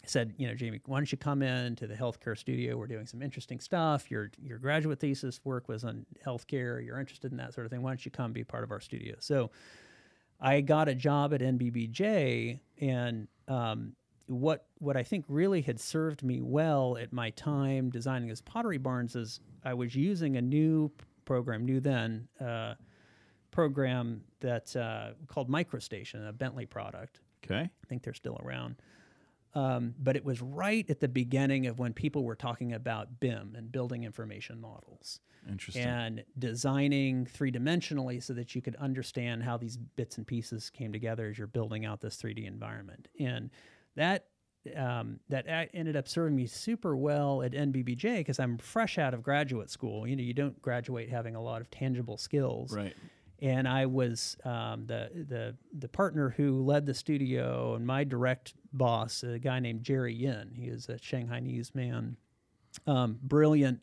[0.04, 2.76] Said, you know, Jamie, why don't you come in to the healthcare studio?
[2.76, 4.10] We're doing some interesting stuff.
[4.10, 6.84] Your your graduate thesis work was on healthcare.
[6.84, 7.82] You're interested in that sort of thing.
[7.82, 9.14] Why don't you come be part of our studio?
[9.20, 9.52] So
[10.42, 13.94] I got a job at NBBJ, and um,
[14.26, 18.78] what what I think really had served me well at my time designing as pottery
[18.78, 20.90] barns is I was using a new
[21.24, 22.74] program, new then uh,
[23.52, 27.20] program that uh, called MicroStation, a Bentley product.
[27.44, 27.62] Okay.
[27.62, 28.76] I think they're still around.
[29.54, 33.54] Um, but it was right at the beginning of when people were talking about BIM
[33.56, 35.84] and building information models Interesting.
[35.84, 40.92] and designing three dimensionally so that you could understand how these bits and pieces came
[40.92, 43.08] together as you're building out this 3D environment.
[43.20, 43.50] And
[43.96, 44.26] that
[44.76, 45.44] um, that
[45.74, 50.06] ended up serving me super well at NBBJ because I'm fresh out of graduate school.
[50.06, 52.94] You know, you don't graduate having a lot of tangible skills right.
[53.42, 58.54] And I was um, the the the partner who led the studio, and my direct
[58.72, 60.52] boss, a guy named Jerry Yin.
[60.54, 62.16] He is a Shanghainese man,
[62.86, 63.80] um, brilliant,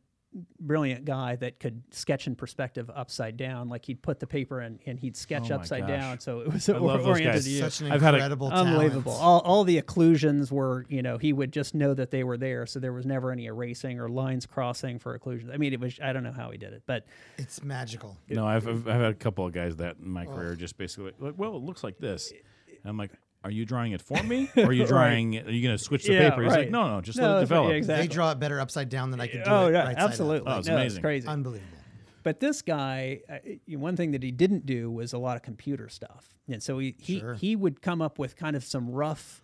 [0.60, 3.68] brilliant guy that could sketch in perspective upside down.
[3.68, 5.90] Like he'd put the paper in and he'd sketch Oh upside gosh.
[5.90, 7.44] down, so it was I love those oriented guys.
[7.46, 7.60] to you.
[7.62, 8.52] Such an I've had a- incredible.
[8.52, 9.14] Unbelievable.
[9.14, 12.66] All, all the occlusions were, you know, he would just know that they were there.
[12.66, 15.54] So there was never any erasing or lines crossing for occlusions.
[15.54, 17.06] I mean, it was, I don't know how he did it, but
[17.38, 18.18] It's magical.
[18.30, 20.34] No, I've, I've I've had a couple of guys that in my oh.
[20.36, 22.32] career just basically like, well, it looks like this.
[22.32, 23.12] And I'm like,
[23.44, 25.38] are you drawing it for me, or are you drawing?
[25.38, 26.44] Are you going to switch the Yeah, paper?
[26.44, 26.72] He's like, right.
[26.72, 27.70] no, no, just No, let it that's right, develop.
[27.72, 28.08] yeah, exactly.
[28.08, 30.04] They draw it better upside down than I could do oh, it yeah, right side
[30.04, 30.10] up.
[30.10, 30.52] absolutely.
[30.52, 31.02] Oh, it's no, amazing.
[31.02, 31.28] crazy.
[31.28, 31.78] Unbelievable.
[32.24, 33.38] But this guy, uh,
[33.78, 36.96] one thing that he didn't do was a lot of computer stuff, and so he
[37.00, 37.36] he, Sure.
[37.36, 39.42] he would come up with kind of some rough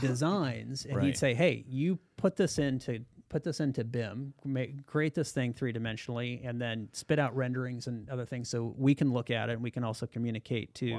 [0.00, 1.06] designs, and Right.
[1.06, 5.52] he'd say, "Hey, you put this into put this into BIM, make, create this thing
[5.52, 9.48] three dimensionally, and then spit out renderings and other things, so we can look at
[9.48, 10.92] it and we can also communicate to."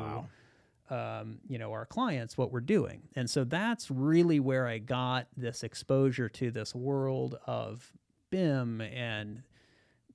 [0.89, 3.01] Um, you know our clients what we're doing.
[3.15, 7.91] And so that's really where i got this exposure to this world of
[8.29, 9.41] bim and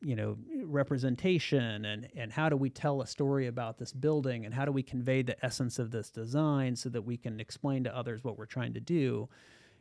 [0.00, 4.54] you know representation and and how do we tell a story about this building and
[4.54, 7.96] how do we convey the essence of this design so that we can explain to
[7.96, 9.28] others what we're trying to do.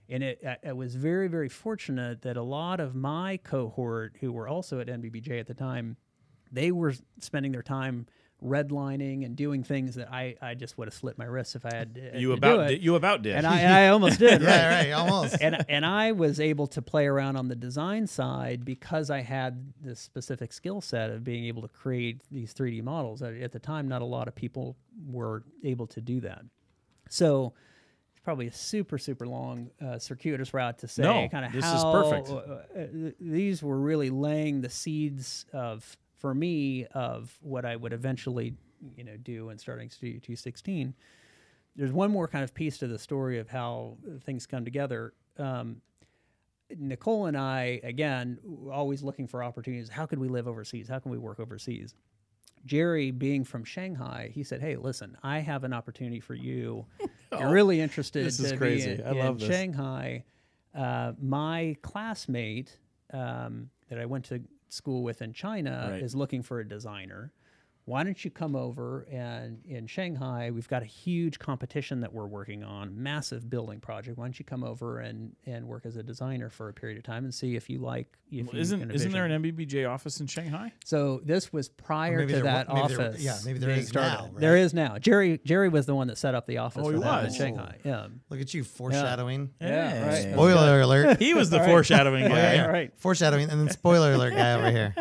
[0.10, 4.32] And it, I- I was very very fortunate that a lot of my cohort who
[4.32, 5.98] were also at nbbj at the time
[6.52, 8.08] they were spending their time
[8.44, 11.76] redlining and doing things that I, I just would have slit my wrists if I
[11.76, 12.68] had uh, You to about do it.
[12.70, 13.36] did, you about did.
[13.36, 14.42] and I, and I almost did.
[14.42, 14.92] right Yeah, right.
[14.94, 15.38] Almost.
[15.42, 19.74] and and I was able to play around on the design side because I had
[19.82, 23.22] this specific skill set of being able to create these 3D models.
[23.22, 24.78] At, the time, not a lot of people
[25.08, 26.42] were able to do that.
[27.10, 27.54] So
[28.14, 31.66] it's probably a super super long uh, circuitous route to say No, kind of this
[31.66, 32.30] is perfect.
[32.30, 32.34] uh,
[32.80, 38.54] uh, these were really laying the seeds of for me of what I would eventually
[38.96, 40.94] you know do in starting Studio 216
[41.76, 45.14] there's one more kind of piece to the story of how things come together.
[45.38, 45.78] Um,
[46.78, 48.38] Nicole and I, again,
[48.72, 49.88] always looking for opportunities.
[49.90, 50.90] How could we live overseas?
[50.90, 51.96] How can we work overseas?
[52.66, 56.86] Jerry, being from Shanghai, he said, "Hey, listen, I have an opportunity for you.
[57.32, 58.92] You're really interested this is crazy.
[58.92, 59.48] in, I love in this.
[59.48, 60.26] Shanghai.
[60.76, 62.78] Uh, my classmate
[63.14, 64.42] um, that I went to
[64.74, 66.02] school with in China Right.
[66.04, 67.32] is looking for a designer.
[67.90, 72.28] Why don't you come over and in Shanghai we've got a huge competition that we're
[72.28, 74.16] working on, massive building project.
[74.20, 77.04] Why don't you come over and and work as a designer for a period of
[77.04, 80.20] time and see if you like if you isn't can isn't there an NBBJ office
[80.20, 80.72] in Shanghai?
[80.86, 83.22] so this was prior to that maybe there- office.
[83.24, 84.34] yeah, maybe there being is now, started.
[84.36, 84.60] Right?
[84.60, 85.00] is now.
[85.00, 87.26] Jerry Jerry was the one that set up the office Oh, for he that in
[87.26, 87.36] was?
[87.36, 87.78] Shanghai.
[87.84, 88.06] Yeah.
[88.30, 89.50] Look at you foreshadowing.
[89.60, 90.32] Yeah, right.
[90.34, 91.18] Spoiler alert.
[91.20, 92.54] He was the foreshadowing Oh, guy.
[92.54, 92.92] yeah, right.
[92.98, 94.94] Foreshadowing, and then spoiler alert guy over here.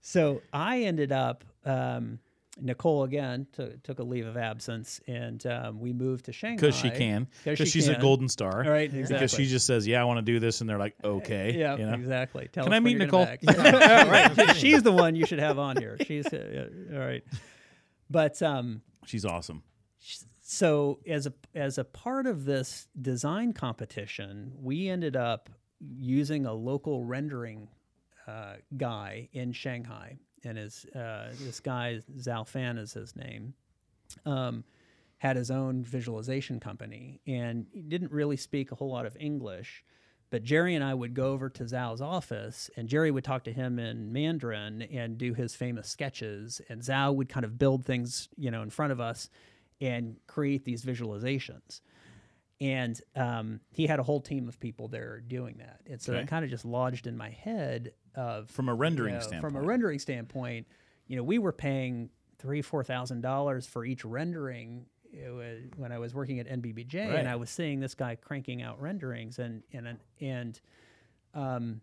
[0.00, 2.18] So I ended up um,
[2.58, 6.74] Nicole again took took a leave of absence, and um, we moved to Shanghai because
[6.74, 10.00] she can, 'Cause because she she's a golden star, Right, Because she just says, "Yeah,
[10.00, 11.92] I want to do this," and they're like, "Okay." Yeah, you know?
[11.92, 12.48] exactly.
[12.50, 13.26] Tell Can I meet Nicole?
[13.26, 13.40] back.
[13.46, 14.56] right.
[14.56, 15.98] She's the one you should have on here.
[16.06, 17.22] She's uh, all right.
[18.08, 19.62] But um, She's awesome.
[20.40, 25.50] so as a as a part of this design competition, we ended up
[25.80, 27.68] using a local rendering
[28.26, 30.16] uh, guy in Shanghai,
[30.46, 33.54] and his uh, this guy Zhao Fan is his name.
[34.24, 34.64] Um,
[35.18, 39.82] had his own visualization company, and he didn't really speak a whole lot of English.
[40.28, 43.52] But Jerry and I would go over to Zhao's office, and Jerry would talk to
[43.52, 48.28] him in Mandarin and do his famous sketches, and Zhao would kind of build things,
[48.36, 49.30] you know, in front of us
[49.80, 51.80] and create these visualizations.
[52.60, 56.22] And um, he had a whole team of people there doing that, and so Okay.
[56.22, 59.52] that kind of just lodged in my head of From a rendering you know, standpoint.
[59.52, 60.66] From a rendering standpoint,
[61.06, 65.92] you know, we were paying three, four thousand dollars for each rendering it was, when
[65.92, 67.18] I was working at NBBJ, Right.
[67.18, 70.60] and I was seeing this guy cranking out renderings, and and and
[71.34, 71.80] um,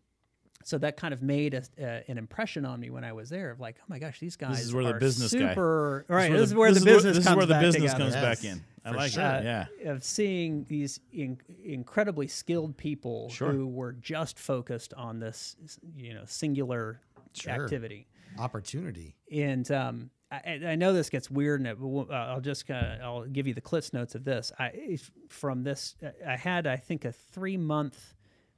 [0.63, 3.51] so that kind of made a, uh, an impression on me when I was there
[3.51, 6.31] of like, oh my gosh, these guys is where the are business guy- super right.
[6.31, 8.43] This This is where the business this comes is where the back business comes back
[8.43, 8.63] Yes, in.
[8.85, 9.23] I for like sure.
[9.23, 9.43] it.
[9.43, 9.91] Yeah.
[9.91, 13.51] of seeing these in, incredibly skilled people Sure.
[13.51, 15.55] who were just focused on this,
[15.95, 16.99] you know, singular
[17.33, 17.53] Sure.
[17.53, 18.07] activity.
[18.37, 19.15] Opportunity.
[19.31, 23.01] And um, I, I know this gets weird, and it, uh, I'll just kind of
[23.01, 24.51] I'll give you the cliffs notes of this.
[24.59, 24.97] I
[25.29, 25.95] from this
[26.27, 28.12] I had I think a three month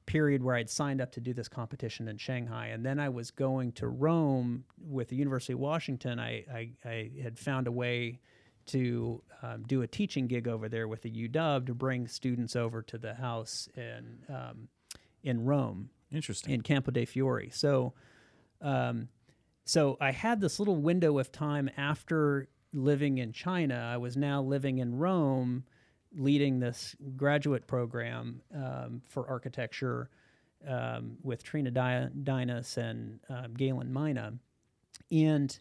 [0.06, 3.32] period where I'd signed up to do this competition in Shanghai, and then I was
[3.32, 6.20] going to Rome with the University of Washington.
[6.20, 8.20] I I, I had found a way
[8.68, 12.82] to um, do a teaching gig over there with the UW to bring students over
[12.82, 14.68] to the house in um,
[15.24, 16.54] in Rome Interesting.
[16.54, 17.50] in Campo dei Fiori.
[17.52, 17.94] So,
[18.62, 19.10] um,
[19.66, 23.76] so I had this little window of time after living in China.
[23.76, 25.64] I was now living in Rome,
[26.16, 30.10] leading this graduate program um, for architecture
[30.68, 34.38] um, with Trina Di- Dinas and um, Galen Minah,
[35.12, 35.60] and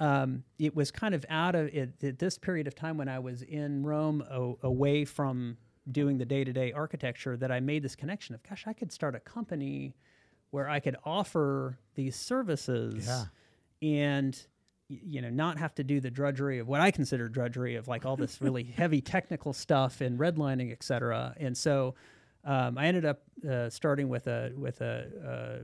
[0.00, 3.18] um, it was kind of out of it at this period of time when I
[3.18, 5.56] was in Rome, a, away from
[5.90, 9.20] doing the day-to-day architecture, that I made this connection of, gosh, I could start a
[9.20, 9.94] company
[10.50, 13.24] where I could offer these services Yeah.
[13.82, 14.46] and
[14.88, 18.06] you know not have to do the drudgery of what I consider drudgery of like
[18.06, 21.34] all this really heavy technical stuff and redlining, et cetera.
[21.38, 21.94] And so
[22.44, 25.62] um, I ended up uh, starting with a with a,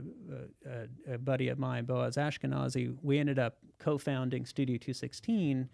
[0.67, 0.69] uh,
[1.09, 2.95] a, a buddy of mine, Boaz Ashkenazi.
[3.01, 5.69] We ended up co-founding Studio 216,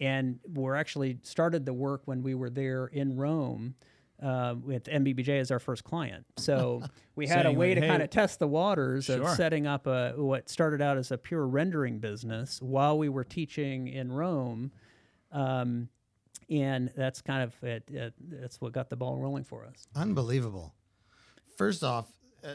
[0.00, 3.74] and we're actually started the work when we were there in Rome.
[4.24, 6.82] Uh, with NBBJ as our first client, so
[7.14, 9.86] we had a way like, to "Hey, kind of test the waters of setting up
[9.86, 14.72] a what started out as a pure rendering business while we were teaching in Rome,
[15.30, 15.90] um,
[16.48, 19.88] and that's kind of it, it, that's what got the ball rolling for us.
[19.94, 20.72] Unbelievable.
[21.58, 22.06] First off,
[22.42, 22.54] uh,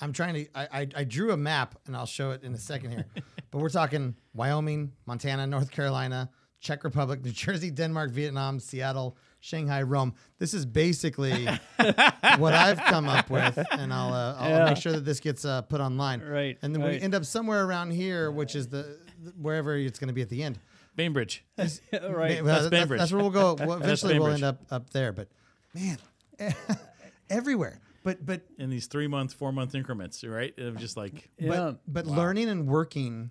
[0.00, 0.46] I'm trying to.
[0.54, 3.06] I, I I drew a map, and I'll show it in a second here.
[3.50, 6.30] but we're talking Wyoming, Montana, North Carolina,
[6.60, 9.16] Czech Republic, New Jersey, Denmark, Vietnam, Seattle,
[9.46, 10.14] Shanghai, Rome.
[10.40, 11.46] This is basically
[12.38, 14.64] what I've come up with, and I'll uh, I'll Yeah.
[14.64, 16.20] make sure that this gets uh, put online.
[16.20, 18.98] Right, And then we end up somewhere around here, which is the
[19.40, 20.58] wherever it's going to be at the end.
[20.96, 21.44] Bainbridge.
[21.58, 21.70] right.
[21.92, 22.98] Well, That's that's, Bainbridge.
[22.98, 23.54] that's where we'll go.
[23.54, 25.12] Well, eventually, we'll end up up there.
[25.12, 25.28] But
[25.74, 25.98] man,
[27.30, 27.78] everywhere.
[28.02, 30.58] But but in these three month, four month increments, right?
[30.58, 31.48] Of just like Yeah.
[31.48, 33.30] but but learning and working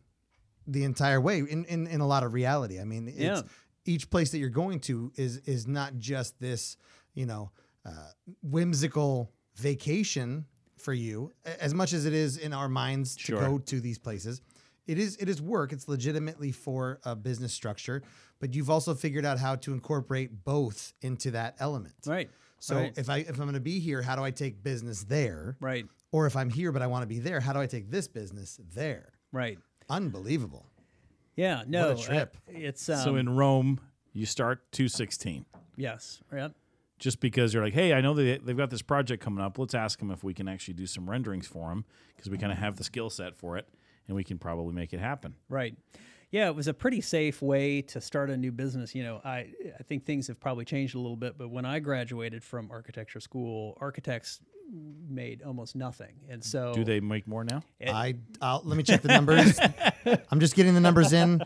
[0.68, 2.80] the entire way in, in in a lot of reality.
[2.80, 3.42] I mean, it's, Yeah.
[3.86, 6.78] Each place that you're going to is is not just this,
[7.14, 7.52] you know,
[7.86, 7.92] uh,
[8.42, 10.46] whimsical vacation
[10.78, 13.40] for you, as much as it is in our minds to Sure.
[13.40, 14.42] go to these places.
[14.88, 15.74] It is it is work.
[15.74, 18.04] It's legitimately for a business structure,
[18.40, 21.96] but you've also figured out how to incorporate both into that element.
[22.06, 22.30] right.
[22.60, 22.98] So right.
[22.98, 25.58] if I if I'm going to be here, how do I take business there?
[25.60, 25.86] right.
[26.12, 28.08] Or if I'm here but I want to be there, how do I take this
[28.08, 29.10] business there?
[29.32, 29.58] Right.
[29.90, 30.66] Unbelievable.
[31.36, 31.64] Yeah.
[31.68, 31.90] No.
[31.92, 32.38] uh, trip.
[32.48, 33.80] it's um, so in Rome,
[34.14, 35.46] you start two sixteen.
[35.76, 36.22] yes.
[36.34, 36.54] Yep.
[36.98, 39.60] Just because you're like, hey, I know they, they've got this project coming up.
[39.60, 41.84] Let's ask them if we can actually do some renderings for them
[42.16, 43.68] because we kind of have the skill set for it
[44.08, 45.36] and we can probably make it happen.
[45.50, 45.76] Right.
[46.32, 48.96] Yeah, it was a pretty safe way to start a new business.
[48.96, 51.80] You know, I I think things have probably changed a little bit, but when I
[51.80, 54.40] graduated from architecture school, architects
[54.72, 57.62] made almost nothing, and so Do they make more now?
[57.86, 59.60] I I'll, let me check the numbers.
[60.32, 61.42] I'm just getting the numbers in.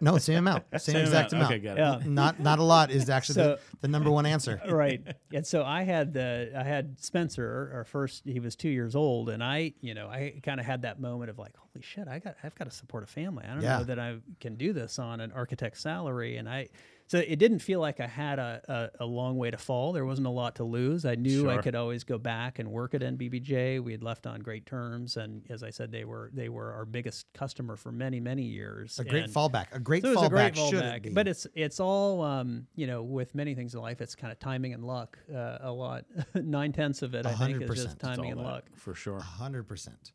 [0.00, 1.50] No, same amount, same, Same exact amount.
[1.50, 1.64] amount.
[1.66, 2.04] Okay, got it.
[2.06, 2.08] Yeah.
[2.08, 4.60] Not not a lot is actually So- the, the number one answer.
[4.70, 5.02] right.
[5.34, 8.22] And so I had the I had Spencer, our first.
[8.24, 11.30] He was two years old, and I, you know, I kind of had that moment
[11.30, 13.44] of like, holy holy shit, I got I've got to support a family.
[13.44, 13.78] I don't Yeah.
[13.78, 16.36] know that I can do this on an architect's salary.
[16.36, 16.68] And I
[17.08, 19.92] so it didn't feel like I had a, a, a long way to fall.
[19.92, 21.04] There wasn't a lot to lose.
[21.04, 23.80] I knew I could always go back and work at NBBJ.
[23.82, 26.84] We had left on great terms, and as I said, they were they were our
[26.84, 28.98] biggest customer for many many years.
[28.98, 29.66] A great And- fallback.
[29.72, 30.26] A great so fallback.
[30.26, 31.10] a great should fallback, it be?
[31.10, 34.00] but it's it's all um, you know with many things in life.
[34.00, 35.18] It's kind of timing and luck.
[35.32, 36.04] Uh, a lot,
[36.34, 37.74] nine tenths of it, I think, is 100%.
[37.74, 38.64] just It's It's timing and that, luck.
[38.74, 39.20] for sure.
[39.20, 40.12] hundred percent.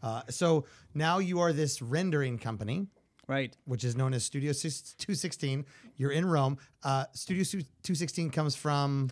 [0.00, 0.64] Uh, so
[0.94, 2.86] now you are this rendering company,
[3.28, 3.54] Right.
[3.66, 5.66] which is known as Studio Two Sixteen.
[5.96, 6.58] You're in Rome.
[6.82, 7.44] Uh, Studio
[7.82, 9.10] Two Sixteen comes from.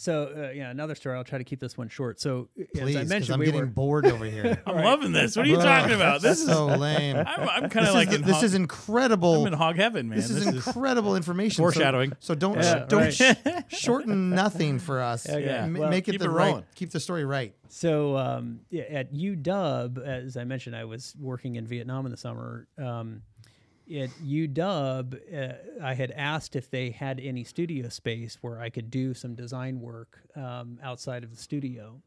[0.00, 1.16] So uh, yeah, another story.
[1.16, 2.20] I'll try to keep this one short.
[2.20, 4.62] So Please, as I mentioned, I'm we getting were bored over here.
[4.66, 5.34] I'm loving this.
[5.34, 6.22] What are you talking about?
[6.22, 7.16] This is so lame.
[7.26, 9.40] I'm, I'm kind This, of like is, in this hog, is incredible.
[9.40, 10.18] I'm in hog heaven, man.
[10.18, 11.60] this, is incredible information.
[11.64, 12.12] Foreshadowing.
[12.20, 13.12] So, don't Yeah, don't right.
[13.12, 15.26] sh- shorten nothing for us.
[15.28, 16.64] Yeah, M- well, make it keep the it right.
[16.76, 17.52] Keep the story right.
[17.68, 22.16] So um, yeah, at UW, as I mentioned, I was working in Vietnam in the
[22.16, 22.68] summer.
[22.78, 23.22] Um,
[23.90, 28.90] at UW, uh, I had asked if they had any studio space where I could
[28.90, 32.00] do some design work um, outside of the studio,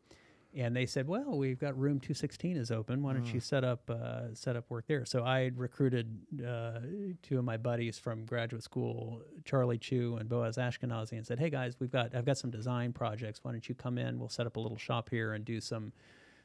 [0.55, 3.01] and they said, "Well, we've got room 216 is open.
[3.01, 6.79] Why don't you set up uh, set up work there?" So I recruited uh,
[7.23, 11.49] two of my buddies from graduate school, Charlie Chu and Boaz Ashkenazi, and said, "Hey
[11.49, 13.43] guys, we've got I've got some design projects.
[13.43, 14.19] Why don't you come in?
[14.19, 15.93] We'll set up a little shop here and do some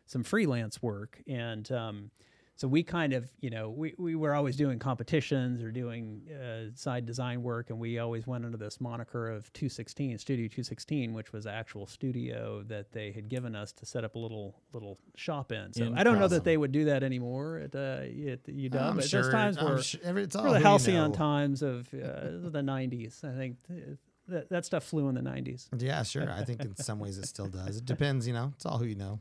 [0.07, 2.11] some freelance work." And um,
[2.57, 6.75] so we kind of, you know, we, we were always doing competitions or doing uh,
[6.75, 11.35] side design work, and we always went under this moniker of 216 Studio 216, which
[11.35, 14.99] was the actual studio that they had given us to set up a little little
[15.17, 15.75] shop in.
[15.75, 18.81] So I don't know that they would do that anymore at, uh, at the UW.
[18.81, 19.23] I'm but sure.
[19.23, 23.23] those times I'm were su- every- it's all the halcyon times of uh, the 90s.
[23.23, 23.59] I think
[24.29, 25.69] that, that stuff flew in the 90s.
[25.79, 26.31] Yeah, sure.
[26.31, 27.77] I think in some ways it still does.
[27.77, 28.53] It depends, you know.
[28.57, 29.21] It's all who you know.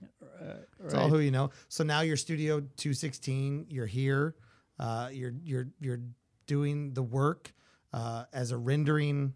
[0.86, 1.50] It's all who you know.
[1.68, 3.68] So now you're Studio 216.
[3.70, 4.36] You're here.
[4.80, 6.00] Uh, you're you're you're
[6.48, 7.54] doing the work
[7.94, 9.34] uh, as a rendering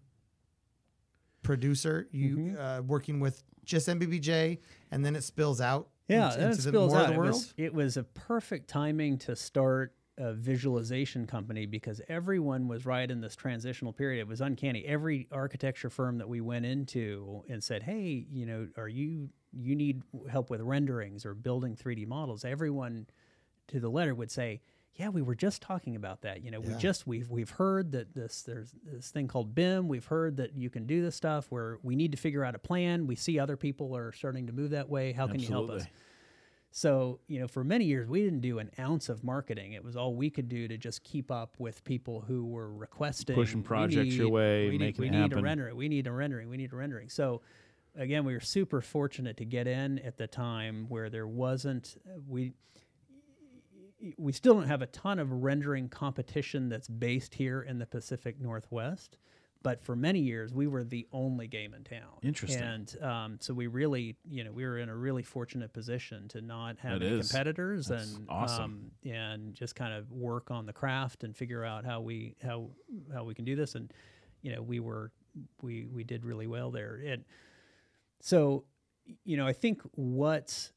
[1.41, 2.07] producer.
[2.11, 2.61] You Mm-hmm.
[2.61, 4.59] uh, working with just NBBJ,
[4.91, 5.89] and then it spills out.
[6.07, 7.11] Yeah, into, it into the spills out.
[7.11, 7.29] It world.
[7.31, 13.09] was, it was a perfect timing to start a visualization company because everyone was right
[13.09, 14.19] in this transitional period.
[14.19, 14.83] It was uncanny.
[14.85, 19.75] Every architecture firm that we went into and said, "Hey, you know, are you you
[19.75, 23.07] need help with renderings or building 3D models?" Everyone
[23.67, 24.61] to the letter would say,
[24.95, 26.43] "Yeah, we were just talking about that.
[26.43, 29.87] You know, we just we've we've heard that this there's this thing called BIM.
[29.87, 31.51] We've heard that you can do this stuff.
[31.51, 33.07] Where we need to figure out a plan.
[33.07, 35.11] We see other people are starting to move that way.
[35.11, 35.85] How can you help us?"
[36.71, 39.73] So, you know, for many years, we didn't do an ounce of marketing.
[39.73, 43.35] It was all we could do to just keep up with people who were requesting
[43.35, 45.75] Pushing "We projects your way, We need, making we need a happen." rendering.
[45.75, 46.47] We need a rendering.
[46.47, 47.09] We need a rendering.
[47.09, 47.41] So,
[47.95, 52.53] again, we were super fortunate to get in at the time where there wasn't we
[54.17, 58.39] we still don't have a ton of rendering competition that's based here in the Pacific
[58.39, 59.17] Northwest.
[59.61, 62.19] But for many years, we were the only game in town.
[62.21, 62.61] Interesting.
[62.61, 66.39] And um, so we really, you know, we were in a really fortunate position to
[66.39, 68.63] not have any competitors That's and awesome.
[68.63, 72.69] um, and just kind of work on the craft and figure out how we how
[73.13, 73.75] how we can do this.
[73.75, 73.91] And
[74.43, 75.11] you know, we were
[75.61, 77.01] we we did really well there.
[77.05, 77.25] And
[78.21, 78.65] so,
[79.23, 80.71] you know, I think what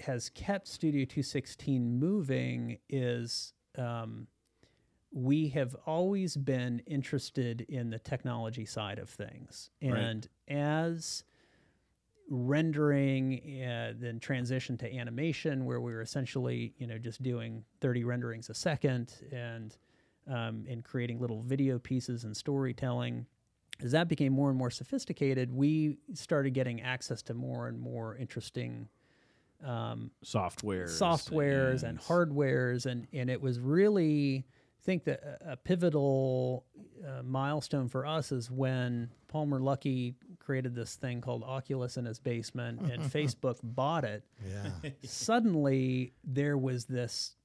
[0.00, 4.26] has kept Studio 216 moving is um,
[5.12, 9.70] we have always been interested in the technology side of things.
[9.82, 9.98] Right.
[9.98, 11.24] And as
[12.30, 18.04] rendering uh, then transition to animation where we were essentially you know just doing 30
[18.04, 19.76] renderings a second and
[20.28, 23.26] um, and creating little video pieces and storytelling
[23.82, 28.16] as that became more and more sophisticated we started getting access to more and more
[28.16, 28.88] interesting
[29.64, 34.46] um, Softwares, softwares and hardwares and and it was really
[34.80, 36.64] I think that a- a pivotal
[37.06, 42.18] uh, milestone for us is when Palmer Luckey created this thing called Oculus in his
[42.18, 44.90] basement and Facebook bought it Yeah.
[45.04, 47.36] suddenly there was this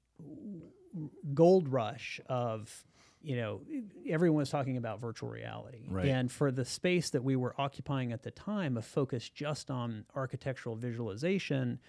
[1.33, 2.86] gold rush of
[3.26, 3.61] you know
[4.07, 6.07] everyone was talking about virtual reality Right.
[6.07, 10.05] and for the space that we were occupying at the time a focus just on
[10.15, 11.80] architectural visualization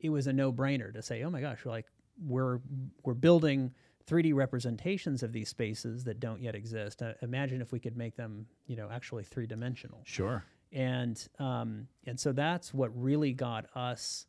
[0.00, 1.86] it was a no-brainer to say oh my gosh like
[2.24, 2.60] we're
[3.04, 3.72] we're building
[4.08, 7.02] 3D representations of these spaces that don't yet exist.
[7.02, 10.42] Uh, imagine if we could make them, you know, actually three-dimensional Sure.
[10.72, 14.26] and um, and so that's what really got us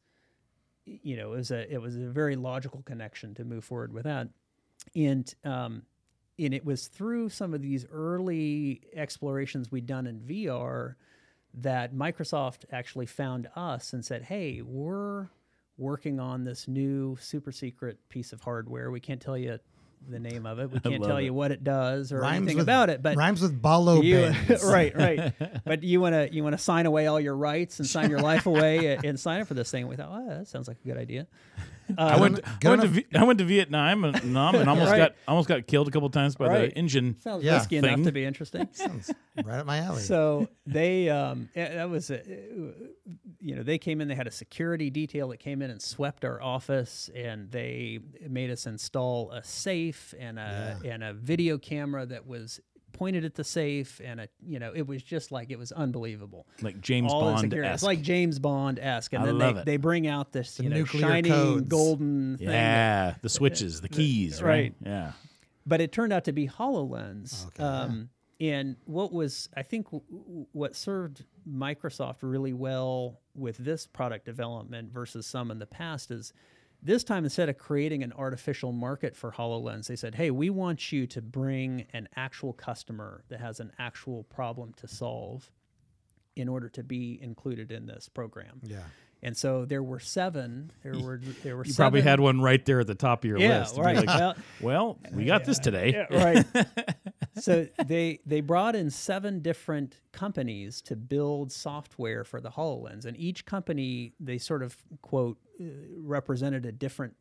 [0.85, 4.03] you know it was a it was a very logical connection to move forward with
[4.03, 4.27] that
[4.95, 5.83] and um,
[6.39, 10.95] and it was through some of these early explorations we'd done in VR
[11.53, 15.27] that Microsoft actually found us and said hey we're
[15.77, 18.91] working on this new super secret piece of hardware.
[18.91, 19.59] We can't tell you
[20.09, 20.69] the name of it.
[20.71, 21.23] We can't tell it.
[21.23, 23.01] you what it does or Rhymes anything with- about it.
[23.01, 24.33] But rhymes with Balo you,
[24.69, 25.33] right, right.
[25.65, 28.19] But you want to you want to sign away all your rights and sign your
[28.21, 29.87] life away and, and sign up for this thing.
[29.87, 31.27] We thought, oh, that sounds like a good idea.
[31.97, 32.39] I went.
[32.63, 34.97] I went, to, Vi- I went to Vietnam and, Nam and almost Right.
[34.97, 36.69] got almost got killed a couple times by Right.
[36.69, 37.17] the engine.
[37.21, 37.55] Sounds Yeah.
[37.55, 38.03] risky enough Thing.
[38.05, 38.67] to be interesting.
[38.73, 39.11] Sounds
[39.43, 40.01] right up my alley.
[40.01, 42.21] so they um eh, that was a,
[43.39, 46.25] you know they came in they had a security detail that came in and swept
[46.25, 52.05] our office and they made us install a safe and a and a video camera
[52.05, 52.59] that was
[52.99, 56.45] pointed at the safe and a you know it was just like it was unbelievable
[56.61, 59.61] Like James all the Bond, it's like James Bond esque, and I then love they,
[59.61, 59.65] it.
[59.65, 61.67] they bring out this you know nuclear shining codes.
[61.67, 62.47] golden thing.
[62.47, 64.49] that- yeah, the switches, the keys, right?
[64.49, 64.73] right.
[64.85, 65.11] Yeah.
[65.65, 67.47] but it turned out to be Hololens.
[67.47, 68.09] Okay, um,
[68.41, 74.25] And what was, I think, w- w- what served Microsoft really well with this product
[74.25, 76.31] development versus some in the past is
[76.81, 80.91] this time instead of creating an artificial market for HoloLens, they said, hey, we want
[80.91, 85.51] you to bring an actual customer that has an actual problem to solve
[86.35, 88.61] in order to be included in this program.
[88.63, 88.83] yeah.
[89.21, 90.71] And so there were seven.
[90.81, 91.83] There were there were You seven.
[91.83, 93.77] probably had one right there at the top of your yeah, list.
[93.77, 93.97] right.
[93.97, 96.05] like, well, well, we got this today.
[96.09, 96.45] Yeah, right.
[97.39, 103.17] so they they brought in seven different companies to build software for the Hololens, and
[103.17, 105.65] each company they sort of quote uh,
[105.97, 107.15] represented a different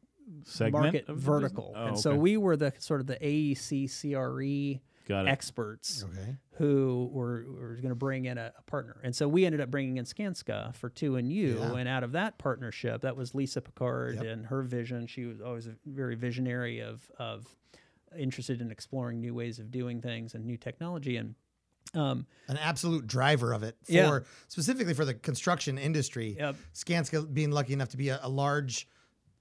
[0.45, 1.73] Segment market vertical.
[1.77, 2.19] Oh, and so okay.
[2.19, 4.81] we were the sort of the AEC CRE
[5.11, 6.37] experts Okay.
[6.53, 8.97] who were, were going to bring in a, a partner.
[9.03, 11.59] And so we ended up bringing in Skanska for two and you.
[11.59, 11.75] Yeah.
[11.77, 14.25] And out of that partnership, that was Lisa Picard Yep.
[14.25, 15.07] and her vision.
[15.07, 17.47] She was always a very visionary of, of
[18.17, 21.17] interested in exploring new ways of doing things and new technology.
[21.17, 21.35] And
[21.95, 24.19] um, An absolute driver of it for Yeah.
[24.49, 26.37] specifically for the construction industry.
[26.39, 26.57] Yep.
[26.75, 28.89] Skanska being lucky enough to be a, a large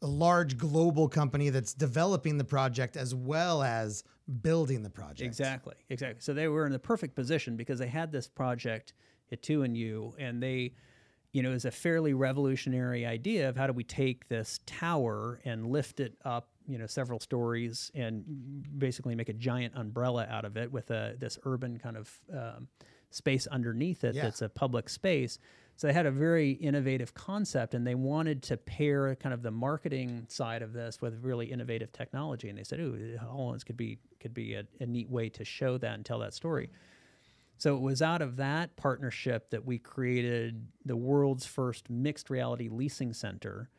[0.04, 4.04] a large global company that's developing the project as well as
[4.42, 5.22] building the project.
[5.22, 6.22] Exactly, exactly.
[6.22, 8.94] So they were in the perfect position because they had this project
[9.32, 10.74] at Two and You, and they,
[11.32, 15.68] you know, is a fairly revolutionary idea of how do we take this tower and
[15.68, 18.24] lift it up, you know, several stories and
[18.78, 22.68] basically make a giant umbrella out of it with a this urban kind of um,
[23.10, 24.24] space underneath it Yeah.
[24.24, 25.40] that's a public space.
[25.78, 29.52] So they had a very innovative concept, and they wanted to pair kind of the
[29.52, 32.50] marketing side of this with really innovative technology.
[32.50, 35.78] And they said, "Ooh, Hololens could be could be a, a neat way to show
[35.78, 36.72] that and tell that story."
[37.60, 42.70] So it was out of that partnership that we created the world's first mixed reality
[42.70, 43.70] leasing center.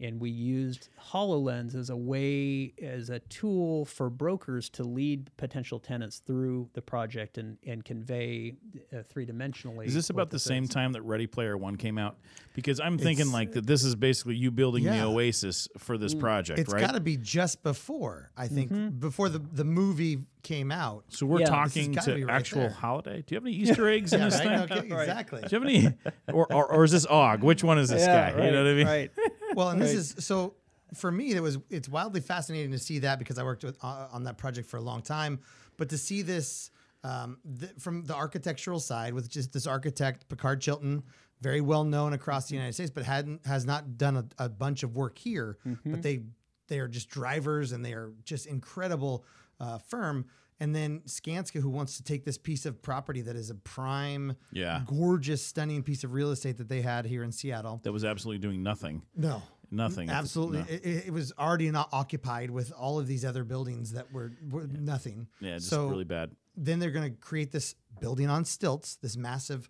[0.00, 5.80] And we used HoloLens as a way, as a tool for brokers to lead potential
[5.80, 8.54] tenants through the project and, and convey
[8.96, 9.86] uh, three dimensionally.
[9.86, 10.70] Is this about the same is.
[10.70, 12.16] time that Ready Player One came out?
[12.54, 14.98] Because I'm thinking It's- like that this is basically you building Yeah.
[15.00, 16.80] the Oasis for this project, It's right?
[16.80, 18.98] got to be just before, I think, Mm-hmm.
[19.00, 21.04] before the, the movie came out.
[21.08, 21.46] so we're Yeah.
[21.46, 22.70] Talking gotta be right actual there.
[22.70, 23.24] holiday.
[23.26, 24.68] Do you have any Easter eggs in Yeah, this right?
[24.68, 24.92] thing?
[24.92, 25.40] Okay, Exactly.
[25.42, 25.94] Do you have any,
[26.32, 27.42] or, or, or is this Og?
[27.42, 28.44] Which one is this Yeah, guy?
[28.46, 28.86] You know what I mean?
[28.86, 29.10] Right.
[29.58, 30.54] Well, and this is so
[30.94, 31.34] for me.
[31.34, 34.38] That was it's wildly fascinating to see that because I worked with, uh, on that
[34.38, 35.40] project for a long time.
[35.76, 36.70] But to see this
[37.02, 41.02] um, th- from the architectural side, with just this architect Pickard Chilton,
[41.40, 44.84] very well known across the United States, but hadn't has not done a, a bunch
[44.84, 45.58] of work here.
[45.84, 46.20] But they
[46.68, 49.24] they are just drivers and they are just incredible
[49.58, 50.26] uh, firm.
[50.60, 54.34] And then Skanska, who wants to take this piece of property that is a prime,
[54.52, 54.82] Yeah.
[54.86, 57.80] gorgeous, stunning piece of real estate that they had here in Seattle.
[57.84, 59.02] That was absolutely doing nothing.
[59.16, 60.08] No, Nothing.
[60.08, 60.64] Absolutely, No.
[60.68, 64.32] it, it- it was already not occupied with all of these other buildings that were,
[64.50, 65.28] were nothing.
[65.40, 66.30] Yeah, just so really bad.
[66.56, 69.68] then they're going to create this building on stilts, this massive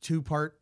[0.00, 0.58] two-part.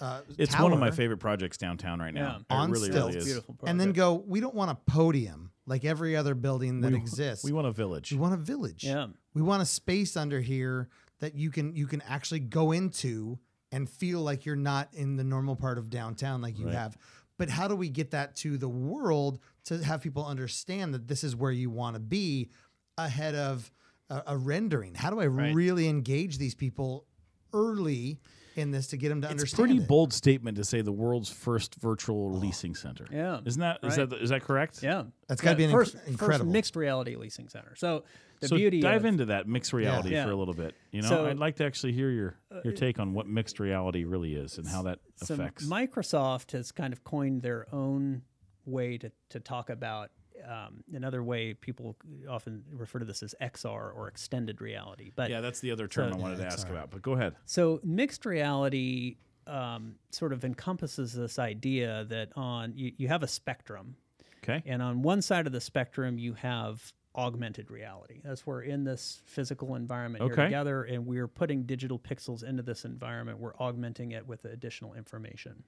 [0.00, 2.42] Uh, It's one of my favorite projects downtown right now.
[2.50, 2.56] Yeah.
[2.56, 3.24] On really, stilts, really is.
[3.24, 4.14] Beautiful and then go.
[4.26, 7.44] We don't want a podium like every other building that We- exists.
[7.44, 8.10] We want a village.
[8.12, 8.84] We want a village.
[8.84, 9.08] Yeah.
[9.34, 10.88] We want a space under here
[11.20, 13.38] that you can you can actually go into
[13.70, 16.74] and feel like you're not in the normal part of downtown like you Right.
[16.74, 16.96] have.
[17.38, 21.24] But how do we get that to the world to have people understand that this
[21.24, 22.50] is where you want to be
[22.98, 23.70] ahead of
[24.10, 24.94] a, a rendering?
[24.94, 25.54] How do I Right.
[25.54, 27.06] really engage these people
[27.54, 28.20] early
[28.56, 29.42] in this to get them to understand.
[29.42, 29.68] it's understand?
[29.78, 29.88] pretty it?
[29.88, 33.06] bold statement to say the world's first virtual leasing center.
[33.10, 33.40] Yeah.
[33.44, 34.08] Isn't that is Right.
[34.10, 34.82] that is that correct?
[34.82, 35.04] Yeah.
[35.28, 36.38] That's gotta be an inc- first, incredible.
[36.46, 37.74] First mixed reality leasing center.
[37.76, 38.04] So
[38.40, 40.24] the so beauty dive of, into that mixed reality Yeah.
[40.24, 40.74] for a little bit.
[40.90, 43.58] You know, So- uh, I'd like to actually hear your your take on what mixed
[43.60, 45.66] reality really is and how that so affects.
[45.66, 48.22] Microsoft has kind of coined their own
[48.66, 50.10] way to, to talk about
[50.48, 51.96] um, another way people
[52.28, 55.10] often refer to this as XR or extended reality.
[55.14, 56.90] But yeah, that's the other term So- I wanted Yeah, to ask about.
[56.90, 57.34] But go ahead.
[57.46, 59.16] So mixed reality
[59.46, 63.96] um, sort of encompasses this idea that on you, you have a spectrum,
[64.44, 64.62] Okay.
[64.66, 68.20] and on one side of the spectrum you have augmented reality.
[68.24, 70.34] That's where in this physical environment Okay.
[70.36, 73.38] here together, and we're putting digital pixels into this environment.
[73.40, 75.64] We're augmenting it with additional information.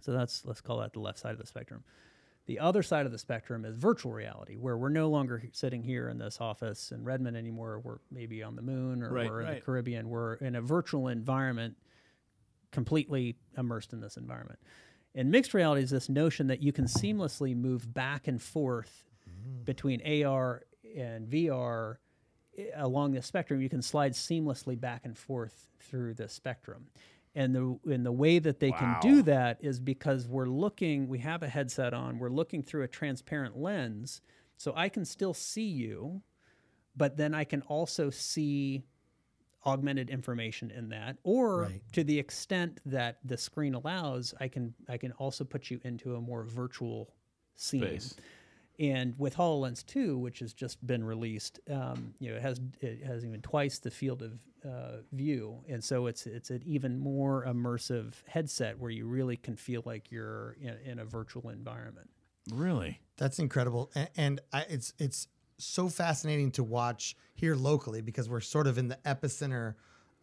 [0.00, 1.84] So that's let's call that the left side of the spectrum.
[2.50, 6.08] The other side of the spectrum is virtual reality, where we're no longer sitting here
[6.08, 7.78] in this office in Redmond anymore.
[7.78, 9.60] We're maybe on the moon or Right, we're in the.
[9.60, 10.08] Caribbean.
[10.08, 11.76] We're in a virtual environment,
[12.72, 14.58] completely immersed in this environment.
[15.14, 19.64] And mixed reality is this notion that you can seamlessly move back and forth mm.
[19.64, 20.64] between AR
[20.96, 21.98] and VR
[22.58, 23.60] eh, along the spectrum.
[23.60, 26.88] You can slide seamlessly back and forth through the spectrum.
[27.34, 31.18] And the and the way that they can do that is because we're looking, we
[31.20, 34.20] have a headset on, we're looking through a transparent lens,
[34.56, 36.22] so I can still see you,
[36.96, 38.82] but then I can also see
[39.66, 41.82] augmented information in that or Right.
[41.92, 46.16] to the extent that the screen allows i can i can also put you into
[46.16, 47.12] a more virtual
[47.56, 48.16] scene Space.
[48.80, 53.04] And with hololens 2 which has just been released um, you know it has it
[53.04, 54.32] has even twice the field of
[54.68, 59.56] uh, view and so it's it's an even more immersive headset where you really can
[59.56, 62.10] feel like you're in, in a virtual environment
[62.52, 63.00] Really?
[63.16, 65.28] That's incredible, and, and I, it's it's
[65.58, 69.74] so fascinating to watch here locally because we're sort of in the epicenter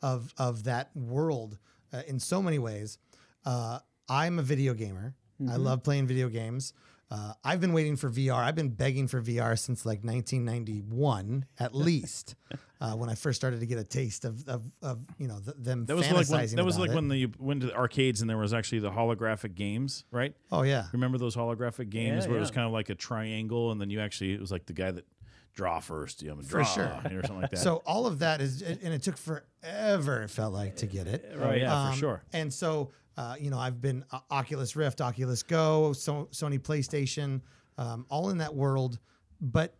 [0.01, 1.57] of of that world
[1.93, 2.97] uh, in so many ways.
[3.45, 3.79] Uh,
[4.09, 5.15] I'm a video gamer.
[5.47, 6.73] I love playing video games.
[7.09, 8.33] Uh, I've been waiting for VR.
[8.35, 12.35] I've been begging for VR since like 1991, at least,
[12.81, 15.55] uh, when I first started to get a taste of, of, of you know th-
[15.57, 16.95] them That was fantasizing like when, that was like it.
[16.95, 20.35] when you went to the arcades and there was actually the holographic games, right?
[20.51, 23.71] oh yeah, Remember those holographic games Yeah, where it was kind of like a triangle,
[23.71, 25.05] and then you actually it was like the guy that
[25.53, 26.83] draw first, you know, draw sure.
[27.05, 27.57] or something like that.
[27.59, 30.21] So all of that is, and it took forever.
[30.23, 31.25] It felt like to get it.
[31.39, 32.23] oh yeah, Um, for sure.
[32.33, 37.41] And so, uh, you know, I've been uh, Oculus Rift, Oculus Go, so, Sony PlayStation,
[37.77, 38.99] um, all in that world,
[39.41, 39.75] but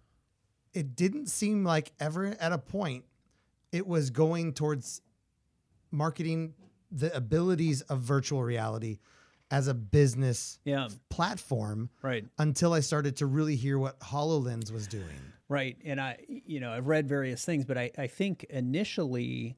[0.73, 3.05] it didn't seem like ever at a point
[3.71, 5.01] it was going towards
[5.91, 6.53] marketing
[6.91, 8.97] the abilities of virtual reality
[9.49, 14.87] as a business yeah platform right until I started to really hear what HoloLens was
[14.87, 15.05] doing.
[15.49, 15.77] Right.
[15.85, 19.55] And I, you know, I've read various things, but I, I think initially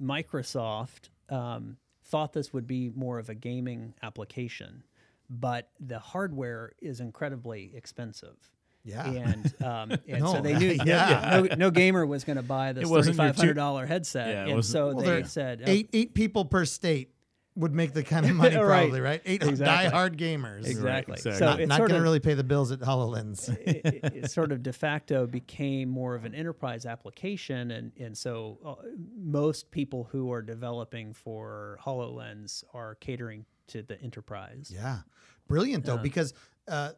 [0.00, 4.84] Microsoft um, thought this would be more of a gaming application,
[5.30, 8.36] but the hardware is incredibly expensive.
[8.84, 9.06] Yeah.
[9.08, 11.40] And um, and No, so they knew no- yeah.
[11.48, 13.54] no, no gamer was going to buy this It thirty wasn't your five two- hundred
[13.54, 17.13] dollar headset, Yeah, and so Well, they said, uh, eight eight people per state
[17.56, 18.64] would make the kind of money Right.
[18.82, 19.22] probably, right?
[19.24, 19.90] Eight Exactly.
[19.90, 20.66] diehard gamers.
[20.66, 21.14] exactly.
[21.14, 21.32] exactly.
[21.38, 23.48] So Not, it's not going to really pay the bills at HoloLens.
[23.66, 28.16] it, it- it sort of de facto became more of an enterprise application, and and
[28.18, 28.74] so uh,
[29.16, 34.70] most people who are developing for Hololens are catering to the enterprise.
[34.74, 34.98] yeah.
[35.46, 36.32] Brilliant, though, because
[36.68, 36.92] uh,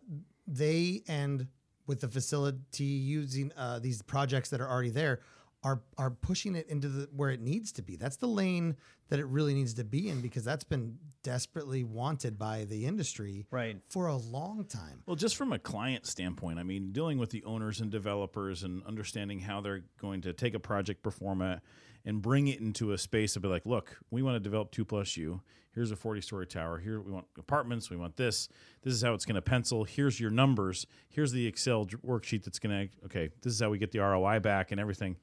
[0.46, 1.48] they and
[1.86, 5.20] with the facility using uh, these projects that are already there
[5.66, 7.96] are are pushing it into the where it needs to be.
[7.96, 8.76] That's the lane
[9.08, 13.46] that it really needs to be in because that's been desperately wanted by the industry
[13.50, 13.80] Right.
[13.88, 15.02] for a long time.
[15.06, 18.82] Well, just from a client standpoint, I mean, dealing with the owners and developers and
[18.84, 21.60] understanding how they're going to take a project, perform it,
[22.04, 24.84] and bring it into a space to be like, look, we want to develop two
[24.84, 25.40] plus U.
[25.74, 26.78] Here's a 40 story tower.
[26.78, 27.90] Here we want apartments.
[27.90, 28.48] We want this.
[28.82, 29.84] This is how it's going to pencil.
[29.84, 30.86] Here's your numbers.
[31.10, 34.38] Here's the Excel worksheet that's going to, okay, this is how we get the ROI
[34.40, 35.16] back and everything.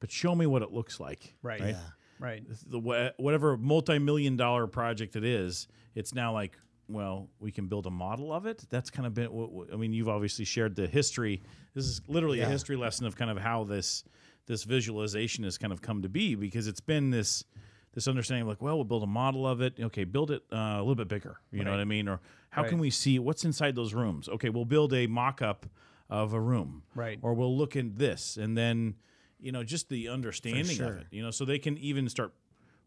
[0.00, 1.34] But show me what it looks like.
[1.42, 1.60] Right.
[1.60, 1.76] Yeah.
[2.18, 2.42] Right.
[2.66, 2.78] the
[3.18, 6.56] whatever multi-million dollar project it is, it's now like,
[6.88, 8.64] well, we can build a model of it.
[8.70, 9.26] That's kind of been.
[9.26, 11.42] wh- wh- I mean, you've obviously shared the history.
[11.74, 14.02] This is literally a history lesson of kind of how this
[14.46, 17.44] this visualization has kind of come to be because it's been this
[17.92, 19.74] this understanding of like, well, we'll build a model of it.
[19.80, 21.38] Okay, build it uh, a little bit bigger.
[21.50, 22.08] You know what I mean?
[22.08, 22.20] Or
[22.50, 24.28] how can we see what's inside those rooms?
[24.28, 25.66] Okay, we'll build a mock-up
[26.08, 26.82] of a room.
[26.94, 27.18] Right.
[27.20, 28.94] Or we'll look at this and then
[29.38, 30.88] you know just the understanding sure.
[30.88, 32.32] of it you know so they can even start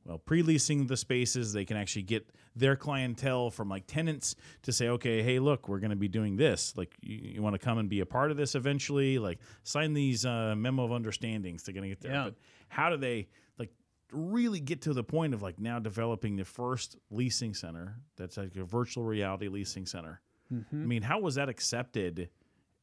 [0.06, 1.54] well pre-leasing the spaces.
[1.54, 5.80] They can actually get their clientele from like tenants to say okay hey look we're
[5.80, 6.74] going to be doing this.
[6.76, 9.20] Like you, you want to come and be a part of this eventually?
[9.20, 12.12] Like sign these uh, memo of understandings they're going to get there.
[12.14, 12.24] Yeah.
[12.26, 12.36] but
[12.70, 13.28] how do they
[13.58, 13.72] like
[14.12, 18.56] really get to the point of like now developing the first leasing center that's like
[18.56, 20.22] a virtual reality leasing center?
[20.52, 22.30] I mean how was that accepted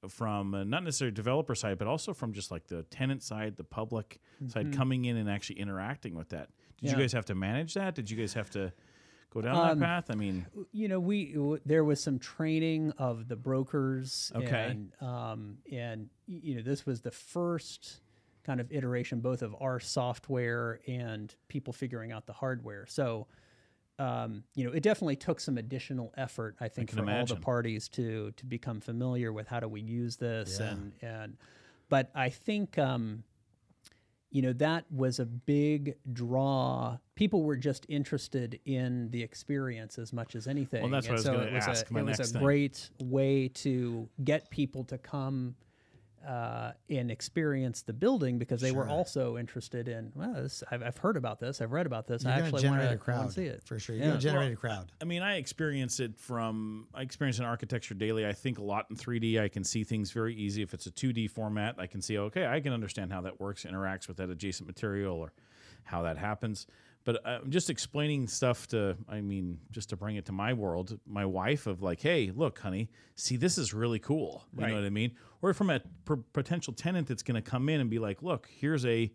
[0.09, 3.65] from uh, not necessarily developer side, but also from just like the tenant side, the
[3.65, 4.19] public
[4.49, 6.49] side, coming in and actually interacting with that.
[6.81, 7.95] Did you guys have to manage that?
[7.95, 8.73] Did you guys have to
[9.31, 10.11] go down Um, that path?
[10.11, 14.69] I mean, you know we w- there was some training of the brokers Okay.
[14.71, 18.01] and um and you know this was the first
[18.45, 23.27] kind of iteration both of our software and people figuring out the hardware so
[23.99, 27.37] um, you know, it definitely took some additional effort, I think, can for all the
[27.37, 30.71] parties to to become familiar with how do we use this Yeah.
[30.73, 31.37] and and.
[31.89, 33.23] But I think um,
[34.31, 36.99] you know that was a big draw.
[37.15, 40.91] People were just interested in the experience as much as anything.
[40.91, 42.43] that's what And I was so it was ask, A, it was a thing.
[42.43, 45.55] great way to get people to come
[46.27, 50.13] uh, and experience the building because they were also interested in.
[50.15, 51.61] Well, this, I've, I've heard about this.
[51.61, 52.23] I've read about this.
[52.25, 53.95] You're I gonna actually generate want a to crowd see it for sure.
[53.97, 54.11] You're Yeah.
[54.13, 54.93] gonna generate a crowd.
[55.01, 58.27] I mean, I experience it from I experience in architecture daily.
[58.27, 59.41] I think a lot in 3D.
[59.41, 60.63] I can see things very easy.
[60.63, 63.65] If it's a 2D format, I can see okay, I can understand how that works,
[63.65, 65.33] interacts with that adjacent material, or
[65.85, 66.67] how that happens.
[67.07, 70.99] But I'm just explaining stuff to, I mean, just to bring it to my world,
[71.07, 74.45] my wife of like, hey, look, honey, see, this is really cool.
[74.53, 74.71] You Right.
[74.71, 75.13] know what I mean?
[75.41, 78.49] Or from a p- potential tenant that's going to come in and be like, look,
[78.59, 79.13] here's a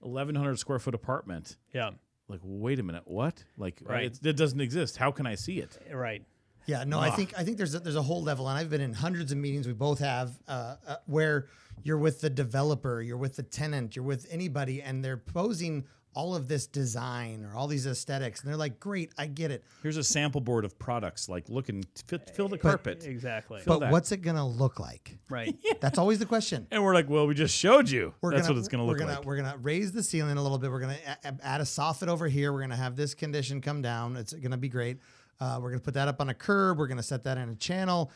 [0.00, 1.56] 1,100 square foot apartment.
[1.72, 1.90] Yeah.
[2.28, 3.44] Like, wait a minute, what?
[3.56, 4.06] Like, Right.
[4.06, 4.96] it's, it doesn't exist.
[4.96, 5.78] How can I see it?
[5.92, 6.24] Right.
[6.66, 8.82] Yeah, no, I think I think there's a, there's a whole level, and I've been
[8.82, 9.66] in hundreds of meetings.
[9.66, 11.46] We both have uh, uh, where
[11.82, 16.34] you're with the developer, you're with the tenant, you're with anybody, and they're posing all
[16.34, 19.96] of this design or all these aesthetics, and they're like, "Great, I get it, Here's
[19.96, 21.28] a sample board of products.
[21.28, 23.04] Like, look and fit, fill the But- carpet.
[23.06, 23.60] Exactly.
[23.60, 23.92] Fill but that.
[23.92, 25.56] what's it gonna look like?" Right.
[25.80, 26.66] That's always the question.
[26.70, 28.12] And we're like, well, we just showed you.
[28.20, 29.24] We're That's gonna, what it's going to we're look gonna, like.
[29.24, 30.70] We're gonna raise the ceiling a little bit.
[30.70, 32.52] We're gonna a- a- add a soffit over here.
[32.52, 34.16] We're gonna have this condition come down.
[34.16, 34.98] It's gonna be great.
[35.38, 36.76] Uh, we're gonna put that up on a curb.
[36.78, 38.10] We're gonna set that in a channel.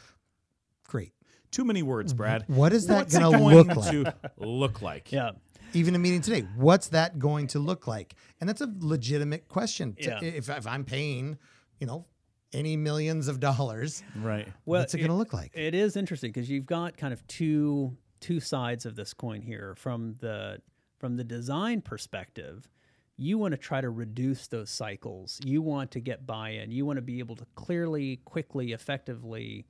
[0.88, 1.12] Great.
[1.50, 2.44] Too many words, Brad.
[2.48, 3.90] What is that What's it gonna going look like?
[3.90, 5.12] to look like?
[5.12, 5.30] Yeah.
[5.74, 6.46] Even a meeting today.
[6.56, 8.14] What's that going to look like?
[8.40, 9.94] And that's a legitimate question.
[9.94, 10.20] To- Yeah.
[10.22, 11.38] If, if I'm paying,
[11.80, 12.06] you know,
[12.52, 14.46] any millions of dollars, Right.
[14.64, 15.50] Well, what's it going to look like?
[15.54, 19.74] It is interesting because you've got kind of two two sides of this coin here.
[19.76, 20.60] From the
[20.98, 22.68] from the design perspective,
[23.16, 25.40] you want to try to reduce those cycles.
[25.44, 26.70] You want to get buy-in.
[26.70, 29.66] You want to be able to clearly, quickly, effectively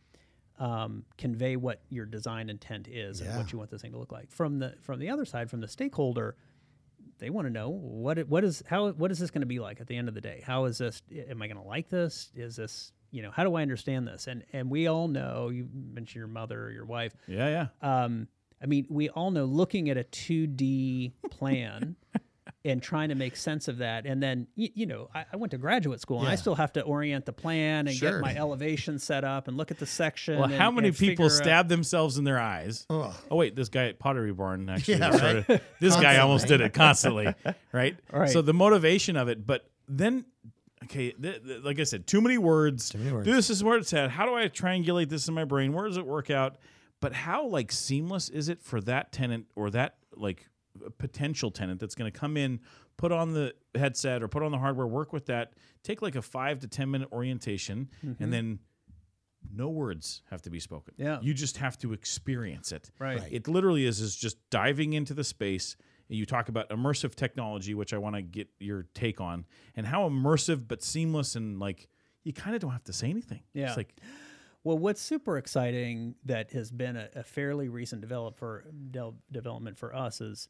[0.59, 4.13] um, convey what your design intent is and what you want this thing to look
[4.13, 4.31] like.
[4.31, 6.37] From the from the other side, from the stakeholder,
[7.19, 9.59] they want to know what it, what is how what is this going to be
[9.59, 10.43] like at the end of the day?
[10.45, 11.03] How is this?
[11.29, 12.31] Am I going to like this?
[12.35, 14.27] Is this you know how do I understand this?
[14.27, 17.15] And and we all know you mentioned your mother or your wife.
[17.27, 18.05] Yeah, yeah.
[18.05, 18.29] Um,
[18.63, 21.97] I mean, we all know looking at a two D plan.
[22.67, 25.51] And trying to make sense of that, and then you, you know, I, I went
[25.53, 28.13] to graduate school, and I still have to orient the plan and Sure.
[28.13, 30.35] get my elevation set up and look at the section.
[30.37, 32.85] Well, and- how many people figure out- stab themselves in their eyes?
[32.91, 33.15] Ugh.
[33.31, 34.97] Oh wait, this guy at Pottery Barn actually.
[34.99, 37.33] Yeah, started- This guy almost did it constantly,
[37.73, 37.97] right?
[38.13, 38.29] Right.
[38.31, 40.27] So the motivation of it, but then,
[40.85, 42.91] okay, th- th- like I said, too many words.
[42.91, 43.27] Too many words.
[43.27, 44.11] This is where it's at.
[44.11, 45.73] How do I triangulate this in my brain?
[45.73, 46.57] Where does it work out?
[47.01, 50.49] But how like seamless is it for that tenant or that like
[50.91, 52.61] potential tenant that's going to come in,
[52.97, 56.23] put on the headset or put on the hardware, work with that, take like a
[56.23, 58.31] five to ten minute orientation, and mm-hmm.
[58.31, 58.59] then
[59.55, 60.95] no words have to be spoken.
[60.97, 61.19] Yeah.
[61.21, 62.91] You just have to experience it.
[62.99, 63.21] Right.
[63.21, 63.33] Right.
[63.33, 65.77] It literally is is just diving into the space.
[66.09, 69.87] And you talk about immersive technology, which I want to get your take on, and
[69.87, 71.89] how immersive but seamless and like
[72.25, 73.41] you kind of don't have to say anything.
[73.53, 73.69] Yeah.
[73.69, 73.95] It's like
[74.65, 79.77] Well, what's super exciting that has been a, a fairly recent develop for, del- development
[79.77, 80.49] for us is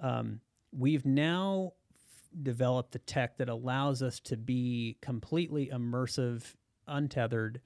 [0.00, 0.40] um,
[0.72, 6.54] we've now f- developed the tech that allows us to be completely immersive,
[6.86, 7.60] untethered,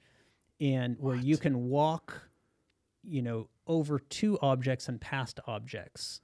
[0.59, 2.29] and where you can walk,
[3.03, 6.21] you know, over two objects and past objects.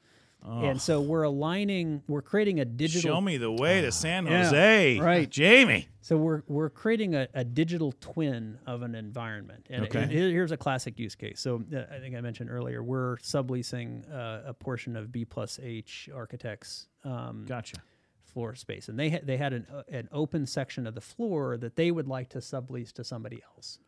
[0.50, 4.44] And so we're aligning, we're creating a digital show me the way to San Yeah,
[4.46, 5.30] Jose, right.
[5.30, 5.90] Jamie.
[6.02, 10.04] So we're we're creating a, a digital twin of an environment, and Okay.
[10.04, 11.42] it- here's a classic use case.
[11.42, 15.60] So uh, I think I mentioned earlier, we're subleasing uh, a portion of B plus
[15.62, 17.78] H Architects um, Gotcha.
[18.24, 21.58] floor space, and they ha- they had an uh, an open section of the floor
[21.58, 23.80] that they would like to sublease to somebody else,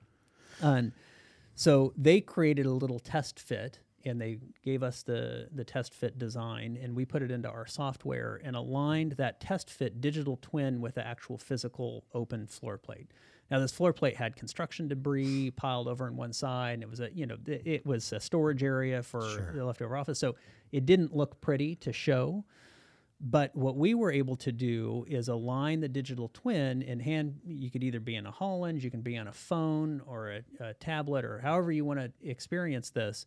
[0.61, 0.91] and
[1.55, 3.79] so they created a little test fit.
[4.05, 7.67] And they gave us the, the test fit design, and we put it into our
[7.67, 13.11] software and aligned that test fit digital twin with the actual physical open floor plate.
[13.51, 16.99] Now, this floor plate had construction debris piled over on one side, and it was
[16.99, 20.35] a you know it it was a storage area for the leftover office, so
[20.71, 22.45] it didn't look pretty to show.
[23.21, 27.39] But what we were able to do is align the digital twin and hand.
[27.45, 30.43] You could either be in a HoloLens, you can be on a phone or a,
[30.59, 33.25] a tablet, or however you want to experience this.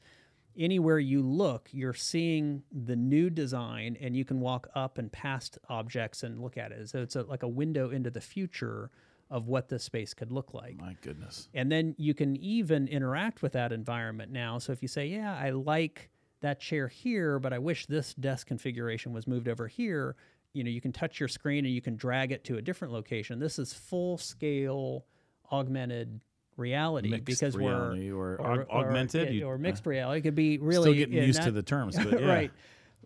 [0.58, 5.58] Anywhere you look, you're seeing the new design, and you can walk up and past
[5.68, 6.88] objects and look at it.
[6.88, 8.90] So it's a, like a window into the future
[9.30, 10.78] of what the space could look like.
[10.78, 11.48] My goodness.
[11.54, 14.58] And then you can even interact with that environment now.
[14.58, 16.10] So if you say, yeah, I like
[16.42, 20.16] that chair here, but I wish this desk configuration was moved over here,
[20.52, 22.92] you know you can touch your screen and you can drag it to a different
[22.92, 23.38] location.
[23.38, 25.06] This is full scale
[25.50, 26.20] augmented
[26.56, 30.18] reality Mixed because reality we're or aug- augmented, or, you- or uh, mixed reality.
[30.18, 32.26] It could be really Still getting in used to the terms, but yeah.
[32.26, 32.50] right.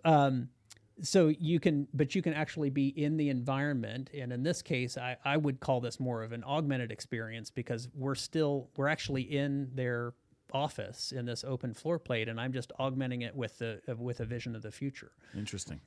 [0.04, 0.48] Um,
[1.02, 4.96] so you can, but you can actually be in the environment, and in this case,
[4.96, 9.22] I, I would call this more of an augmented experience because we're still we're actually
[9.22, 10.14] in their
[10.52, 14.24] office in this open floor plate, and I'm just augmenting it with the with a
[14.24, 15.12] vision of the future.
[15.36, 15.80] Interesting.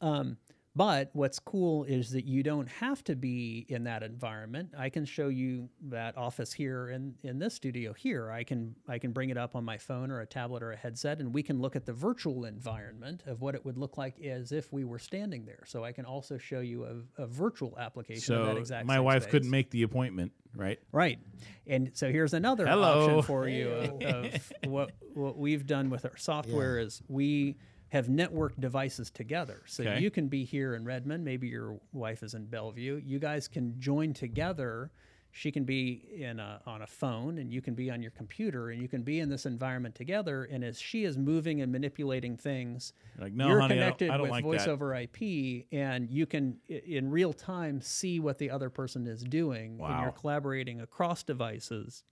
[0.00, 0.38] Um,
[0.76, 4.74] but what's cool is that you don't have to be in that environment.
[4.76, 8.30] I can show you that office here in, in this studio here.
[8.30, 10.76] I can I can bring it up on my phone or a tablet or a
[10.76, 14.20] headset, and we can look at the virtual environment of what it would look like
[14.20, 15.64] as if we were standing there.
[15.64, 18.86] So I can also show you a, a virtual application of that So exact.
[18.86, 19.30] my same wife space.
[19.30, 20.78] couldn't make the appointment, right?
[20.92, 21.18] Right.
[21.66, 23.04] And so here's another Hello.
[23.04, 27.56] option for you of, of what what we've done with our software is we
[27.90, 29.62] have networked devices together.
[29.66, 30.00] So Okay.
[30.00, 33.00] you can be here in Redmond, maybe your wife is in Bellevue.
[33.04, 34.90] You guys can join together.
[35.30, 38.70] She can be in a, on a phone and you can be on your computer
[38.70, 42.36] and you can be in this environment together and as she is moving and manipulating
[42.38, 44.70] things, You're like, no, you're honey, I don't- connected I don't with like voice that.
[44.70, 49.78] over IP, and you can in real time see what the other person is doing,
[49.82, 52.02] and you're collaborating across devices,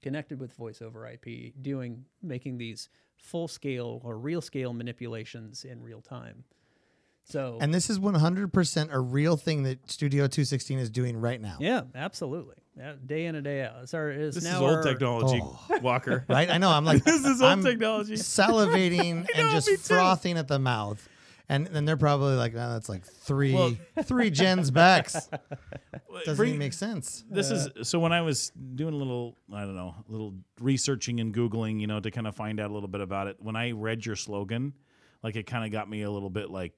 [0.00, 2.88] connected with voice over IP, doing making these
[3.22, 6.44] full scale or real scale manipulations in real time.
[7.24, 11.56] So And this is 100% a real thing that Studio 216 is doing right now.
[11.60, 13.74] yeah, absolutely, yeah, day in and day out.
[13.82, 15.78] It's our it's This now is old our- technology, Oh.
[15.80, 16.24] Walker.
[16.28, 16.50] Right?
[16.50, 16.68] I know.
[16.70, 18.14] I'm like, This is old I'm technology.
[18.14, 21.08] salivating and just frothing at the mouth.
[21.48, 25.14] And then they're probably like, oh, that's like three, Well- three gens backs."
[26.24, 27.24] Doesn't Bring- even make sense.
[27.30, 31.20] This is so when I was doing a little, I don't know, a little researching
[31.20, 33.36] and googling, you know, to kind of find out a little bit about it.
[33.40, 34.72] When I read your slogan,
[35.22, 36.72] like it kind of got me a little bit like,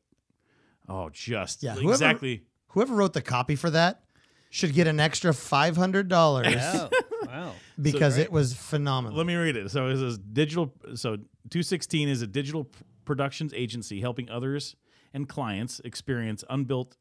[0.88, 2.42] oh, just Yeah, whoever- exactly.
[2.68, 4.02] Whoever wrote the copy for that
[4.50, 6.90] should get an extra $500 Oh,
[7.26, 7.52] wow.
[7.80, 8.24] because great.
[8.24, 9.16] it was phenomenal.
[9.16, 9.70] Let me read it.
[9.70, 10.72] So it says digital.
[10.94, 14.76] So 216 is a digital p- productions agency helping others
[15.12, 16.96] and clients experience unbuilt.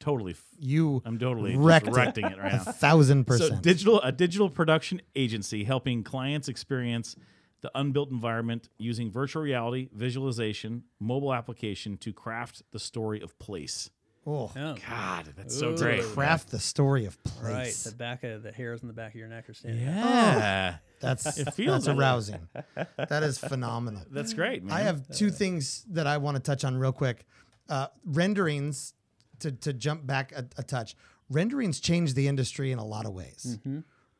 [0.00, 2.00] Totally, f- you I'm totally Wrecked just it.
[2.00, 2.64] wrecking it right a now.
[2.64, 3.62] thousand So percent.
[3.62, 7.16] digital, a digital production agency helping clients experience
[7.62, 13.88] the unbuilt environment using virtual reality, visualization, mobile application to craft the story of place.
[14.26, 15.76] Oh, Oh, God, that's so Ooh.
[15.76, 16.02] great.
[16.02, 17.42] craft the story of place.
[17.42, 17.52] right.
[17.54, 17.84] place.
[17.84, 19.86] The back of the hairs on the back of your neck are standing.
[19.86, 19.94] up.
[19.96, 22.48] Yeah, That's It feels that's arousing.
[22.96, 24.02] That is phenomenal.
[24.10, 24.74] that's great, man.
[24.74, 27.26] I have two things that I want to touch on real quick.
[27.68, 28.94] Uh, renderings,
[29.40, 30.96] to, to jump back a, a touch,
[31.28, 33.58] renderings changed the industry in a lot of ways.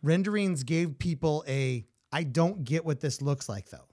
[0.02, 3.86] Renderings gave people a, I don't get what this looks like though.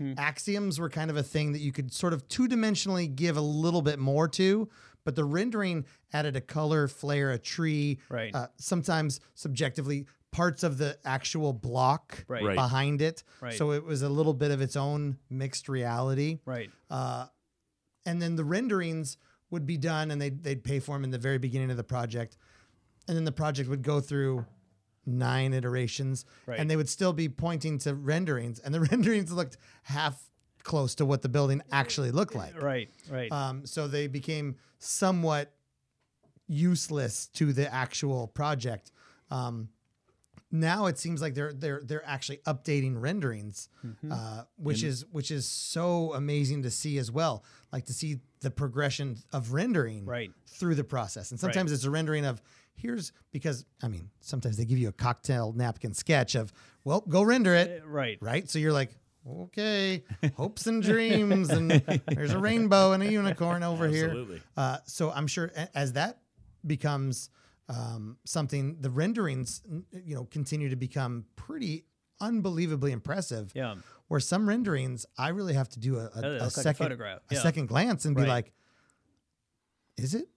[0.00, 3.40] Axons were kind of a thing that you could sort of two dimensionally give a
[3.40, 4.68] little bit more to,
[5.04, 8.34] but the rendering added a color, flare, a tree, Right.
[8.34, 12.42] uh, sometimes subjectively parts of the actual block Right.
[12.42, 12.54] Right.
[12.56, 13.22] behind it.
[13.40, 13.54] Right.
[13.54, 16.40] So it was a little bit of its own mixed reality.
[16.44, 16.70] Right.
[16.90, 17.26] Uh,
[18.04, 19.16] and then the renderings
[19.50, 21.84] would be done and they'd, they'd pay for them in the very beginning of the
[21.84, 22.36] project.
[23.06, 24.44] And then the project would go through
[25.06, 26.58] nine iterations Right.
[26.58, 28.58] and they would still be pointing to renderings.
[28.58, 30.30] And the renderings looked half
[30.64, 32.60] close to what the building actually looked like.
[32.60, 32.90] Right.
[33.08, 33.30] Right.
[33.30, 35.52] Um, so they became somewhat
[36.46, 38.90] useless to the actual project.
[39.30, 39.68] Um,
[40.50, 44.12] now it seems like they're they're they're actually updating renderings, Mm-hmm.
[44.12, 47.44] uh, which is which is so amazing to see as well.
[47.72, 50.30] Like to see the progression of rendering Right.
[50.46, 51.30] through the process.
[51.32, 52.40] And sometimes it's a rendering of
[52.76, 56.52] here's because I mean sometimes they give you a cocktail napkin sketch of
[56.84, 58.18] well go render it Uh, right.
[58.20, 58.48] right?
[58.48, 58.90] So you're like,
[59.28, 60.04] okay,
[60.36, 61.70] hopes and dreams, and
[62.08, 64.06] there's a rainbow and a unicorn over here.
[64.06, 64.40] Absolutely.
[64.56, 66.18] Uh, so I'm sure as that
[66.66, 67.30] becomes
[67.68, 69.62] um, something, the renderings,
[70.04, 71.84] you know, continue to become pretty
[72.20, 73.52] unbelievably impressive.
[73.54, 73.76] Yeah.
[74.08, 76.50] Where some renderings, I really have to do a, They a, look a like a
[76.50, 77.20] second photograph.
[77.30, 77.40] a Yeah.
[77.40, 78.52] second glance and be like,
[79.96, 80.28] is it?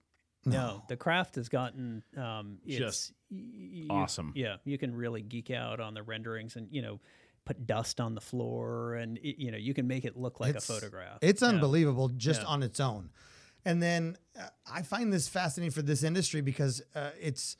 [0.44, 4.32] No, the craft has gotten um, it's, Just y- y- you- awesome.
[4.34, 7.00] Yeah, you can really geek out on the renderings and you know
[7.48, 10.50] put dust on the floor and y- you know you can make it look like
[10.50, 11.18] It's- a photograph.
[11.22, 11.48] It's Yeah.
[11.48, 12.48] unbelievable just Yeah.
[12.48, 13.10] on its own.
[13.64, 17.56] And then uh, I find this fascinating for this industry because uh, it's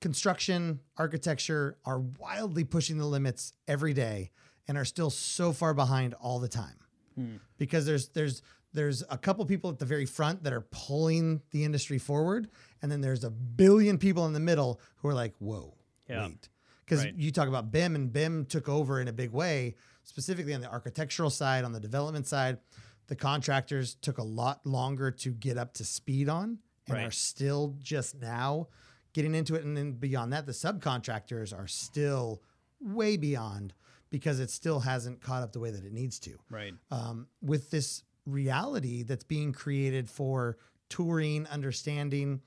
[0.00, 4.30] construction, architecture are wildly pushing the limits every day
[4.68, 6.78] and are still so far behind all the time.
[7.14, 7.36] Hmm.
[7.58, 8.42] Because there's there's
[8.72, 12.48] there's a couple people at the very front that are pulling the industry forward,
[12.82, 15.74] and then there's a billion people in the middle who are like, "Whoa,
[16.08, 16.26] Yeah.
[16.26, 16.48] wait,"
[16.84, 17.14] because Right.
[17.16, 19.74] you talk about BIM, and BIM took over in a big way,
[20.04, 22.58] specifically on the architectural side, on the development side.
[23.06, 27.04] the contractors took a lot longer to get up to speed on and Right.
[27.06, 28.66] are still just now
[29.12, 29.62] getting into it.
[29.62, 32.42] And then beyond that, the subcontractors are still
[32.80, 33.74] way beyond
[34.08, 36.72] because it still hasn't caught up the way that it needs to Right.
[36.90, 40.56] um, with this reality that's being created for
[40.88, 42.40] touring, understanding.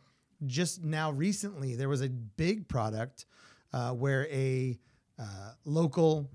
[0.43, 3.27] Just now, recently, there was a big product
[3.73, 4.77] uh, where a
[5.19, 5.23] uh,
[5.65, 6.29] local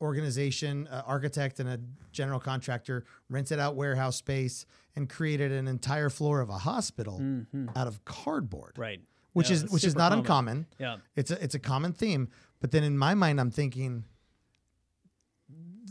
[0.00, 1.80] organization, uh, architect, and a
[2.12, 4.64] general contractor rented out warehouse space
[4.94, 7.20] and created an entire floor of a hospital
[7.76, 9.00] out of cardboard, Right.
[9.32, 9.54] which Mm-hmm.
[9.54, 10.18] Yeah, is which is not common.
[10.20, 10.66] uncommon.
[10.78, 10.96] Yeah.
[11.16, 12.28] It's a it's a common theme,
[12.60, 14.04] but then in my mind, I'm thinking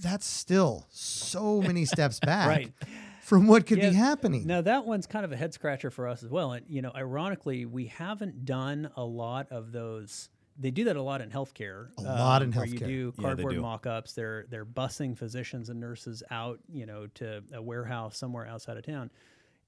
[0.02, 2.74] that's still so many steps back Right.
[3.22, 4.46] from what could Yeah, be happening.
[4.46, 6.52] Now that one's kind of a head scratcher for us as well.
[6.54, 10.30] And you know, ironically, we haven't done a lot of those.
[10.60, 11.90] They do that a lot in healthcare.
[12.00, 12.56] um, A lot in healthcare.
[12.56, 12.88] where you healthcare.
[12.88, 13.62] do Yeah, cardboard do.
[13.62, 14.14] mock-ups.
[14.14, 18.86] They're they're busing physicians and nurses out, you know, to a warehouse somewhere outside of
[18.86, 19.12] town.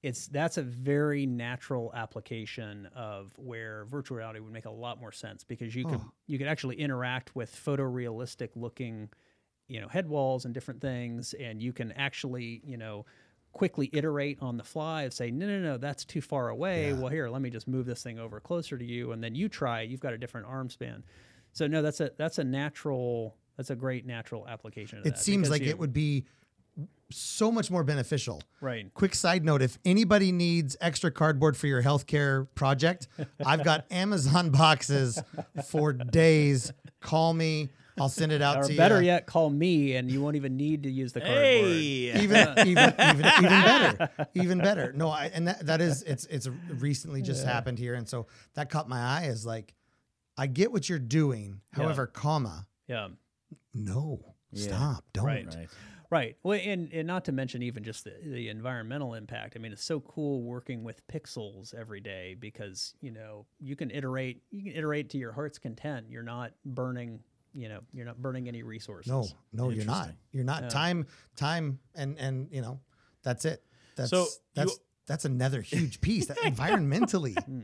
[0.02, 5.12] It's that's a very natural application of where virtual reality would make a lot more
[5.12, 6.12] sense because you could Oh.
[6.26, 9.10] you could actually interact with photorealistic looking
[9.68, 13.04] you know head walls and different things and you can actually you know
[13.52, 16.92] quickly iterate on the fly and say no no no that's too far away Yeah.
[16.94, 19.48] well here let me just move this thing over closer to you and then you
[19.48, 21.02] try you've got a different arm span
[21.52, 25.18] so no that's a that's a natural that's a great natural application of it that
[25.18, 26.24] seems like you- it would be
[27.10, 28.40] so much more beneficial.
[28.60, 33.08] right Quick side note if anybody needs extra cardboard for your healthcare project,
[33.44, 35.20] I've got Amazon boxes
[35.68, 36.72] for days.
[37.00, 37.70] Call me.
[37.98, 39.06] I'll send it out or to better you.
[39.06, 42.94] yet call me and you won't even need to use the cardboard Hey, even even
[42.98, 47.44] even even better even better no I, and that, that is it's it's recently just
[47.44, 49.74] happened here and so that caught my eye Is like
[50.38, 51.82] i get what you're doing Yeah.
[51.82, 53.08] however comma yeah
[53.74, 54.66] no Yeah.
[54.66, 55.46] stop don't Right.
[55.46, 55.68] right.
[56.10, 56.36] Right.
[56.42, 59.52] Well, and, and not to mention even just the, the environmental impact.
[59.54, 63.92] I mean, it's so cool working with pixels every day because you know you can
[63.92, 64.42] iterate.
[64.50, 66.06] You can iterate to your heart's content.
[66.08, 67.20] You're not burning.
[67.54, 69.10] You know, you're not burning any resources.
[69.10, 70.68] no no you're not you're not Yeah.
[70.68, 71.06] time
[71.36, 72.80] time and and you know
[73.22, 73.62] that's it
[73.96, 77.62] that's So that's you- that's another huge piece that environmentally Hmm.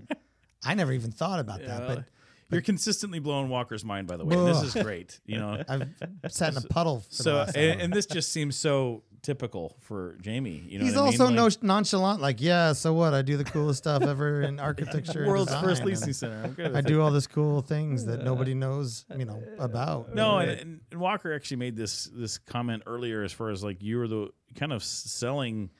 [0.64, 1.94] i never even thought about that Yeah.
[1.94, 2.04] but
[2.50, 4.36] You're consistently blowing Walker's mind, by the way.
[4.36, 5.20] and This is great.
[5.26, 8.32] You know, i've sat in a puddle for the so last and, and this just
[8.32, 10.64] seems so typical for Jamie.
[10.68, 11.20] You know, He's what I mean?
[11.20, 13.12] also Like, no, nonchalant, like, yeah, so what?
[13.12, 15.26] I do the coolest stuff ever in architecture.
[15.26, 16.42] world's first leasing center.
[16.44, 20.14] I'm good I do all this cool things that nobody knows, you know, about.
[20.14, 23.82] No, and, and, and Walker actually made this this comment earlier, as far as like
[23.82, 25.70] you were the kind of selling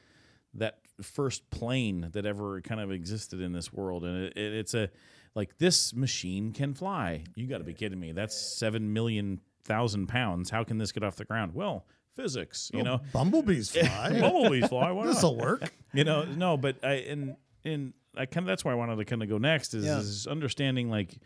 [0.55, 4.75] that first plane that ever kind of existed in this world, and it, it, it's
[4.75, 4.91] a
[5.37, 7.23] like this machine can fly.
[7.37, 8.11] You got to be kidding me!
[8.11, 10.51] That's seven million thousand pounds.
[10.51, 11.55] How can this get off the ground?
[11.55, 11.87] Well,
[12.17, 12.71] physics.
[12.75, 14.11] You know, bumblebees fly.
[14.21, 14.91] bumblebees fly.
[14.91, 15.73] Why this will work.
[15.93, 19.05] you know no but i and and i kind of that's why i wanted to
[19.05, 19.99] kind of go next is, Yeah.
[19.99, 21.19] is understanding like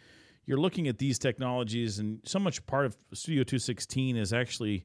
[0.46, 4.84] you're looking at these technologies and so much part of studio 216 is actually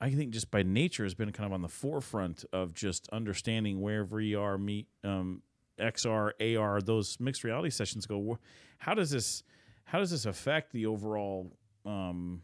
[0.00, 3.80] i think just by nature has been kind of on the forefront of just understanding
[3.80, 5.42] where vr meet um,
[5.80, 8.38] xr ar those mixed reality sessions go
[8.78, 9.42] how does this
[9.84, 11.50] how does this affect the overall
[11.86, 12.40] um,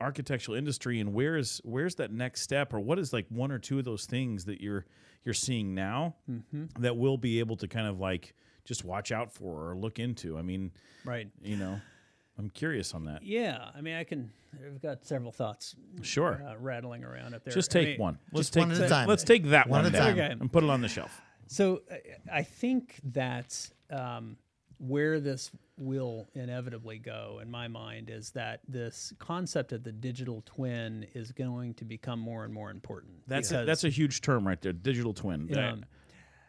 [0.00, 3.58] architectural industry and where is where's that next step or what is like one or
[3.58, 4.86] two of those things that you're
[5.24, 6.66] you're seeing now Mm-hmm.
[6.82, 8.34] that we'll be able to kind of like
[8.64, 10.70] just watch out for or look into i mean
[11.04, 11.28] Right.
[11.42, 11.80] you know
[12.38, 13.70] i'm curious on that Yeah.
[13.74, 14.30] I mean, I can.
[14.64, 17.52] I've got several thoughts sure uh, rattling around up there.
[17.52, 19.08] just I take mean, one let's just take one at a time.
[19.08, 20.40] let's take that One one, at a down time.
[20.40, 24.36] and put it on the shelf So I- I think that um,
[24.78, 30.42] where this will inevitably go, in my mind, is that this concept of the digital
[30.46, 33.12] twin is going to become more and more important.
[33.26, 35.46] that's a, that's a huge term right there digital twin.
[35.48, 35.78] That-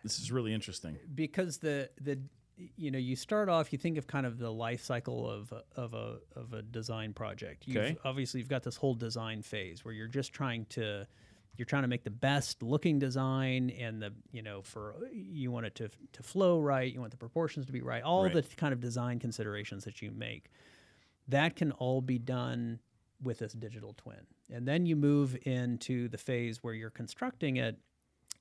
[0.04, 2.18] this is really interesting because the the
[2.78, 5.64] you know you start off you think of kind of the life cycle of a-
[5.76, 7.98] of a of a design project you've, Okay.
[8.06, 11.06] obviously you've got this whole design phase where you're just trying to
[11.58, 15.66] you're trying to make the best looking design and the you know for you want
[15.66, 18.34] it to to flow right you want the proportions to be right all Right.
[18.34, 20.50] the kind of design considerations that you make
[21.28, 22.80] that can all be done
[23.22, 27.78] with this digital twin and then you move into the phase where you're constructing it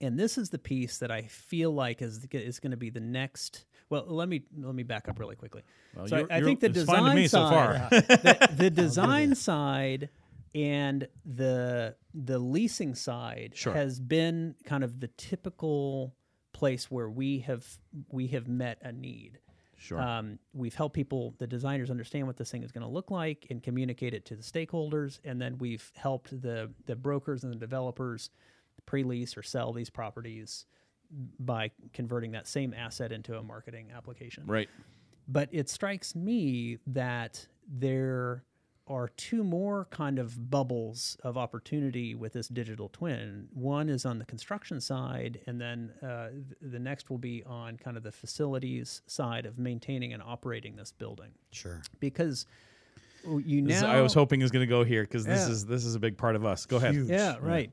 [0.00, 3.00] and this is the piece that I feel like is is going to be the
[3.00, 3.64] next.
[3.90, 5.62] Well, let me let me back up really quickly.
[5.96, 8.00] Well, so I, I think the design me so side, far.
[8.00, 10.08] the, the design side,
[10.54, 13.72] and the the leasing side Sure.
[13.72, 16.14] has been kind of the typical
[16.52, 17.66] place where we have
[18.10, 19.38] we have met a need.
[19.76, 23.10] sure Um, we've helped people, the designers, understand what this thing is going to look
[23.10, 27.52] like and communicate it to the stakeholders, and then we've helped the the brokers and
[27.52, 28.30] the developers
[28.86, 30.64] pre-lease or sell these properties
[31.38, 34.44] by converting that same asset into a marketing application.
[34.46, 34.68] Right.
[35.26, 38.44] But it strikes me that there
[38.88, 43.48] are two more kind of bubbles of opportunity with this digital twin.
[43.52, 46.28] One is on the construction side, and then uh,
[46.60, 50.92] the next will be on kind of the facilities side of maintaining and operating this
[50.92, 51.30] building.
[51.52, 51.82] Sure.
[52.00, 52.46] Because
[53.24, 55.52] you This is- now I was hoping is going to go here because this Yeah.
[55.52, 56.66] is this is a big part of us.
[56.66, 56.94] Go ahead.
[56.94, 57.08] Huge.
[57.10, 57.70] Yeah, right.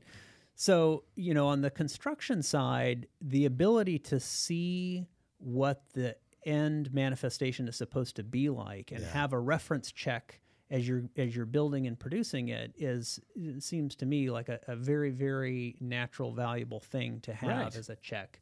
[0.54, 5.06] So, you know, on the construction side, the ability to see
[5.38, 9.08] what the end manifestation is supposed to be like and Yeah.
[9.10, 10.40] have a reference check
[10.70, 14.58] as you're as you're building and producing it is it seems to me like a,
[14.66, 17.76] a very, very natural, valuable thing to have Right.
[17.76, 18.40] as a check.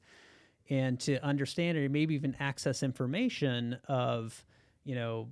[0.71, 4.43] And to understand it or maybe even access information of,
[4.85, 5.29] you know,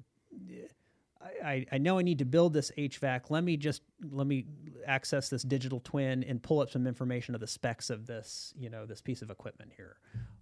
[1.43, 3.31] I, I know I need to build this HVAC.
[3.31, 4.44] Let me just let me
[4.86, 8.69] access this digital twin and pull up some information of the specs of this, you
[8.69, 9.97] know, this piece of equipment here,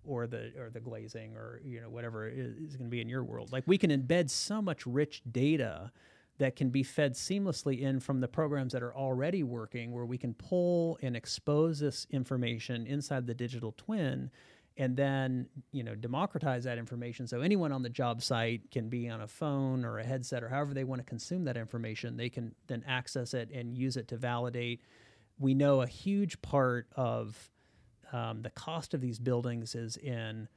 [0.04, 3.08] or the or the glazing, or you know whatever is, is going to be in
[3.08, 3.52] your world.
[3.52, 5.92] Like we can embed so much rich data
[6.40, 10.16] that can be fed seamlessly in from the programs that are already working, where we
[10.16, 14.30] can pull and expose this information inside the digital twin
[14.78, 17.26] and then you know democratize that information.
[17.26, 20.48] So anyone on the job site can be on a phone or a headset or
[20.48, 24.08] however they want to consume that information they can then access it and use it
[24.08, 24.80] to validate.
[25.38, 27.50] We know a huge part of
[28.12, 30.48] um, the cost of these buildings is in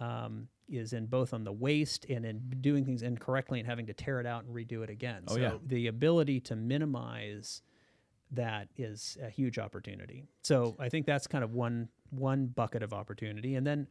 [0.00, 3.94] um, is in both on the waste and in doing things incorrectly and having to
[3.94, 5.52] tear it out and redo it again Oh, so yeah.
[5.64, 7.62] the ability to minimize
[8.32, 10.24] that is a huge opportunity.
[10.42, 13.54] So I think that's kind of one one bucket of opportunity.
[13.54, 13.86] And then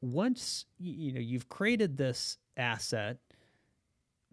[0.00, 3.18] once you know you've created this asset,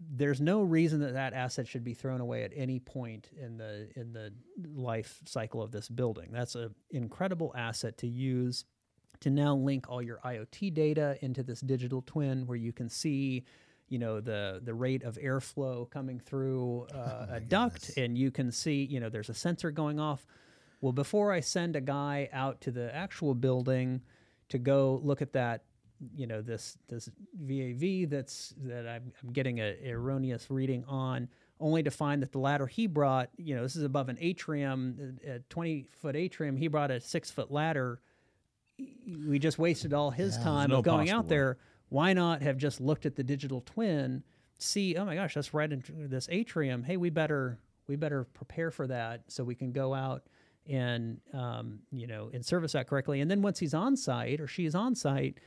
[0.00, 3.88] there's no reason that that asset should be thrown away at any point in the
[3.94, 4.32] in the
[4.74, 6.30] life cycle of this building.
[6.32, 8.64] That's an incredible asset to use
[9.22, 13.44] to now link all your IoT data into this digital twin where you can see
[13.88, 17.96] you know the the rate of airflow coming through uh, a duct goodness.
[17.98, 20.26] and you can see you know there's a sensor going off
[20.80, 24.00] well before i send a guy out to the actual building
[24.48, 25.64] to go look at that
[26.16, 27.10] you know this this
[27.44, 31.28] vav that's that i'm, I'm getting a erroneous reading on
[31.60, 35.18] only to find that the ladder he brought you know this is above an atrium
[35.26, 38.00] a 20 foot atrium he brought a six foot ladder
[39.28, 41.58] we just wasted all his Yeah, time no of going out there.
[41.88, 44.22] Why not have just looked at the digital twin,
[44.58, 46.82] see, oh my gosh, that's right into this atrium.
[46.82, 50.22] Hey, we better we better prepare for that so we can go out
[50.68, 53.20] and um, you know and service that correctly.
[53.20, 55.38] And then once he's on site or she's on site,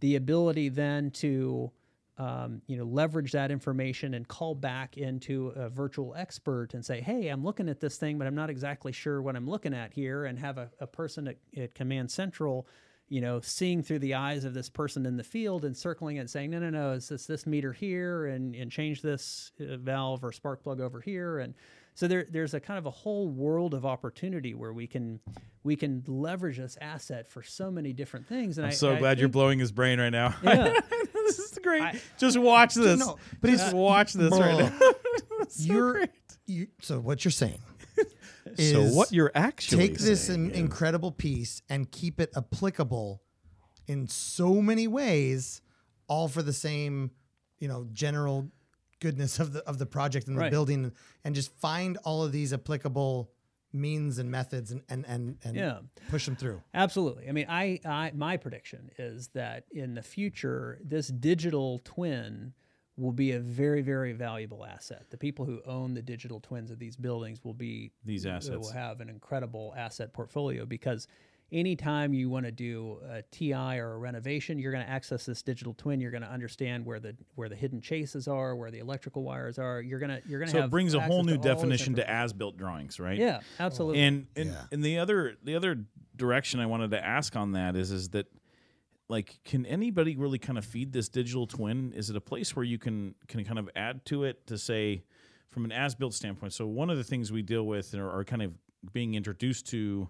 [0.00, 1.70] the ability then to
[2.18, 7.00] um, you know leverage that information and call back into a virtual expert and say,
[7.00, 9.92] hey, I'm looking at this thing, but I'm not exactly sure what I'm looking at
[9.92, 12.66] here, and have a, a person at, at Command Central
[13.12, 16.20] you know, seeing through the eyes of this person in the field and circling it
[16.20, 19.76] and saying, no, no, no, it's this, this meter here and, and change this uh,
[19.76, 21.38] valve or spark plug over here.
[21.38, 21.52] And
[21.94, 25.20] so there, there's a kind of a whole world of opportunity where we can,
[25.62, 28.56] we can leverage this asset for so many different things.
[28.56, 30.34] And I'm I, so I glad you're blowing his brain right now.
[30.42, 30.80] Yeah.
[31.62, 31.82] great.
[31.82, 32.98] I- just watch this.
[33.00, 34.78] No, but just uh, watch this right now.
[35.48, 36.10] so you're great.
[36.46, 37.60] you, so what you're saying
[37.98, 38.02] So
[38.58, 43.22] is what you're actually take this saying in, is- incredible piece and keep it applicable
[43.88, 45.60] in so many ways,
[46.08, 47.10] all for the same,
[47.58, 48.48] you know, general
[49.00, 50.92] goodness of the of the project and the building,
[51.24, 53.31] and just find all of these applicable
[53.72, 55.78] means and methods and and and, and Yeah.
[56.10, 56.62] push them through.
[56.74, 57.28] Absolutely.
[57.28, 62.52] I mean, I, I my prediction is that in the future, this digital twin
[62.98, 65.06] will be a very, very valuable asset.
[65.10, 68.70] The people who own the digital twins of these buildings will be These assets Will
[68.72, 71.08] have an incredible asset portfolio because
[71.52, 75.42] anytime you want to do a TI or a renovation, you're going to access this
[75.42, 76.00] digital twin.
[76.00, 79.58] You're going to understand where the where the hidden chases are, where the electrical wires
[79.58, 79.80] are.
[79.80, 81.94] You're gonna you're gonna So have it brings a whole new to all this definition
[81.96, 83.18] to as-built drawings, right?
[83.18, 84.00] Yeah, absolutely.
[84.00, 84.64] And and, Yeah.
[84.72, 85.84] and the other the other
[86.16, 88.26] direction I wanted to ask on that is is that
[89.08, 91.92] like can anybody really kind of feed this digital twin?
[91.94, 95.04] Is it a place where you can can kind of add to it to say
[95.50, 96.54] from an as-built standpoint?
[96.54, 98.52] So one of the things we deal with or are kind of
[98.92, 100.08] being introduced to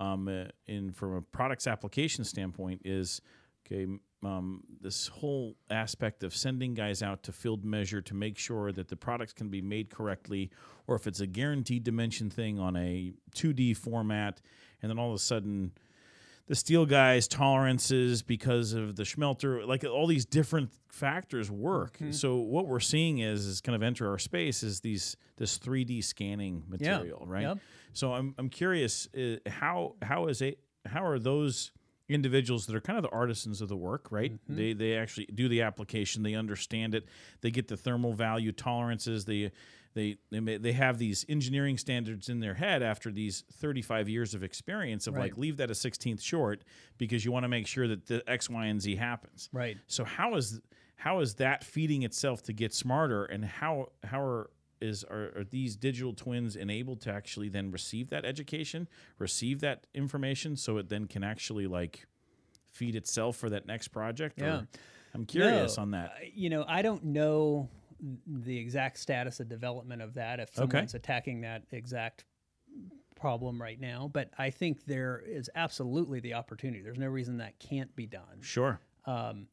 [0.00, 3.20] um, uh, in from a products application standpoint is
[3.66, 3.86] okay
[4.22, 8.88] um, this whole aspect of sending guys out to field measure to make sure that
[8.88, 10.50] the products can be made correctly
[10.86, 14.40] or if it's a guaranteed dimension thing on a 2d format
[14.82, 15.72] and then all of a sudden
[16.50, 22.10] the steel guys tolerances because of the schmelter like all these different factors work Mm-hmm.
[22.10, 26.02] so what we're seeing is is kind of enter our space is these this 3d
[26.02, 27.58] scanning material right Yep.
[27.92, 30.56] so i'm, I'm curious uh, how how is a
[30.86, 31.70] how are those
[32.08, 34.56] individuals that are kind of the artisans of the work right Mm-hmm.
[34.56, 37.04] they they actually do the application they understand it
[37.42, 39.52] they get the thermal value tolerances they
[39.94, 44.34] they they, may, they have these engineering standards in their head after these 35 years
[44.34, 46.62] of experience of like leave that a 16th short
[46.98, 49.76] because you want to make sure that the x y and z happens Right.
[49.86, 50.60] so how is
[50.96, 54.50] how is that feeding itself to get smarter and how how are
[54.80, 58.88] is are, are these digital twins enabled to actually then receive that education
[59.18, 62.06] receive that information so it then can actually like
[62.70, 64.60] feed itself for that next project Or- Yeah.
[65.14, 67.68] i'm curious No, on that uh, You know, I don't know
[68.26, 70.70] the exact status of development of that if Okay.
[70.70, 72.24] someone's attacking that exact
[73.16, 76.82] problem right now, but I think there is absolutely the opportunity.
[76.82, 78.40] There's no reason that can't be done.
[78.40, 79.48] sure Um,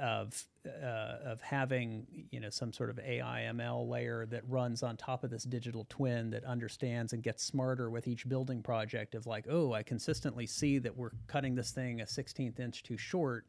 [0.00, 4.96] of uh, of having you know some sort of AI ML layer that runs on
[4.96, 9.26] top of this digital twin that understands and gets smarter with each building project of
[9.26, 13.46] like oh I consistently see that we're cutting this thing a 16th inch too short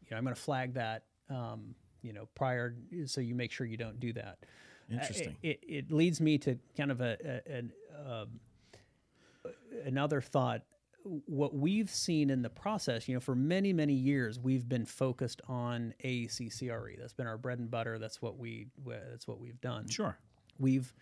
[0.00, 2.74] you know I'm going to flag that um, you know prior
[3.06, 4.38] so you make sure you don't do that
[4.90, 5.36] Uh, Interesting.
[5.42, 7.72] it, it, it leads me to kind of a, a an
[8.06, 8.40] um,
[9.84, 10.62] another thought
[11.26, 15.42] what we've seen in the process, you know, for many, many years, we've been focused
[15.48, 16.92] on AEC-CRE.
[16.98, 17.98] That's been our bread and butter.
[17.98, 19.88] That's what we that's what we've done.
[19.88, 20.16] sure
[20.58, 20.92] We've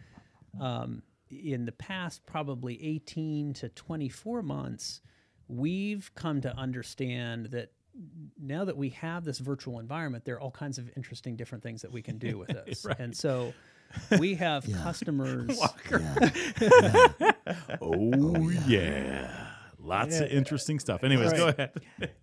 [0.61, 5.01] um, in the past probably 18 to 24 months,
[5.49, 7.71] we've come to understand that
[8.41, 11.83] now that we have this virtual environment, there are all kinds of interesting different things
[11.83, 12.87] that we can do with this.
[12.99, 13.53] And so
[14.19, 15.59] we have customers.
[17.81, 19.49] oh yeah.
[19.79, 21.05] lots of interesting stuff.
[21.05, 21.73] Anyways go ahead.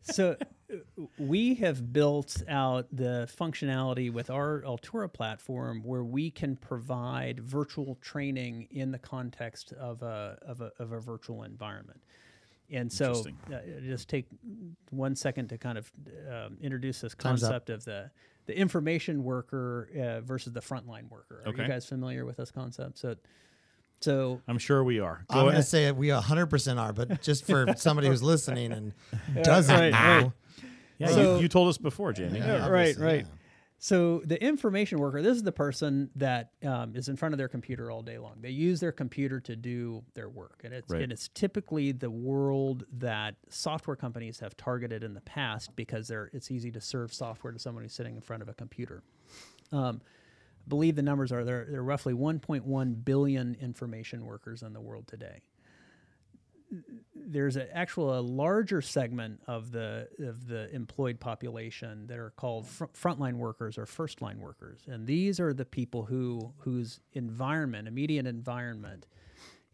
[0.02, 0.36] So
[0.72, 0.76] uh,
[1.18, 7.96] we have built out the functionality with our Altura platform where we can provide virtual
[8.02, 12.02] training in the context of a, of a, of a virtual environment.
[12.72, 14.26] And so, uh, just take
[14.90, 15.92] one second to kind of
[16.30, 18.12] um, introduce this concept of the
[18.46, 21.44] the information worker uh, versus the frontline worker.
[21.46, 21.64] Are Okay.
[21.64, 22.98] you guys familiar with this concept?
[22.98, 23.16] So,
[24.00, 27.46] so i'm sure we are I'm going to ahead say we 100% are, but just
[27.48, 28.94] for somebody who's listening and
[29.44, 29.98] doesn't right, know.
[29.98, 30.32] right.
[31.00, 33.22] yeah So- you, you told us before jamie Yeah, right, right.
[33.26, 33.32] yeah.
[33.80, 37.48] So the information worker, this is the person that um, is in front of their
[37.48, 38.38] computer all day long.
[38.42, 41.04] They use their computer to do their work, and it's Right.
[41.04, 46.32] and it's typically the world that software companies have targeted in the past because they're
[46.34, 49.04] it's easy to serve software to someone who's sitting in front of a computer.
[49.72, 51.68] Um, I believe the numbers are there.
[51.70, 55.42] There are roughly 1.1 billion information workers in the world today
[57.30, 62.66] there's a actual a larger segment of the of the employed population that are called
[62.66, 67.88] fr- frontline workers or first line workers, and these are the people who whose environment,
[67.88, 69.06] immediate environment,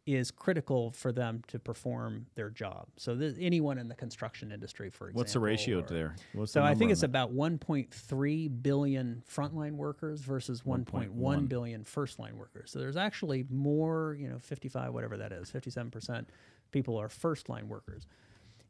[0.06, 2.88] is critical for them to perform their job.
[2.98, 6.52] So th- anyone in the construction industry, for example, what's the ratio or- there what's
[6.52, 7.08] so the I think it's that?
[7.08, 11.48] about 1.3 billion frontline workers versus 1.1 1.1.
[11.48, 12.72] billion first line workers.
[12.72, 16.26] So there's actually more, you know, 55 whatever that is, 57%
[16.74, 18.06] people are first line workers.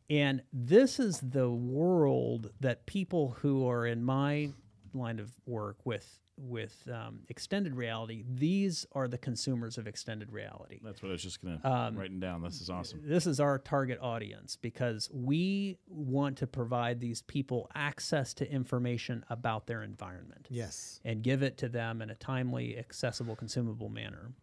[0.09, 4.51] And this is the world that people who are in my
[4.93, 10.79] line of work with with um, extended reality, these are the consumers of extended reality
[10.83, 12.41] That's what I was just gonna Um, writing down.
[12.41, 13.01] This is awesome.
[13.07, 19.23] this is our target audience because we want to provide these people access to information
[19.29, 20.99] about their environment Yes.
[21.05, 24.33] and give it to them in a timely, accessible, consumable manner.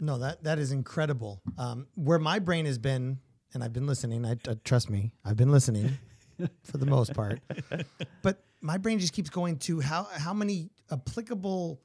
[0.00, 1.40] No, that that is incredible.
[1.58, 3.18] Um, where my brain has been,
[3.54, 4.24] and I've been listening.
[4.26, 5.98] I, I trust me, I've been listening
[6.64, 7.40] for the most part.
[8.22, 11.80] But my brain just keeps going to how how many applicable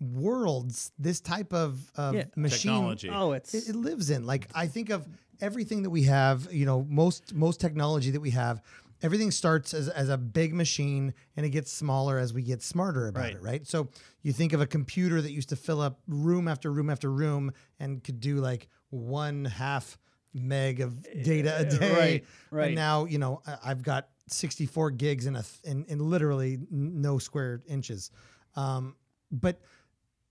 [0.00, 2.24] worlds this type of, of Yeah.
[2.36, 3.10] machine Technology.
[3.12, 4.26] Oh, it's it, it lives in.
[4.26, 5.06] Like I think of
[5.40, 8.60] everything that we have, you know, most most technology that we have,
[9.04, 13.06] everything starts as, as a big machine and it gets smaller as we get smarter
[13.06, 13.34] about Right.
[13.34, 13.66] it, right?
[13.66, 13.88] So
[14.22, 17.52] you think of a computer that used to fill up room after room after room
[17.78, 19.98] and could do like one half
[20.32, 21.92] meg of data a day.
[21.92, 22.66] right, right.
[22.68, 26.58] And now, you know, I- I've got 64 gigs in a th- in, in literally
[26.70, 28.10] no square inches.
[28.56, 28.96] Um,
[29.30, 29.60] but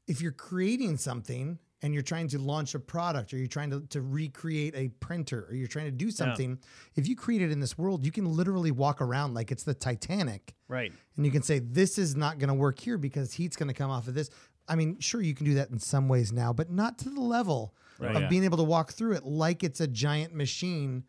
[0.08, 3.82] if you're creating something and you're trying to launch a product or you're trying to,
[3.90, 6.58] to recreate a printer or you're trying to do something,
[6.96, 9.74] if you create it in this world, you can literally walk around like it's the
[9.74, 10.92] Titanic right.
[11.18, 13.74] and you can say, this is not going to work here because heat's going to
[13.74, 14.30] come off of this.
[14.68, 17.22] I mean, sure, you can do that in some ways now, but not to the
[17.22, 18.16] level Right.
[18.16, 18.28] of Yeah.
[18.28, 21.04] being able to walk through it like it's a giant machine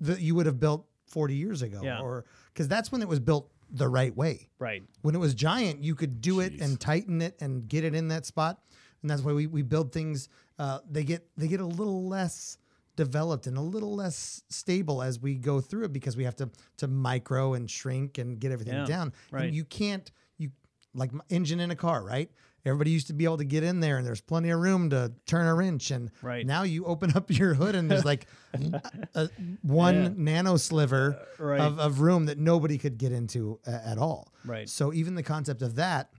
[0.00, 2.00] that you would have built 40 years ago, Yeah.
[2.00, 4.48] or because that's when it was built the right way.
[4.58, 4.82] Right.
[5.02, 8.08] When it was giant, you could do it and tighten it and get it in
[8.08, 8.62] that spot,
[9.02, 10.28] and that's why we, we build things.
[10.58, 12.58] Uh, they get they get a little less
[12.96, 16.50] developed and a little less stable as we go through it because we have to
[16.78, 19.12] to micro and shrink and get everything Yeah, down.
[19.30, 19.44] right.
[19.46, 20.50] And you can't you
[20.94, 22.30] like engine in a car, right?
[22.64, 25.12] Everybody used to be able to get in there and there's plenty of room to
[25.26, 25.92] turn a wrench.
[25.92, 26.44] And Right.
[26.44, 28.82] now you open up your hood and there's like a,
[29.14, 29.28] a-
[29.62, 31.60] one nano sliver Uh, right.
[31.60, 34.32] of, of room that nobody could get into a- at all.
[34.44, 34.68] Right.
[34.68, 36.10] So even the concept of that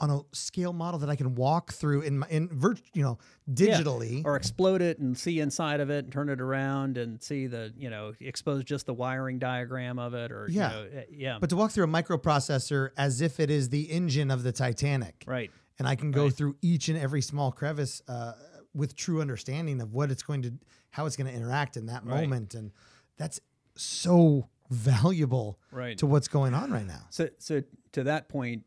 [0.00, 3.18] on a scale model that I can walk through in my in virt, you know,
[3.46, 3.78] Yeah.
[3.78, 4.22] digitally.
[4.24, 7.72] Or explode it and see inside of it and turn it around and see the,
[7.76, 10.70] you know, expose just the wiring diagram of it or, Yeah.
[10.70, 11.38] you know, uh, yeah.
[11.40, 15.24] but to walk through a microprocessor as if it is the engine of the Titanic.
[15.26, 15.50] right.
[15.78, 18.32] and I can go through each and every small crevice uh,
[18.74, 20.52] with true understanding of what it's going to,
[20.90, 22.20] how it's going to interact in that Right.
[22.22, 22.70] moment, and
[23.16, 23.40] that's
[23.76, 25.96] so valuable Right.
[25.98, 27.06] to what's going on right now.
[27.10, 27.62] So, so
[27.92, 28.64] to that point,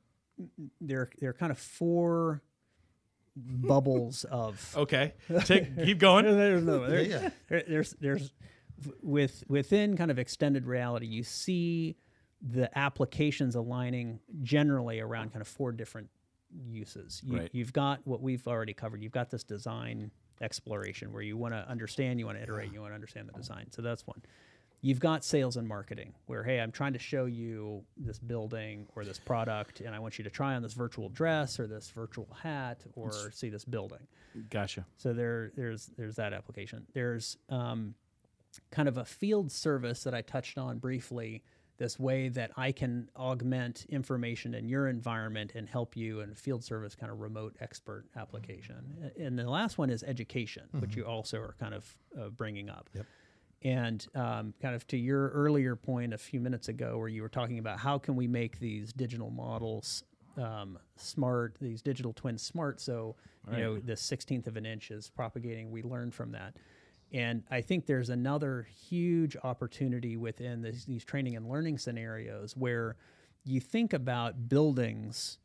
[0.81, 2.41] there, there are kind of four
[3.35, 5.13] bubbles of Okay,
[5.45, 6.25] take keep going.
[6.37, 7.29] There's no- there- Yeah.
[7.49, 8.33] there- there's there's
[9.01, 11.95] with within kind of extended reality, you see
[12.41, 16.09] the applications aligning generally around kind of four different
[16.67, 17.21] uses.
[17.23, 17.49] You, Right.
[17.53, 19.01] You've got what we've already covered.
[19.01, 20.11] You've got this design
[20.41, 23.33] exploration where you want to understand, you want to iterate, you want to understand the
[23.33, 23.67] design.
[23.71, 24.21] So that's one.
[24.85, 29.05] You've got sales and marketing where, hey, I'm trying to show you this building or
[29.05, 32.27] this product, and I want you to try on this virtual dress or this virtual
[32.43, 34.05] hat or see this building.
[34.49, 34.85] Gotcha.
[34.97, 36.85] So there, there's there's that application.
[36.93, 37.95] There's um,
[38.71, 41.43] kind of a field service that I touched on briefly.
[41.77, 46.63] This way that I can augment information in your environment and help you in field
[46.63, 49.11] service kind of remote expert application.
[49.17, 52.89] And the last one is education, which you also are kind of uh, bringing up.
[52.93, 53.05] Yep.
[53.63, 57.29] And um, kind of to your earlier point a few minutes ago, where you were
[57.29, 60.03] talking about how can we make these digital models
[60.37, 63.15] um, smart, these digital twins smart, so
[63.51, 65.71] you know the sixteenth of an inch is propagating.
[65.71, 66.55] We learn from that,
[67.11, 72.95] and I think there's another huge opportunity within this, these training and learning scenarios where
[73.45, 75.37] you think about buildings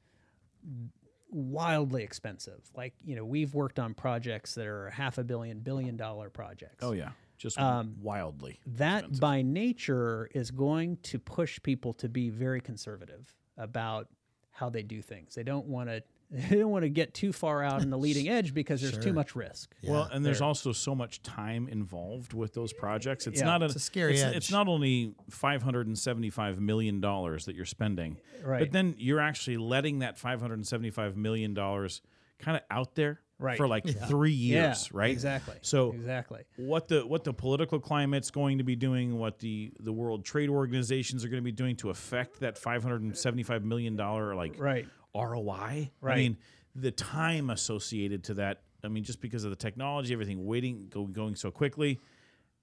[1.30, 2.60] wildly expensive.
[2.74, 6.82] Like you know, we've worked on projects that are half a billion, billion dollar projects
[6.82, 8.60] Oh yeah, just Um, wildly.
[8.66, 14.08] that by nature is going to push people to be very conservative about
[14.50, 15.34] how they do things.
[15.34, 18.28] They don't want to they don't want to get too far out in the leading
[18.38, 19.74] edge because there's too much risk.
[19.82, 20.46] Well, and there's there.
[20.46, 23.26] also so much time involved with those projects.
[23.26, 23.46] It's Yeah.
[23.46, 24.36] not It's a scary it's, edge.
[24.36, 28.58] It's not only five hundred and seventy-five million dollars that you're spending, Right.
[28.60, 32.02] but then you're actually letting that five hundred and seventy-five million dollars
[32.38, 33.56] kind of out there Right.
[33.56, 35.10] for like three Yeah, years, right?
[35.12, 35.54] Exactly.
[35.62, 36.42] So exactly.
[36.56, 40.48] what the what the political climate's going to be doing, what the the world trade
[40.50, 44.34] organizations are going to be doing to affect that five hundred and seventy-five million dollar
[44.34, 44.86] like Right.
[45.14, 45.90] ROI.
[46.00, 46.12] Right.
[46.12, 46.36] I mean,
[46.74, 48.62] the time associated to that.
[48.84, 51.98] I mean, just because of the technology, everything waiting, go, going so quickly,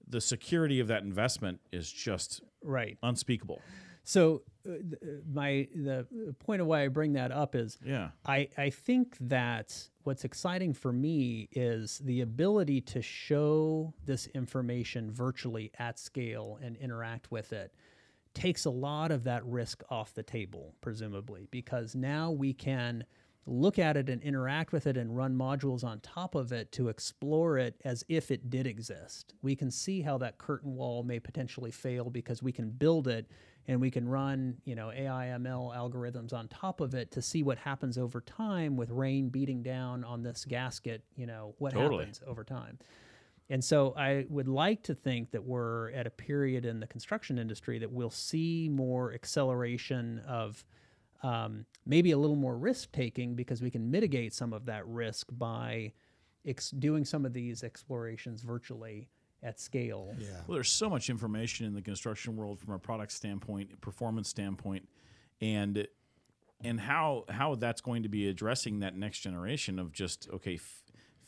[0.08, 2.96] the security of that investment is just Right.
[3.02, 3.60] unspeakable.
[4.02, 6.06] So uh, th- uh, my the
[6.38, 8.10] point of why I bring that up is Yeah.
[8.24, 15.10] I, I think that what's exciting for me is the ability to show this information
[15.10, 17.74] virtually at scale and interact with it
[18.32, 23.02] takes a lot of that risk off the table, presumably, because now we can
[23.46, 26.88] look at it and interact with it and run modules on top of it to
[26.88, 29.34] explore it as if it did exist.
[29.42, 33.28] We can see how that curtain wall may potentially fail because we can build it
[33.68, 37.42] and we can run, you know, AI ML algorithms on top of it to see
[37.42, 42.04] what happens over time with rain beating down on this gasket, you know, what Totally.
[42.04, 42.78] happens over time.
[43.48, 47.38] And so I would like to think that we're at a period in the construction
[47.38, 50.64] industry that we'll see more acceleration of
[51.22, 55.28] um, maybe a little more risk taking because we can mitigate some of that risk
[55.30, 55.92] by
[56.46, 59.08] ex- doing some of these explorations virtually
[59.46, 60.14] at scale.
[60.18, 60.28] Yeah.
[60.46, 64.88] Well, there's so much information in the construction world from a product standpoint, performance standpoint,
[65.40, 65.86] and
[66.64, 70.54] and how how that's going to be addressing that next generation of just okay.
[70.56, 70.82] F-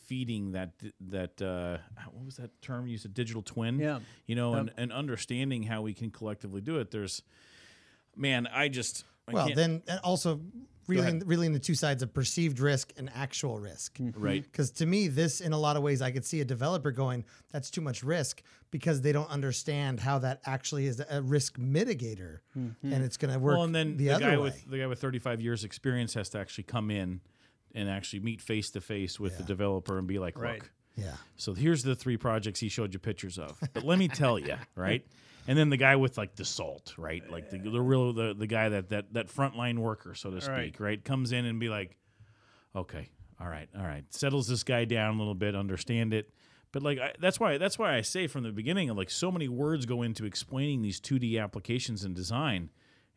[0.05, 1.77] feeding that that uh,
[2.11, 3.99] what was that term you said digital twin Yeah.
[4.25, 7.21] you know and, and understanding how we can collectively do it there's
[8.15, 10.41] man i just I Well, can't- then also
[10.89, 13.97] reeling, reeling the two sides of perceived risk and actual risk.
[13.97, 14.21] Mm-hmm.
[14.21, 14.51] right mm-hmm.
[14.51, 17.25] Because to me, this in a lot of ways, I could see a developer going,
[17.51, 18.41] "That's too much risk,"
[18.71, 22.93] because they don't understand how that actually is a risk mitigator, mm-hmm.
[22.93, 23.55] and it's going to work.
[23.55, 24.43] Well, and then the, the, other guy way.
[24.43, 27.21] with the guy with 35 years experience has to actually come in
[27.75, 30.63] and actually meet face to face with the developer and be like, look, Right.
[30.95, 31.13] Yeah.
[31.37, 33.57] So here's the three projects he showed you pictures of.
[33.73, 35.05] But let me tell you, right?
[35.49, 37.27] And then the guy with like the salt, right?
[37.27, 40.55] Like the, the real the, the guy that that that frontline worker, so to speak,
[40.55, 40.79] Right.
[40.79, 41.03] right.
[41.03, 41.97] Comes in and be like,
[42.75, 43.09] okay,
[43.41, 46.29] all right, all right, settles this guy down a little bit, understand it.
[46.71, 49.47] But like I, that's why that's why I say from the beginning, like so many
[49.47, 52.69] words go into explaining these 2D applications and design,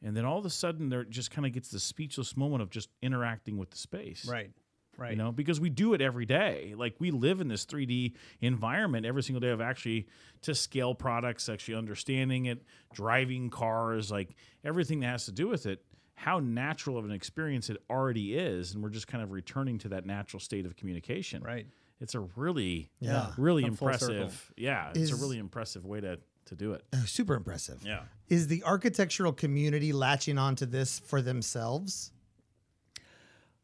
[0.02, 2.70] and then all of a sudden there just kind of gets the speechless moment of
[2.70, 4.52] just interacting with the space, Right.
[4.98, 5.12] Right.
[5.12, 9.06] you know because we do it every day like we live in this 3d environment
[9.06, 10.06] every single day of actually
[10.42, 12.62] to scale products actually understanding it
[12.92, 15.82] driving cars like everything that has to do with it
[16.14, 19.88] how natural of an experience it already is and we're just kind of returning to
[19.88, 21.66] that natural state of communication Right.
[22.00, 23.32] it's a really Yeah.
[23.38, 27.80] really Come impressive yeah it's a really impressive way to to do it super impressive.
[27.84, 32.10] yeah Is the architectural community latching onto this for themselves?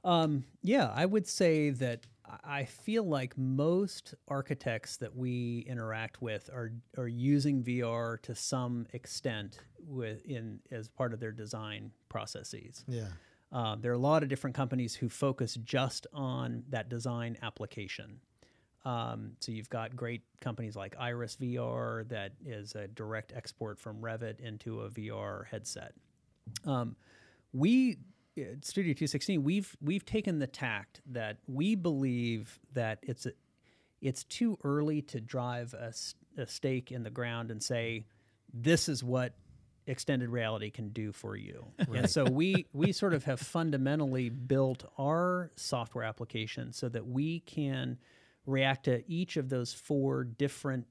[0.09, 2.07] Um, yeah, I would say that
[2.45, 8.87] I- feel like most architects that we interact with are are using VR to some
[8.93, 12.85] extent with in as part of their design processes.
[12.89, 13.09] Yeah.
[13.53, 18.21] Um, there are a lot of different companies who focus just on that design application.
[18.85, 24.01] Um, so you've got great companies like Iris VR that is a direct export from
[24.01, 25.95] Revit into a VR headset.
[26.65, 26.97] Um,
[27.53, 27.99] we
[28.62, 33.32] Studio 216 we've we've taken the tact that we believe that it's a,
[34.01, 38.06] it's too early to drive a stake in the ground and say
[38.52, 39.35] this is what
[39.86, 41.66] extended reality can do for you.
[41.94, 47.40] And so we we sort of have fundamentally built our software application so that we
[47.40, 47.98] can
[48.47, 50.86] react to each of those four different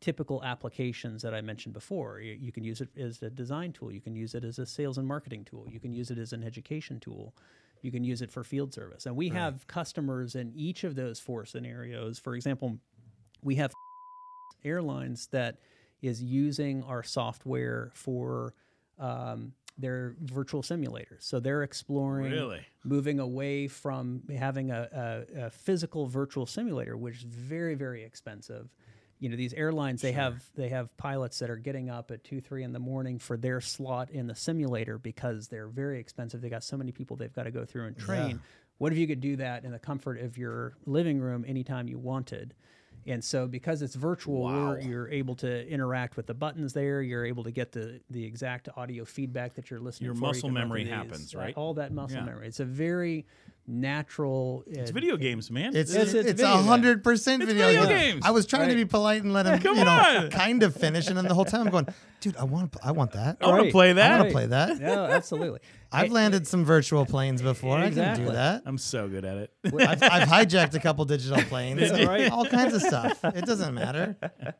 [0.00, 2.20] typical applications that I mentioned before.
[2.20, 4.66] You, you can use it as a design tool, you can use it as a
[4.66, 7.34] sales and marketing tool, you can use it as an education tool,
[7.82, 9.06] you can use it for field service.
[9.06, 12.18] And we have customers in each of those four scenarios.
[12.18, 12.78] For example,
[13.42, 13.72] we have
[14.64, 15.58] airlines that
[16.02, 18.54] is using our software for
[18.98, 21.20] um, their virtual simulators.
[21.22, 22.60] So they're exploring Really?
[22.84, 28.68] moving away from having a, a, a physical virtual simulator, which is very, very expensive.
[29.18, 32.40] You know, these airlines they have they have pilots that are getting up at two,
[32.40, 36.40] three in the morning for their slot in the simulator because they're very expensive.
[36.42, 38.40] They got so many people they've got to go through and train.
[38.78, 41.98] What if you could do that in the comfort of your living room anytime you
[41.98, 42.54] wanted?
[43.08, 47.00] And so, because it's virtual, we're, you're able to interact with the buttons there.
[47.00, 50.10] You're able to get the the exact audio feedback that you're listening.
[50.10, 50.14] To.
[50.14, 50.26] Your for.
[50.34, 50.92] Muscle run memory these.
[50.92, 51.54] happens, right?
[51.56, 52.24] All that muscle Yeah.
[52.24, 52.48] memory.
[52.48, 53.24] It's a very
[53.68, 54.62] natural.
[54.66, 57.98] it's video games man It's It's- it's it's a hundred percent video, video game.
[58.14, 58.22] games.
[58.24, 60.30] I was trying to be polite and let him, Come you know, on.
[60.30, 61.86] kind of finish, and then the whole time I'm going,
[62.20, 63.38] dude, I want, I want that.
[63.40, 64.04] I want to play that.
[64.04, 64.18] I that.
[64.20, 64.80] want to play that.
[64.80, 65.60] Yeah, absolutely.
[65.92, 67.78] I've landed some virtual planes before.
[67.78, 68.62] I can do that.
[68.66, 69.50] I'm so good at it.
[69.64, 72.30] I've, I've hijacked a couple digital planes, Right.
[72.30, 73.18] all kinds of stuff.
[73.24, 74.16] It doesn't matter.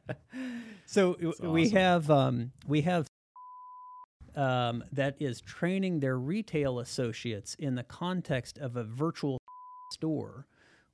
[0.89, 1.77] So w- we awesome.
[1.77, 3.09] have um, we have
[4.37, 9.39] um, that is training their retail associates in the context of a virtual
[9.93, 10.47] store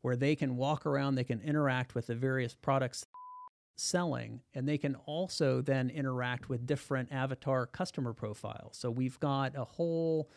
[0.03, 3.05] where they can walk around, they can interact with the various products
[3.77, 8.77] selling, and they can also then interact with different avatar customer profiles.
[8.77, 10.31] So we've got a whole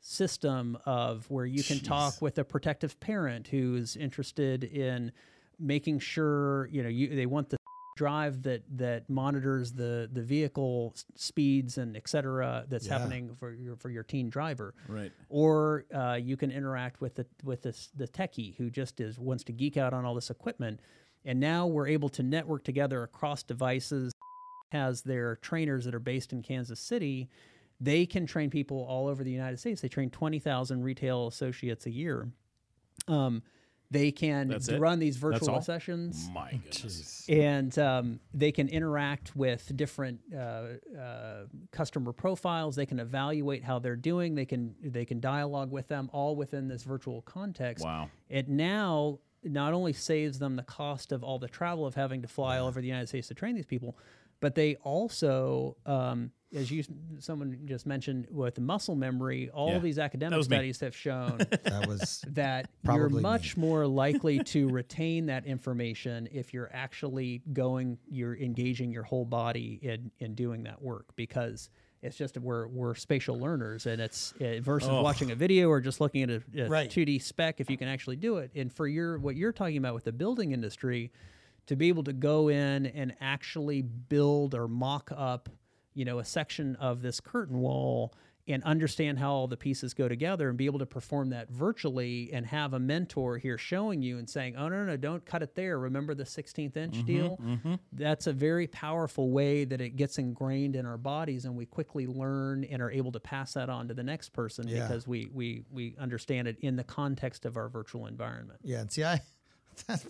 [0.00, 5.10] system of where you can talk with a protective parent who's interested in
[5.58, 7.56] making sure you know you they want the
[7.96, 12.98] drive that that monitors the the vehicle speeds and et cetera that's Yeah.
[12.98, 14.74] happening for your for your teen driver.
[14.86, 15.10] Right.
[15.28, 19.42] or uh, you can interact with the with this the techie who just is wants
[19.44, 20.78] to geek out on all this equipment.
[21.24, 24.12] And now we're able to network together across devices
[24.70, 27.28] has their trainers that are based in Kansas City.
[27.80, 29.80] They can train people all over the United States.
[29.80, 32.28] They train 20,000 retail associates a year.
[33.08, 33.42] Um,
[33.90, 34.80] they can That's d- it?
[34.80, 35.62] run these That's virtual all?
[35.62, 37.24] sessions My goodness.
[37.28, 40.38] and um, they can interact with different uh,
[40.98, 42.76] uh, customer profiles.
[42.76, 44.34] They can evaluate how they're doing.
[44.34, 47.84] They can they can dialogue with them all within this virtual context.
[47.84, 48.10] Wow.
[48.28, 52.28] It now not only saves them the cost of all the travel of having to
[52.28, 53.96] fly all over the United States to train these people,
[54.40, 56.84] but they also, um, as you
[57.18, 59.78] someone just mentioned with the muscle memory, all Yeah.
[59.80, 60.56] these academic was me.
[60.56, 63.20] studies have shown That was that you're me.
[63.20, 69.24] much more likely to retain that information if you're actually going, you're engaging your whole
[69.24, 71.68] body in, in doing that work because
[72.02, 75.02] it's just we're we're spatial learners and it's uh, versus Oh.
[75.02, 76.88] watching a video or just looking at a, a Right.
[76.90, 78.52] 2D spec if you can actually do it.
[78.54, 81.10] And for your what you're talking about with the building industry,
[81.66, 85.48] to be able to go in and actually build or mock up,
[85.96, 88.12] you know, a section of this curtain wall
[88.48, 92.30] and understand how all the pieces go together and be able to perform that virtually
[92.32, 95.42] and have a mentor here showing you and saying, oh, no, no, no don't cut
[95.42, 95.78] it there.
[95.78, 97.40] Remember the 16th inch mm-hmm, deal?
[97.42, 97.74] Mm-hmm.
[97.92, 102.06] That's a very powerful way that it gets ingrained in our bodies and we quickly
[102.06, 104.86] learn and are able to pass that on to the next person Yeah.
[104.86, 108.60] because we, we, we understand it in the context of our virtual environment.
[108.62, 109.22] Yeah, and see, I
[109.88, 110.06] that's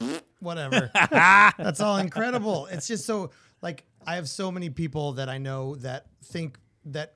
[0.40, 0.90] whatever.
[1.10, 2.66] that's all incredible.
[2.66, 3.30] It's just so
[3.64, 7.14] like I have so many people that I know that think that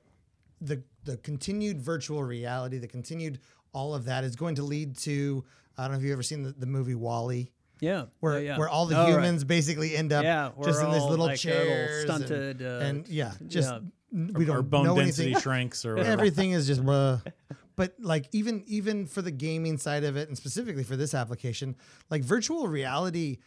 [0.59, 3.39] the the continued virtual reality, the continued
[3.71, 5.45] all of that is going to lead to
[5.77, 7.51] I don't know if you've ever seen the, the movie WALL-E.
[7.79, 8.05] Yeah.
[8.19, 8.57] Where, yeah, yeah.
[8.57, 9.09] where all the Oh, right.
[9.13, 12.65] humans basically end up Yeah, just in this little like a little chairs and- uh,
[12.85, 13.79] and, yeah just yeah.
[14.11, 16.11] we don't Our bone know density anything shrinks or whatever.
[16.11, 17.21] everything is just blah.
[17.77, 21.75] but like even even for the gaming side of it and specifically for this application
[22.09, 23.37] like virtual reality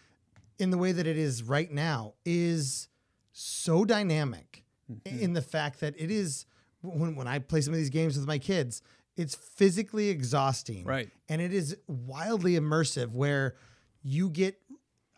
[0.58, 2.88] in the way that it is right now is
[3.32, 4.59] so dynamic
[4.90, 5.20] Mm-hmm.
[5.20, 6.44] in the fact that it is
[6.82, 8.82] when when I play some of these games with my kids
[9.16, 11.09] it's physically exhausting Right.
[11.28, 13.54] and it is wildly immersive where
[14.02, 14.59] you get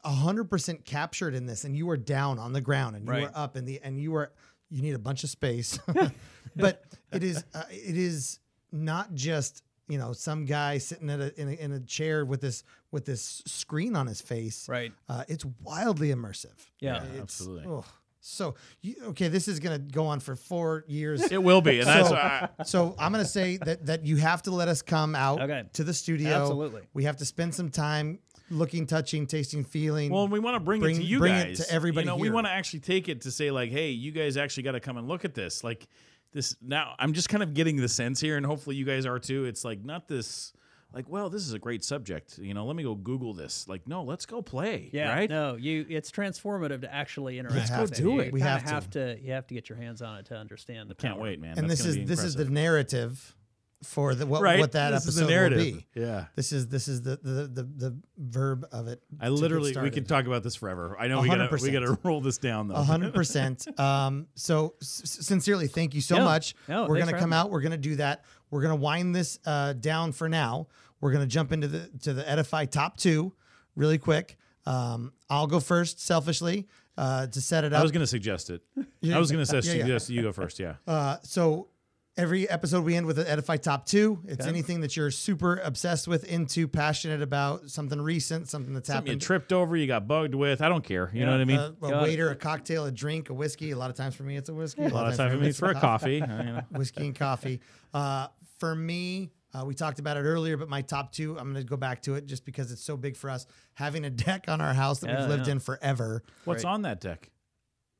[0.04, 3.56] 100% captured in this and you are down on the ground and you are up
[3.56, 4.32] in the and you are
[4.70, 5.78] you need a bunch of space
[6.56, 11.40] but it is uh, it is not just you know some guy sitting at a,
[11.40, 14.92] in, a, in a chair with this with this screen on his face Right.
[15.08, 16.98] uh, it's wildly immersive Yeah.
[17.04, 17.64] It's- absolutely.
[17.72, 17.84] ugh.
[18.26, 21.86] So you, okay this is gonna go on for four years It will be, and
[21.88, 25.14] that's So- why so I'm gonna say that that you have to let us come
[25.14, 25.64] out Okay.
[25.74, 26.40] to the studio.
[26.40, 26.82] Absolutely.
[26.94, 28.18] We have to spend some time
[28.50, 30.10] looking, touching, tasting, feeling.
[30.12, 32.04] Well, and we want to bring, Bring- it to you bring it guys to everybody
[32.04, 34.64] You know, we want to actually take it to say like, hey, you guys actually
[34.64, 35.64] got to come and look at this.
[35.64, 35.86] Like
[36.32, 39.18] this now, I'm just kind of getting the sense here, and hopefully you guys are
[39.18, 39.44] too.
[39.46, 40.52] It's like not this.
[40.94, 42.38] Like, well, this is a great subject.
[42.38, 43.66] You know, let me go Google this.
[43.68, 44.90] Like, no, let's go play.
[44.92, 45.28] Yeah, right.
[45.28, 45.84] no, you.
[45.88, 47.68] It's transformative to actually interact.
[47.70, 48.00] have with to.
[48.00, 48.04] it.
[48.04, 48.32] do You it.
[48.32, 48.70] We kinda have to.
[48.74, 49.18] have to.
[49.20, 50.94] You have to get your hands on it to understand the.
[50.94, 51.10] Power.
[51.10, 51.58] Can't wait, man.
[51.58, 53.34] and That's this is this is the narrative
[53.82, 54.60] for the what, right.
[54.60, 55.58] what that this is episode the narrative.
[55.58, 55.86] will be.
[55.94, 56.24] Yeah.
[56.36, 59.02] This is this is the the the, the verb of it.
[59.20, 59.92] I literally, we started.
[59.92, 60.96] could talk about this forever.
[60.98, 62.76] I know we gotta, we gotta roll this down though.
[62.76, 63.66] A hundred percent.
[63.78, 66.24] Um, so s- sincerely, thank you so Yeah.
[66.24, 66.54] much.
[66.68, 67.50] No, we're gonna come having out.
[67.50, 68.24] We're gonna do that.
[68.50, 70.68] We're gonna wind this uh, down for now.
[71.00, 73.32] We're gonna jump into the to the Edify top two
[73.76, 74.36] really quick.
[74.66, 76.66] Um, I'll go first, selfishly,
[76.96, 77.80] uh, to set it up.
[77.80, 78.62] I was gonna suggest it.
[79.12, 79.80] I was gonna say yeah, yeah.
[79.80, 80.58] suggest you go first.
[80.58, 80.74] Yeah.
[80.86, 81.68] Uh, so
[82.16, 84.20] every episode we end with an Edify top two.
[84.26, 89.14] It's anything that you're super obsessed with, into, passionate about, something recent, something that's Something
[89.14, 90.62] you tripped over, you got bugged with.
[90.62, 91.10] I don't care.
[91.12, 91.58] You know what I mean?
[91.58, 92.02] Uh, a Got it.
[92.02, 93.72] waiter, a cocktail, a drink, a whiskey.
[93.72, 94.84] A lot of times for me, it's a whiskey.
[94.84, 96.22] a lot of times time me, means for a coffee.
[96.22, 96.62] uh, you know.
[96.70, 97.60] whiskey and coffee.
[97.92, 101.64] Uh, for me, uh, we talked about it earlier, but my top two, I'm going
[101.64, 103.46] to go back to it just because it's so big for us.
[103.74, 105.52] Having a deck on our house that Yeah, we've lived yeah.
[105.52, 107.30] in forever, What's on that deck?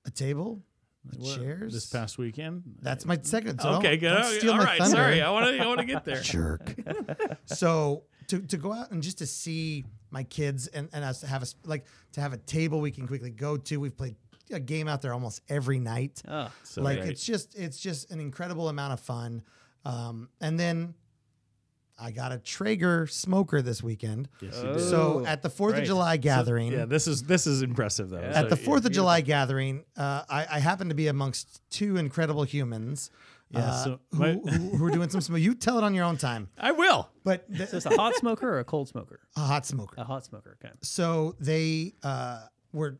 [0.07, 0.63] a table,
[1.17, 1.73] What, chairs.
[1.73, 2.63] this past weekend.
[2.83, 3.61] That's my second.
[3.61, 4.11] So okay, good.
[4.15, 4.97] don't steal All my right, thunder.
[4.97, 5.23] sorry.
[5.23, 5.63] I want to.
[5.63, 6.21] I want to get there.
[6.23, 6.75] jerk.
[7.47, 11.27] so to, to go out and just to see my kids and, and us to
[11.27, 13.79] have a s- like to have a table we can quickly go to.
[13.79, 14.17] We've played
[14.53, 16.23] a game out there almost every night.
[16.29, 17.11] Oh, So like great.
[17.11, 19.43] it's just it's just an incredible amount of fun.
[19.85, 20.95] Um, and then
[21.99, 24.29] I got a Traeger smoker this weekend.
[24.41, 24.81] Yes, you did.
[24.81, 25.87] So Oh, at the Fourth of great.
[25.87, 28.19] July gathering, yeah, this is this is impressive though.
[28.19, 31.61] at So, the yeah, Fourth of July gathering, uh, I, I happen to be amongst
[31.71, 33.11] two incredible humans.
[33.51, 35.39] Yeah, uh, so who, my- who, who are doing some smoke.
[35.39, 37.11] You tell it on your own time, I will.
[37.23, 39.21] but th- is this a hot smoker or a cold smoker?
[39.37, 39.95] a hot smoker.
[39.99, 40.57] A hot smoker.
[40.65, 40.73] Okay.
[40.83, 42.41] so they uh,
[42.73, 42.99] were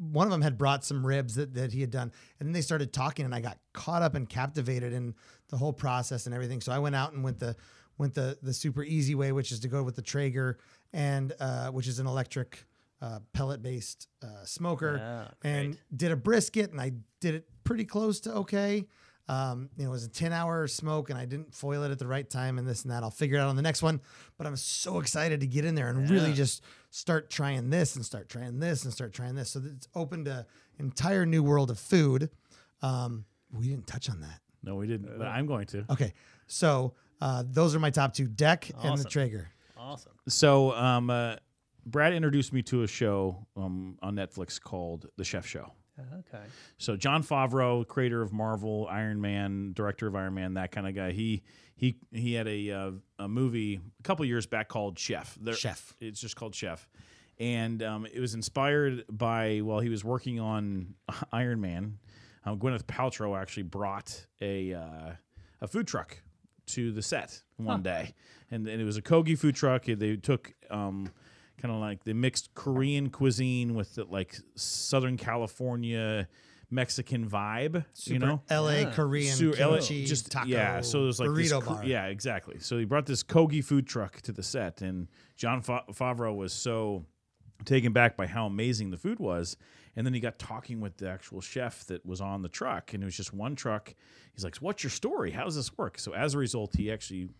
[0.00, 2.10] one of them had brought some ribs that, that he had done
[2.40, 5.14] and then they started talking and i got caught up and captivated in
[5.50, 7.54] the whole process and everything so i went out and went the
[7.98, 10.58] went the the super easy way which is to go with the traeger
[10.92, 12.64] and uh, which is an electric
[13.02, 15.98] uh, pellet based uh, smoker Ah, and great.
[15.98, 18.86] did a brisket and i did it pretty close to okay
[19.28, 21.98] um, you know, it was a 10 hour smoke and I didn't foil it at
[21.98, 23.02] the right time and this and that.
[23.02, 24.00] I'll figure it out on the next one.
[24.38, 28.04] But I'm so excited to get in there and really just start trying this and
[28.06, 29.50] start trying this and start trying this.
[29.50, 30.46] So that it's opened a
[30.78, 32.30] entire new world of food.
[32.82, 34.38] Um, we didn't touch on that.
[34.62, 35.18] No, we didn't.
[35.18, 35.84] But I'm going to.
[35.90, 36.12] Okay.
[36.46, 39.48] So uh, those are my top two deck and the Traeger.
[39.78, 40.12] Awesome.
[40.28, 41.36] So, um, uh,
[41.84, 45.72] Brad introduced me to a show um, on Netflix called The Chef Show.
[45.98, 46.44] Okay.
[46.78, 50.94] So Jon Favreau, creator of Marvel, Iron Man, director of Iron Man, that kind of
[50.94, 51.12] guy.
[51.12, 51.42] He
[51.74, 55.38] he he had a uh, a movie a couple years back called Chef.
[55.40, 55.94] There- Chef.
[56.00, 56.86] It's just called Chef,
[57.38, 60.94] and um, it was inspired by while he was working on
[61.32, 61.98] Iron Man.
[62.44, 65.12] Um, Gwyneth Paltrow actually brought a uh,
[65.62, 66.18] a food truck
[66.66, 68.14] to the set one day,
[68.50, 69.84] and, and it was a Kogi food truck.
[69.86, 71.10] They took um,
[71.60, 76.28] kind of like they mixed Korean cuisine with the, like Southern California
[76.70, 77.84] Mexican vibe.
[78.04, 78.82] you know, L.A.
[78.82, 78.90] Yeah.
[78.90, 80.80] Korean So, kimchi ele- just taco yeah.
[80.80, 81.84] So there's like burrito cr- bar.
[81.84, 82.58] yeah, exactly.
[82.58, 87.06] So he brought this Kogi food truck to the set, and Jon Favreau was so
[87.64, 89.56] taken back by how amazing the food was.
[89.96, 93.02] And then he got talking with the actual chef that was on the truck, and
[93.02, 93.94] it was just one truck.
[94.34, 95.30] He's like, "What's your story?
[95.30, 97.30] How does this work?" So as a result, he actually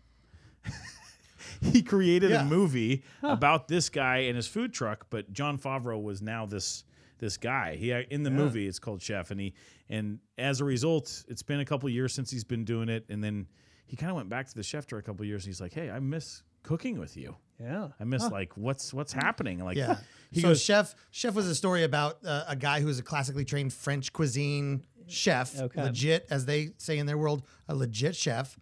[1.61, 2.41] he created Yeah.
[2.41, 5.07] a movie about this guy and his food truck.
[5.09, 6.83] But Jon Favreau was now this
[7.19, 7.75] this guy.
[7.75, 9.53] He uh, in the movie it's called Chef, and he
[9.89, 13.23] and as a result, it's been a couple years since he's been doing it, and
[13.23, 13.47] then
[13.85, 15.43] he kind of went back to the chef for a couple years.
[15.45, 17.35] and He's like, "Hey, I miss cooking with you.
[17.59, 17.89] Yeah.
[17.99, 19.97] I miss like what's what's happening." Like, Yeah.
[20.31, 23.03] he so goes, chef chef was a story about uh, a guy who was a
[23.03, 25.83] classically trained French cuisine chef, Okay.
[25.83, 28.59] legit as they say in their world, a legit chef,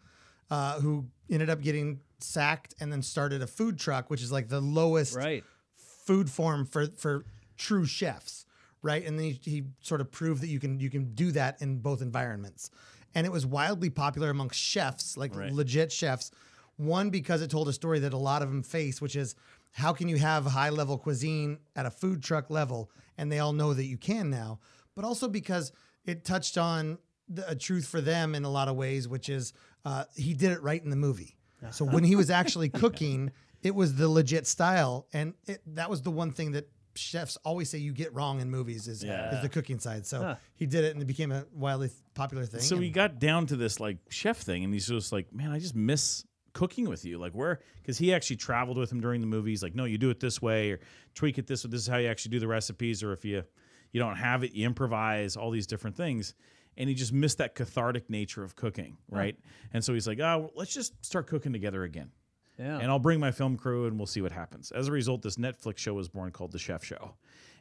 [0.52, 4.48] uh, who ended up getting sacked and then started a food truck, which is like
[4.48, 5.44] the lowest Right.
[5.76, 7.26] food form for for
[7.58, 8.46] true chefs,
[8.82, 9.06] right?
[9.06, 11.80] And then he, he sort of proved that you can you can do that in
[11.80, 12.70] both environments,
[13.14, 15.52] and it was wildly popular amongst chefs, like Right.
[15.52, 16.32] legit chefs.
[16.78, 19.36] One because it told a story that a lot of them face, which is
[19.72, 23.54] how can you have high level cuisine at a food truck level, and they all
[23.54, 24.60] know that you can now,
[24.96, 25.72] but also because
[26.06, 26.98] it touched on
[27.28, 29.54] the, a truth for them in a lot of ways, which is
[29.86, 31.38] uh, he did it right in the movie.
[31.72, 33.32] So when he was actually cooking,
[33.64, 37.70] it was the legit style, and it, that was the one thing that chefs always
[37.70, 39.32] say you get wrong in movies is, Yeah.
[39.32, 40.06] is the cooking side.
[40.06, 40.36] So Huh.
[40.56, 42.62] he did it, and it became a wildly popular thing.
[42.62, 45.58] so he got down to this like chef thing, and he's just like, "Man, I
[45.60, 46.24] just miss
[46.56, 49.52] cooking with you." Like where because he actually traveled with him during the movie.
[49.52, 50.80] He's like, "No, you do it this way, or
[51.14, 51.70] tweak it this way.
[51.70, 53.44] This is how you actually do the recipes, or if you
[53.92, 56.34] you don't have it, you improvise all these different things."
[56.78, 59.38] And he just missed that cathartic nature of cooking, right?
[59.72, 62.10] And so he's like, "Oh, well, let's just start cooking together again."
[62.58, 62.78] Yeah.
[62.80, 64.72] and I'll bring my film crew and we'll see what happens.
[64.72, 67.16] As a result, this Netflix show was born called The Chef Show.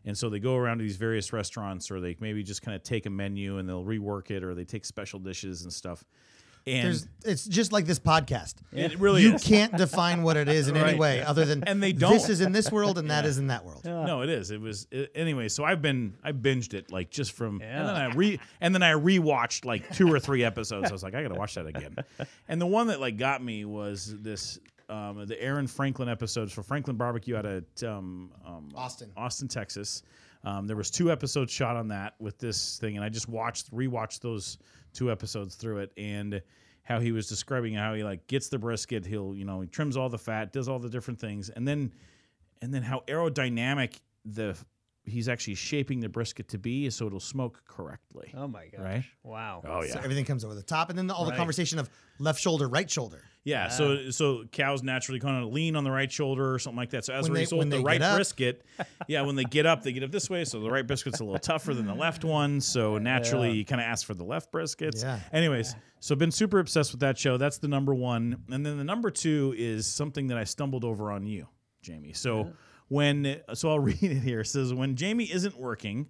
[0.04, 2.82] And so they go around to these various restaurants or they maybe just kind of
[2.82, 6.04] take a menu and they'll rework it or they take special dishes and stuff.
[6.66, 8.54] And There's, it's just like this podcast.
[8.72, 9.44] it really you is.
[9.44, 12.12] can't define what it is in any way other than And they This don't.
[12.14, 13.84] This is in this world and that is in that world.
[13.84, 14.50] No, it is.
[14.50, 15.48] It was it, anyway.
[15.48, 18.82] So I've been I binged it like just from and then I re and then
[18.82, 20.88] I rewatched like two or three episodes.
[20.88, 21.96] I was like, I gotta watch that again.
[22.48, 24.58] And the one that like got me was this
[24.88, 29.10] um, the Aaron Franklin episodes for Franklin Barbecue out at um, um, Austin.
[29.16, 30.02] Austin, Texas.
[30.44, 33.74] Um, there was two episodes shot on that with this thing, and I just watched
[33.74, 34.58] rewatched those
[34.94, 36.40] two episodes through it and
[36.84, 39.96] how he was describing how he like gets the brisket, he'll you know he trims
[39.96, 41.92] all the fat, does all the different things, and then
[42.62, 44.56] and then how aerodynamic the
[45.04, 48.32] he's actually shaping the brisket to be so it'll smoke correctly.
[48.36, 48.80] Oh my gosh.
[48.80, 49.04] Right?
[49.22, 49.62] Wow.
[49.66, 51.36] Oh So everything comes over the top, and then all the Right.
[51.38, 53.22] conversation of left shoulder, right shoulder.
[53.46, 56.88] Yeah, so so cows naturally kind of lean on the right shoulder or something like
[56.90, 57.04] that.
[57.04, 58.64] So as When a result, when the right up- brisket,
[59.06, 60.46] yeah, when they get up, they get up this way.
[60.46, 62.62] So the right brisket's a little tougher than the left one.
[62.62, 65.02] So naturally, you kind of ask for the left briskets.
[65.02, 65.20] Yeah.
[65.30, 67.36] Anyways, so been super obsessed with that show.
[67.36, 71.12] That's the number one, and then the number two is something that I stumbled over
[71.12, 71.46] on you,
[71.82, 72.14] Jamie.
[72.14, 72.50] So
[72.88, 74.40] when so I'll read it here.
[74.40, 76.06] It says when Jamie isn't working.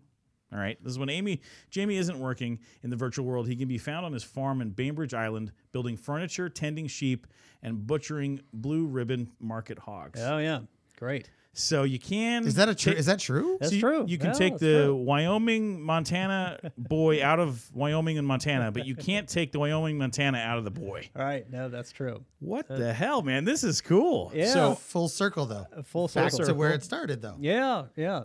[0.52, 0.78] All right.
[0.84, 1.40] This is when Amy
[1.70, 3.48] Jamie isn't working in the virtual world.
[3.48, 7.26] He can be found on his farm in Bainbridge Island, building furniture, tending sheep,
[7.62, 10.20] and butchering blue ribbon market hogs.
[10.22, 10.60] Oh yeah.
[10.96, 11.28] Great.
[11.56, 12.92] So you can Is that a true?
[12.92, 13.56] Is that true?
[13.60, 14.04] That's so you- true.
[14.08, 14.96] You can Yeah, take the true.
[14.96, 20.38] Wyoming, Montana boy out of Wyoming and Montana, but you can't take the Wyoming, Montana
[20.38, 21.08] out of the boy.
[21.16, 21.48] All right.
[21.50, 22.24] No, that's true.
[22.40, 23.44] What the hell, man?
[23.44, 24.32] This is cool.
[24.34, 24.46] Yeah.
[24.52, 25.66] So Full circle though.
[25.84, 26.24] Full circle.
[26.24, 26.46] Back circle.
[26.46, 27.36] to where it started though.
[27.38, 28.24] Yeah, yeah.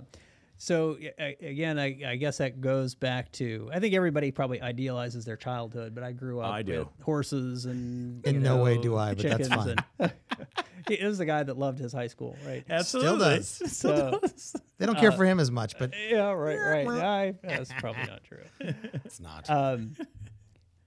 [0.62, 5.38] So again, I, I guess that goes back to I think everybody probably idealizes their
[5.38, 6.80] childhood, but I grew up I do.
[6.80, 9.76] with horses and In you no way do I, but that's chickens fine.
[10.00, 10.14] and-
[10.90, 12.66] he was the guy that loved his high school, right?
[12.70, 13.20] absolutely.
[13.38, 13.62] does.
[13.72, 14.20] So,
[14.80, 16.88] They don't Uh, care for him as much, but yeah, right, right.
[17.04, 18.44] I, that's probably not true.
[18.60, 19.50] it's not.
[19.50, 19.96] Um,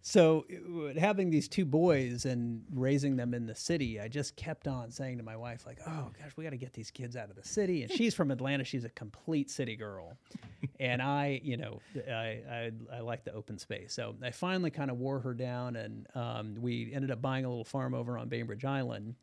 [0.04, 4.66] so uh, having these two boys and raising them in the city, I just kept
[4.66, 7.30] on saying to my wife, like, "Oh gosh, we got to get these kids out
[7.30, 10.18] of the city." And she's from Atlanta; she's a complete city girl,
[10.80, 11.80] and I, you know,
[12.10, 13.94] I I, I like the open space.
[13.94, 17.48] So I finally kind of wore her down, and um, we ended up buying a
[17.48, 19.14] little farm over on Bainbridge Island,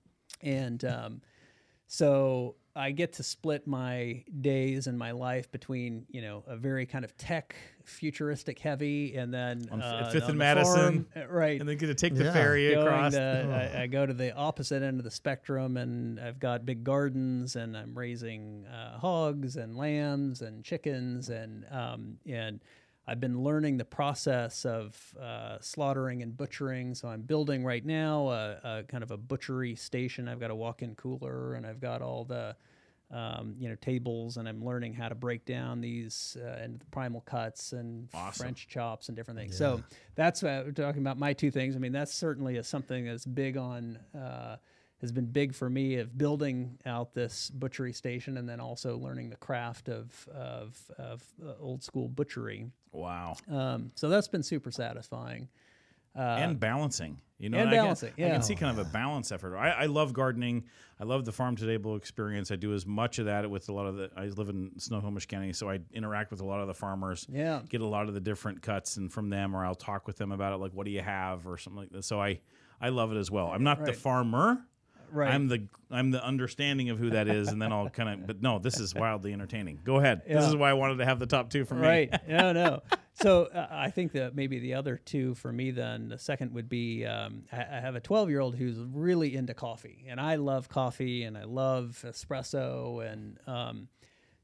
[0.41, 1.22] and um,
[1.91, 6.85] so I get to split my days and my life between, you know, a very
[6.85, 11.33] kind of tech, futuristic heavy, and then On uh, Fifth on and Madison, farm, uh,
[11.33, 11.59] right?
[11.59, 12.31] and then get to take the Yeah.
[12.33, 13.13] ferry Going across.
[13.13, 16.83] to- I, I go to the opposite end of the spectrum, and I've got big
[16.83, 22.61] gardens, and I'm raising uh, hogs and lambs and chickens, and um, and
[23.10, 26.94] I've been learning the process of uh, slaughtering and butchering.
[26.94, 30.27] So I'm building right now a, a kind of a butchery station.
[30.27, 32.56] I've got a walk-in cooler, and I've got all the
[33.11, 36.86] um, you know tables, and I'm learning how to break down these uh, and the
[36.91, 38.44] primal cuts and Awesome.
[38.44, 39.57] French chops and different things.
[39.57, 39.81] So
[40.14, 41.76] that's what we're talking about my two things.
[41.76, 43.98] I mean, that's certainly is something that's big on.
[44.15, 44.57] Uh,
[45.01, 49.30] has been big for me of building out this butchery station and then also learning
[49.30, 52.67] the craft of of, of uh, old school butchery.
[52.91, 53.35] Wow.
[53.49, 55.47] Um, so that's been super satisfying.
[56.15, 57.21] and balancing.
[57.38, 59.55] You know, Uh, and I can- balancing, I can see kind of a balance effort.
[59.55, 60.65] I, I love gardening.
[60.99, 62.51] I love the farm to table experience.
[62.51, 64.09] I do as much of that with a lot of the.
[64.17, 67.26] I live in Snohomish County, so I interact with a lot of the farmers.
[67.31, 67.61] Yeah.
[67.69, 70.34] get a lot of the different cuts and from them, or I'll talk with them
[70.34, 72.03] about it, like what do you have, or something like that.
[72.03, 72.41] So I,
[72.81, 73.47] I love it as well.
[73.47, 74.65] I'm not the farmer.
[75.11, 75.34] Right.
[75.34, 78.27] I'm the I'm the understanding of who that is, and then I'll kind of.
[78.27, 79.80] But no, this is wildly entertaining.
[79.84, 80.22] Go ahead.
[80.27, 81.88] This is why I wanted to have the top two for me.
[81.88, 82.14] right.
[82.27, 82.81] No, no.
[83.14, 86.69] So uh, I think that maybe the other two for me, then the second would
[86.69, 90.36] be um, I, I have a 12 year old who's really into coffee, and I
[90.36, 93.88] love coffee and I love espresso, and um,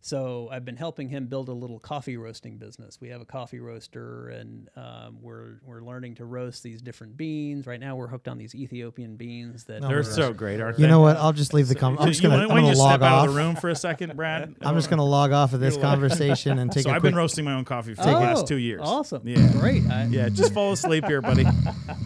[0.06, 3.02] so I've been helping him build a little coffee roasting business.
[3.02, 7.66] We have a coffee roaster, and um, we're we're learning to roast these different beans.
[7.66, 10.84] Right now, we're hooked on these Ethiopian beans that They're my so great, aren't You
[10.84, 10.90] they?
[10.92, 11.18] know what?
[11.18, 13.28] I'll just leave the com- I'm just gonna, I'm gonna log step out off.
[13.30, 14.56] of the room for a second, Brad?
[14.62, 17.14] I'm just gonna log off of this conversation and take so a I've quick.
[17.14, 18.82] been roasting my own coffee for the last two years.
[18.84, 19.28] Awesome.
[19.28, 19.52] Yeah.
[19.54, 19.88] Great.
[19.90, 21.46] I, Yeah, just fall asleep here, buddy.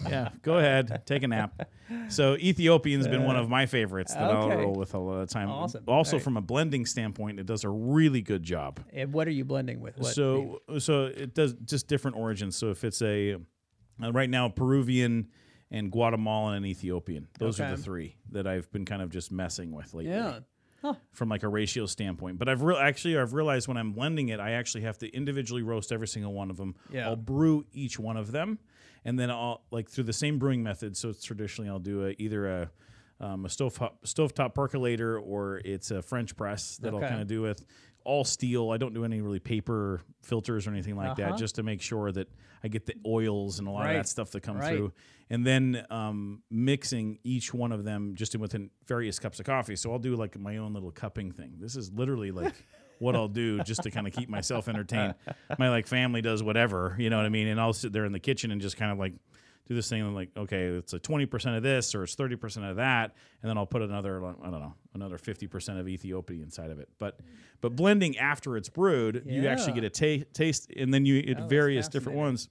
[0.10, 1.69] Yeah, go ahead, take a nap.
[2.10, 4.57] So Ethiopian's been one of my favorites that I'll okay.
[4.57, 5.49] roll with a lot of time.
[5.49, 5.84] Awesome.
[5.88, 8.80] Also, from a blending standpoint, it does a really good job.
[8.94, 9.98] And what are you blending with?
[9.98, 12.56] What so, so it does just different origins.
[12.56, 13.38] So if it's a
[14.03, 15.27] uh, right now Peruvian
[15.72, 17.76] and Guatemalan and Ethiopian, those are Okay.
[17.76, 20.40] the three that I've been kind of just messing with lately Yeah.
[21.11, 22.40] from like a ratio standpoint.
[22.40, 25.61] But I've real actually I've realized when I'm blending it, I actually have to individually
[25.61, 26.76] roast every single one of them.
[26.91, 27.07] Yeah.
[27.07, 28.60] I'll brew each one of them,
[29.10, 30.95] and then I'll like through the same brewing method.
[30.95, 32.72] So it's traditionally I'll do a either a
[33.19, 37.41] um, a stove stovetop percolator or it's a French press that I'll kind of do
[37.41, 37.65] with
[38.06, 38.72] all steel.
[38.72, 41.31] I don't do any really paper filters or anything like Uh-huh.
[41.31, 42.27] that, just to make sure that
[42.64, 44.69] I get the oils and a lot of that stuff that come Right.
[44.69, 44.94] through
[45.30, 49.76] and then um, mixing each one of them just in within various cups of coffee.
[49.76, 51.56] So I'll do like my own little cupping thing.
[51.60, 52.56] This is literally like
[52.99, 55.15] what I'll do just to kind of keep myself entertained.
[55.57, 58.11] My like family does whatever, you know what I mean, and I'll sit there in
[58.11, 59.13] the kitchen and just kind of like
[59.67, 60.01] do this thing.
[60.01, 63.13] I'm like, okay, it's a twenty percent of this or it's thirty percent of that,
[63.41, 66.80] and then I'll put another, I don't know, another fifty percent of Ethiopia inside of
[66.80, 66.89] it.
[66.99, 67.19] But
[67.61, 69.89] but blending after it's brewed, you actually get a
[70.19, 72.49] ta- taste, and then you at oh, that's various different ones.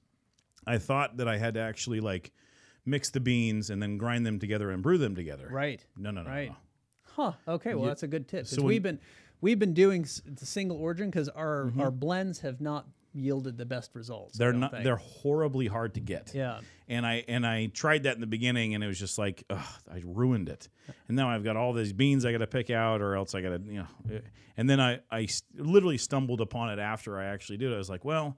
[0.66, 2.31] I thought that I had to actually like
[2.87, 5.49] mix the beans and then grind them together and brew them together.
[5.51, 5.85] Right.
[5.97, 6.49] No, no, no, Right.
[6.51, 6.57] no.
[7.05, 7.33] Huh.
[7.49, 7.75] Okay.
[7.75, 8.47] Well, that's a good tip.
[8.47, 9.01] so when- we've been
[9.40, 11.81] we've been doing s- the single origin because our Mm-hmm.
[11.81, 14.39] our blends have not yielded the best results.
[14.39, 14.70] I They're don't not.
[14.73, 14.85] think.
[14.85, 16.32] They're horribly hard to get.
[16.35, 16.60] Yeah.
[16.89, 19.66] And I and I tried that in the beginning, and it was just like, ugh,
[19.90, 20.69] I ruined it.
[21.09, 23.40] And now I've got all these beans I got to pick out, or else I
[23.40, 23.86] got to, you know.
[24.16, 24.20] eh.
[24.56, 27.74] And then I I s- literally stumbled upon it after I actually did it.
[27.74, 28.36] I was like, well,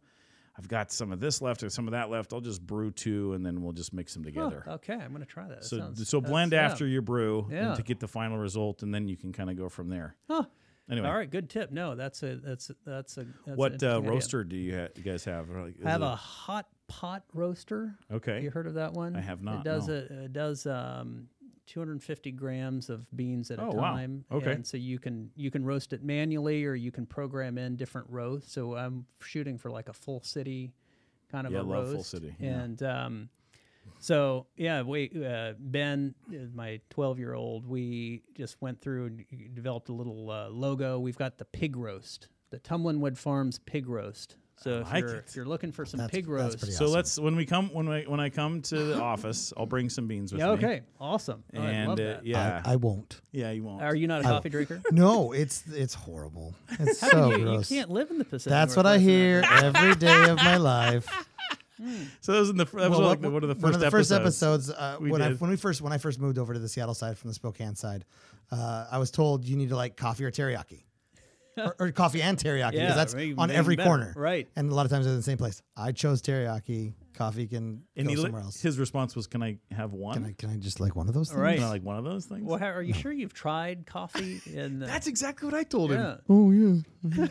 [0.58, 2.32] I've got some of this left or some of that left.
[2.32, 4.64] I'll just brew two, and then we'll just mix them Huh, together.
[4.68, 4.94] okay.
[4.94, 5.60] I'm gonna try that.
[5.60, 6.62] That So sounds- so that's- blend yeah.
[6.62, 7.68] after your brew Yeah.
[7.68, 10.16] and to get the final result, and then you can kind of go from there.
[10.28, 10.44] Huh.
[10.90, 11.30] Anyway, All right.
[11.30, 11.70] Good tip.
[11.70, 14.10] No, that's a that's a- that's a that's what uh, interesting idea.
[14.10, 15.48] roaster do you, ha- you guys have?
[15.48, 17.96] Like, I have it- a hot pot roaster.
[18.12, 18.42] okay.
[18.42, 19.14] You heard of that one?
[19.16, 19.94] I have not, It does no.
[19.94, 21.28] a it does um,
[21.66, 23.92] 250 grams of beans at a Oh, wow.
[23.94, 24.24] time.
[24.32, 24.52] Okay.
[24.52, 28.08] And so you can you can roast it manually or you can program in different
[28.10, 28.52] roasts.
[28.52, 30.72] So I'm shooting for like a full city
[31.30, 31.92] kind of Yeah, a roast.
[31.94, 32.48] Full City, yeah.
[32.60, 33.28] And um,
[33.98, 39.54] so yeah, we uh, Ben, uh, my 12 year old, we just went through and
[39.54, 40.98] developed a little uh, logo.
[40.98, 44.36] We've got the pig roast, the Tumlinwood Farms pig roast.
[44.56, 46.84] So if like you're if you're looking for some That's- pig that's roast, pretty So
[46.84, 46.94] Awesome.
[46.94, 50.06] let's when we come when I when I come to the office, I'll bring some
[50.06, 50.52] beans with yeah, me.
[50.52, 51.42] okay, awesome.
[51.56, 52.26] Oh, I And love uh, that.
[52.26, 53.22] yeah, I, I won't.
[53.32, 53.80] yeah, you won't.
[53.82, 54.82] Are you not a I- coffee drinker?
[54.92, 56.54] No, it's it's horrible.
[56.78, 58.50] It's How so can you, you can't live in the Pacific.
[58.50, 61.08] That's what I hear every day of my life.
[62.20, 63.74] so that was in the that was Well, like what- one of the first one
[63.74, 64.68] of the first episodes.
[64.70, 66.68] episodes uh, we when I when we first when I first moved over to the
[66.68, 68.04] Seattle side from the Spokane side,
[68.50, 70.84] uh, I was told you need to like coffee or teriyaki,
[71.56, 73.88] or, or coffee and teriyaki Yeah, because that's maybe- on maybe every better.
[73.88, 74.48] corner, Right.
[74.56, 75.62] And a lot of times they're in the same place.
[75.76, 76.94] I chose teriyaki.
[77.12, 78.62] Coffee can And go he, li- somewhere else.
[78.62, 80.14] his response was, "Can I have one?
[80.14, 81.38] Can I can I just like one of those things?
[81.40, 81.56] Right.
[81.56, 84.40] Can I like one of those things?" Well, how, are you sure you've tried coffee?
[84.54, 86.18] In, uh, That's exactly what I told him.
[86.30, 87.26] Oh yeah.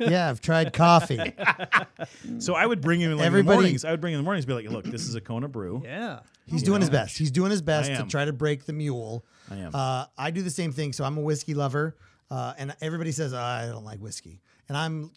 [0.00, 1.34] Yeah, I've tried coffee.
[2.38, 3.84] So I would bring him in like, in the Everybody- mornings.
[3.84, 5.48] I would bring him in the mornings, and be like, "Look, this is a Kona
[5.48, 5.82] brew.
[5.84, 6.20] Yeah.
[6.46, 7.18] He's You doing his best.
[7.18, 8.08] He's doing his best I to am.
[8.08, 9.24] try to break the mule.
[9.50, 9.70] I am.
[9.74, 10.92] Uh, I do the same thing.
[10.92, 11.96] So I'm a whiskey lover,
[12.30, 15.10] uh, and everybody says "Oh, I don't like whiskey, and I'm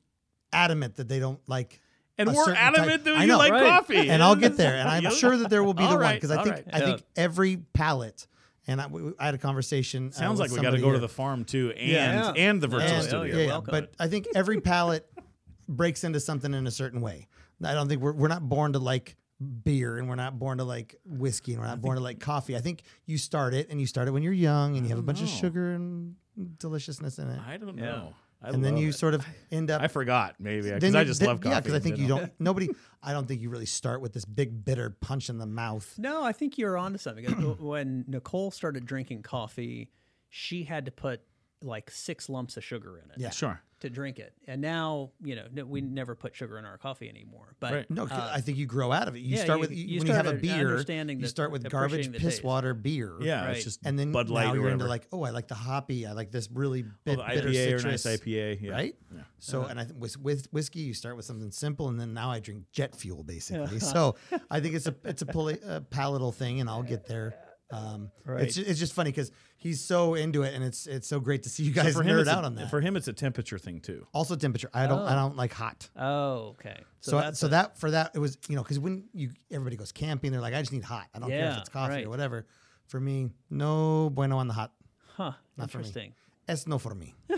[0.54, 1.80] adamant that they don't like.
[2.18, 3.70] And a we're certain adamant type- that I you know, like right.
[3.70, 4.10] coffee.
[4.10, 6.16] and I'll get there, and I'm sure that there will be All the one right,
[6.16, 6.66] because I all think right.
[6.74, 8.28] I think every palate
[8.68, 10.10] and I, we- I had a conversation.
[10.10, 12.34] uh, Sounds with like we got to somebody go to the farm too, and Yeah.
[12.36, 13.02] and the virtual Yeah.
[13.02, 13.38] studio.
[13.38, 13.60] Yeah, yeah.
[13.66, 15.08] But I think every palate
[15.68, 17.28] breaks into something in a certain way.
[17.64, 19.16] I don't think we're we're not born to like
[19.64, 22.56] beer and we're not born to like whiskey and we're not born to like coffee.
[22.56, 25.00] I think you start it and you start it when you're young and you have
[25.00, 26.16] a bunch of sugar and
[26.60, 27.40] deliciousness in it.
[27.48, 27.86] I don't Yeah.
[27.86, 28.14] know.
[28.44, 28.94] I and then you it.
[28.94, 31.54] sort of end up I forgot maybe then because I just then- love coffee.
[31.54, 32.32] Yeah, because I think you don't.
[32.40, 32.70] Nobody.
[33.04, 35.94] I don't think you really start with this big bitter punch in the mouth.
[35.98, 37.26] No, I think you're onto something.
[37.60, 39.92] when Nicole started drinking coffee,
[40.30, 41.22] she had to put
[41.64, 43.30] like six lumps of sugar in it Yeah.
[43.30, 43.62] Sure.
[43.82, 44.34] to drink it.
[44.48, 47.56] And now, you know, no, we never put sugar in our coffee anymore.
[47.60, 47.90] But Right.
[47.90, 49.20] No, I think you grow out of it.
[49.22, 50.54] You Uh, yeah, start you- with you when you have a beer.
[50.70, 52.44] understanding You the- start with garbage the piss taste.
[52.44, 53.18] water beer.
[53.22, 53.56] Yeah, Right.
[53.56, 56.06] it's just And then Bud Light now you're into like, oh, I like the hoppy.
[56.06, 58.06] I like this really Oh, bit, the bitter IPA or citrus.
[58.06, 58.60] nice IPA.
[58.62, 58.72] Yeah.
[58.72, 58.96] Right.
[59.16, 59.22] Yeah.
[59.40, 62.30] So, and I think with, with whiskey, you start with something simple, and then now
[62.30, 63.80] I drink jet fuel basically.
[63.80, 64.16] so,
[64.52, 67.34] I think it's a it's a, poli- a palatal thing, and I'll get there.
[67.72, 68.44] Um, Right.
[68.44, 71.50] It's it's just funny because he's so into it, and it's it's so great to
[71.50, 72.70] see you guys for him, nerd it's a- on that.
[72.70, 74.06] For him, it's a temperature thing too.
[74.14, 74.70] also, temperature.
[74.74, 75.16] I don't I Oh.
[75.16, 75.90] don't like hot.
[75.96, 76.78] oh, okay.
[77.00, 79.76] So, that's so a- that for that it was you know because when you everybody
[79.78, 81.08] goes camping, they're like, I just need hot.
[81.16, 82.06] I don't care if it's coffee right.
[82.06, 82.46] or whatever.
[82.88, 84.72] For me, no bueno on the hot.
[85.16, 85.84] huh, not for me.
[85.86, 86.14] interesting.
[86.48, 87.16] Es no for me.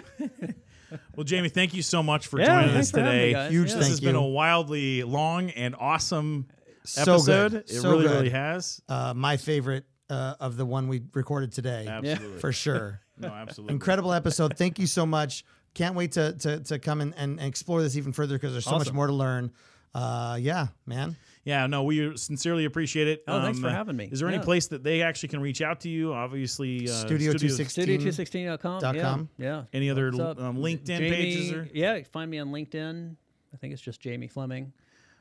[1.15, 3.31] Well, Jamie, thank you so much for Yeah, joining us for me, today.
[3.33, 3.51] guys.
[3.51, 3.75] Huge Yeah.
[3.75, 6.47] This thank has been a wildly long and awesome
[6.83, 7.51] So episode.
[7.51, 7.61] good.
[7.61, 8.11] It So really, good.
[8.11, 8.79] really has.
[8.87, 12.39] Uh, my favorite uh, of the one we recorded today, Absolutely.
[12.39, 12.99] for sure.
[13.15, 13.75] No, absolutely.
[13.75, 14.57] Incredible episode.
[14.57, 15.45] Thank you so much.
[15.75, 18.79] Can't wait to to, to come and, and explore this even further because there's so
[18.79, 19.51] much more to learn.
[19.93, 21.15] Uh, yeah, man.
[21.45, 23.23] Yeah, no, we sincerely appreciate it.
[23.27, 24.09] Oh, thanks for uh, having me.
[24.11, 26.13] Is there any place that they actually can reach out to you?
[26.13, 28.79] Obviously, uh, Studio Two Sixteen, Studio216.com.
[28.79, 29.29] Dot yeah, com.
[29.37, 29.63] Yeah.
[29.73, 30.39] Any other What's up?
[30.39, 31.51] um, LinkedIn Jamie, pages?
[31.51, 31.69] Or?
[31.73, 33.15] Yeah, find me on LinkedIn.
[33.53, 34.73] I think it's just Jamie Fleming.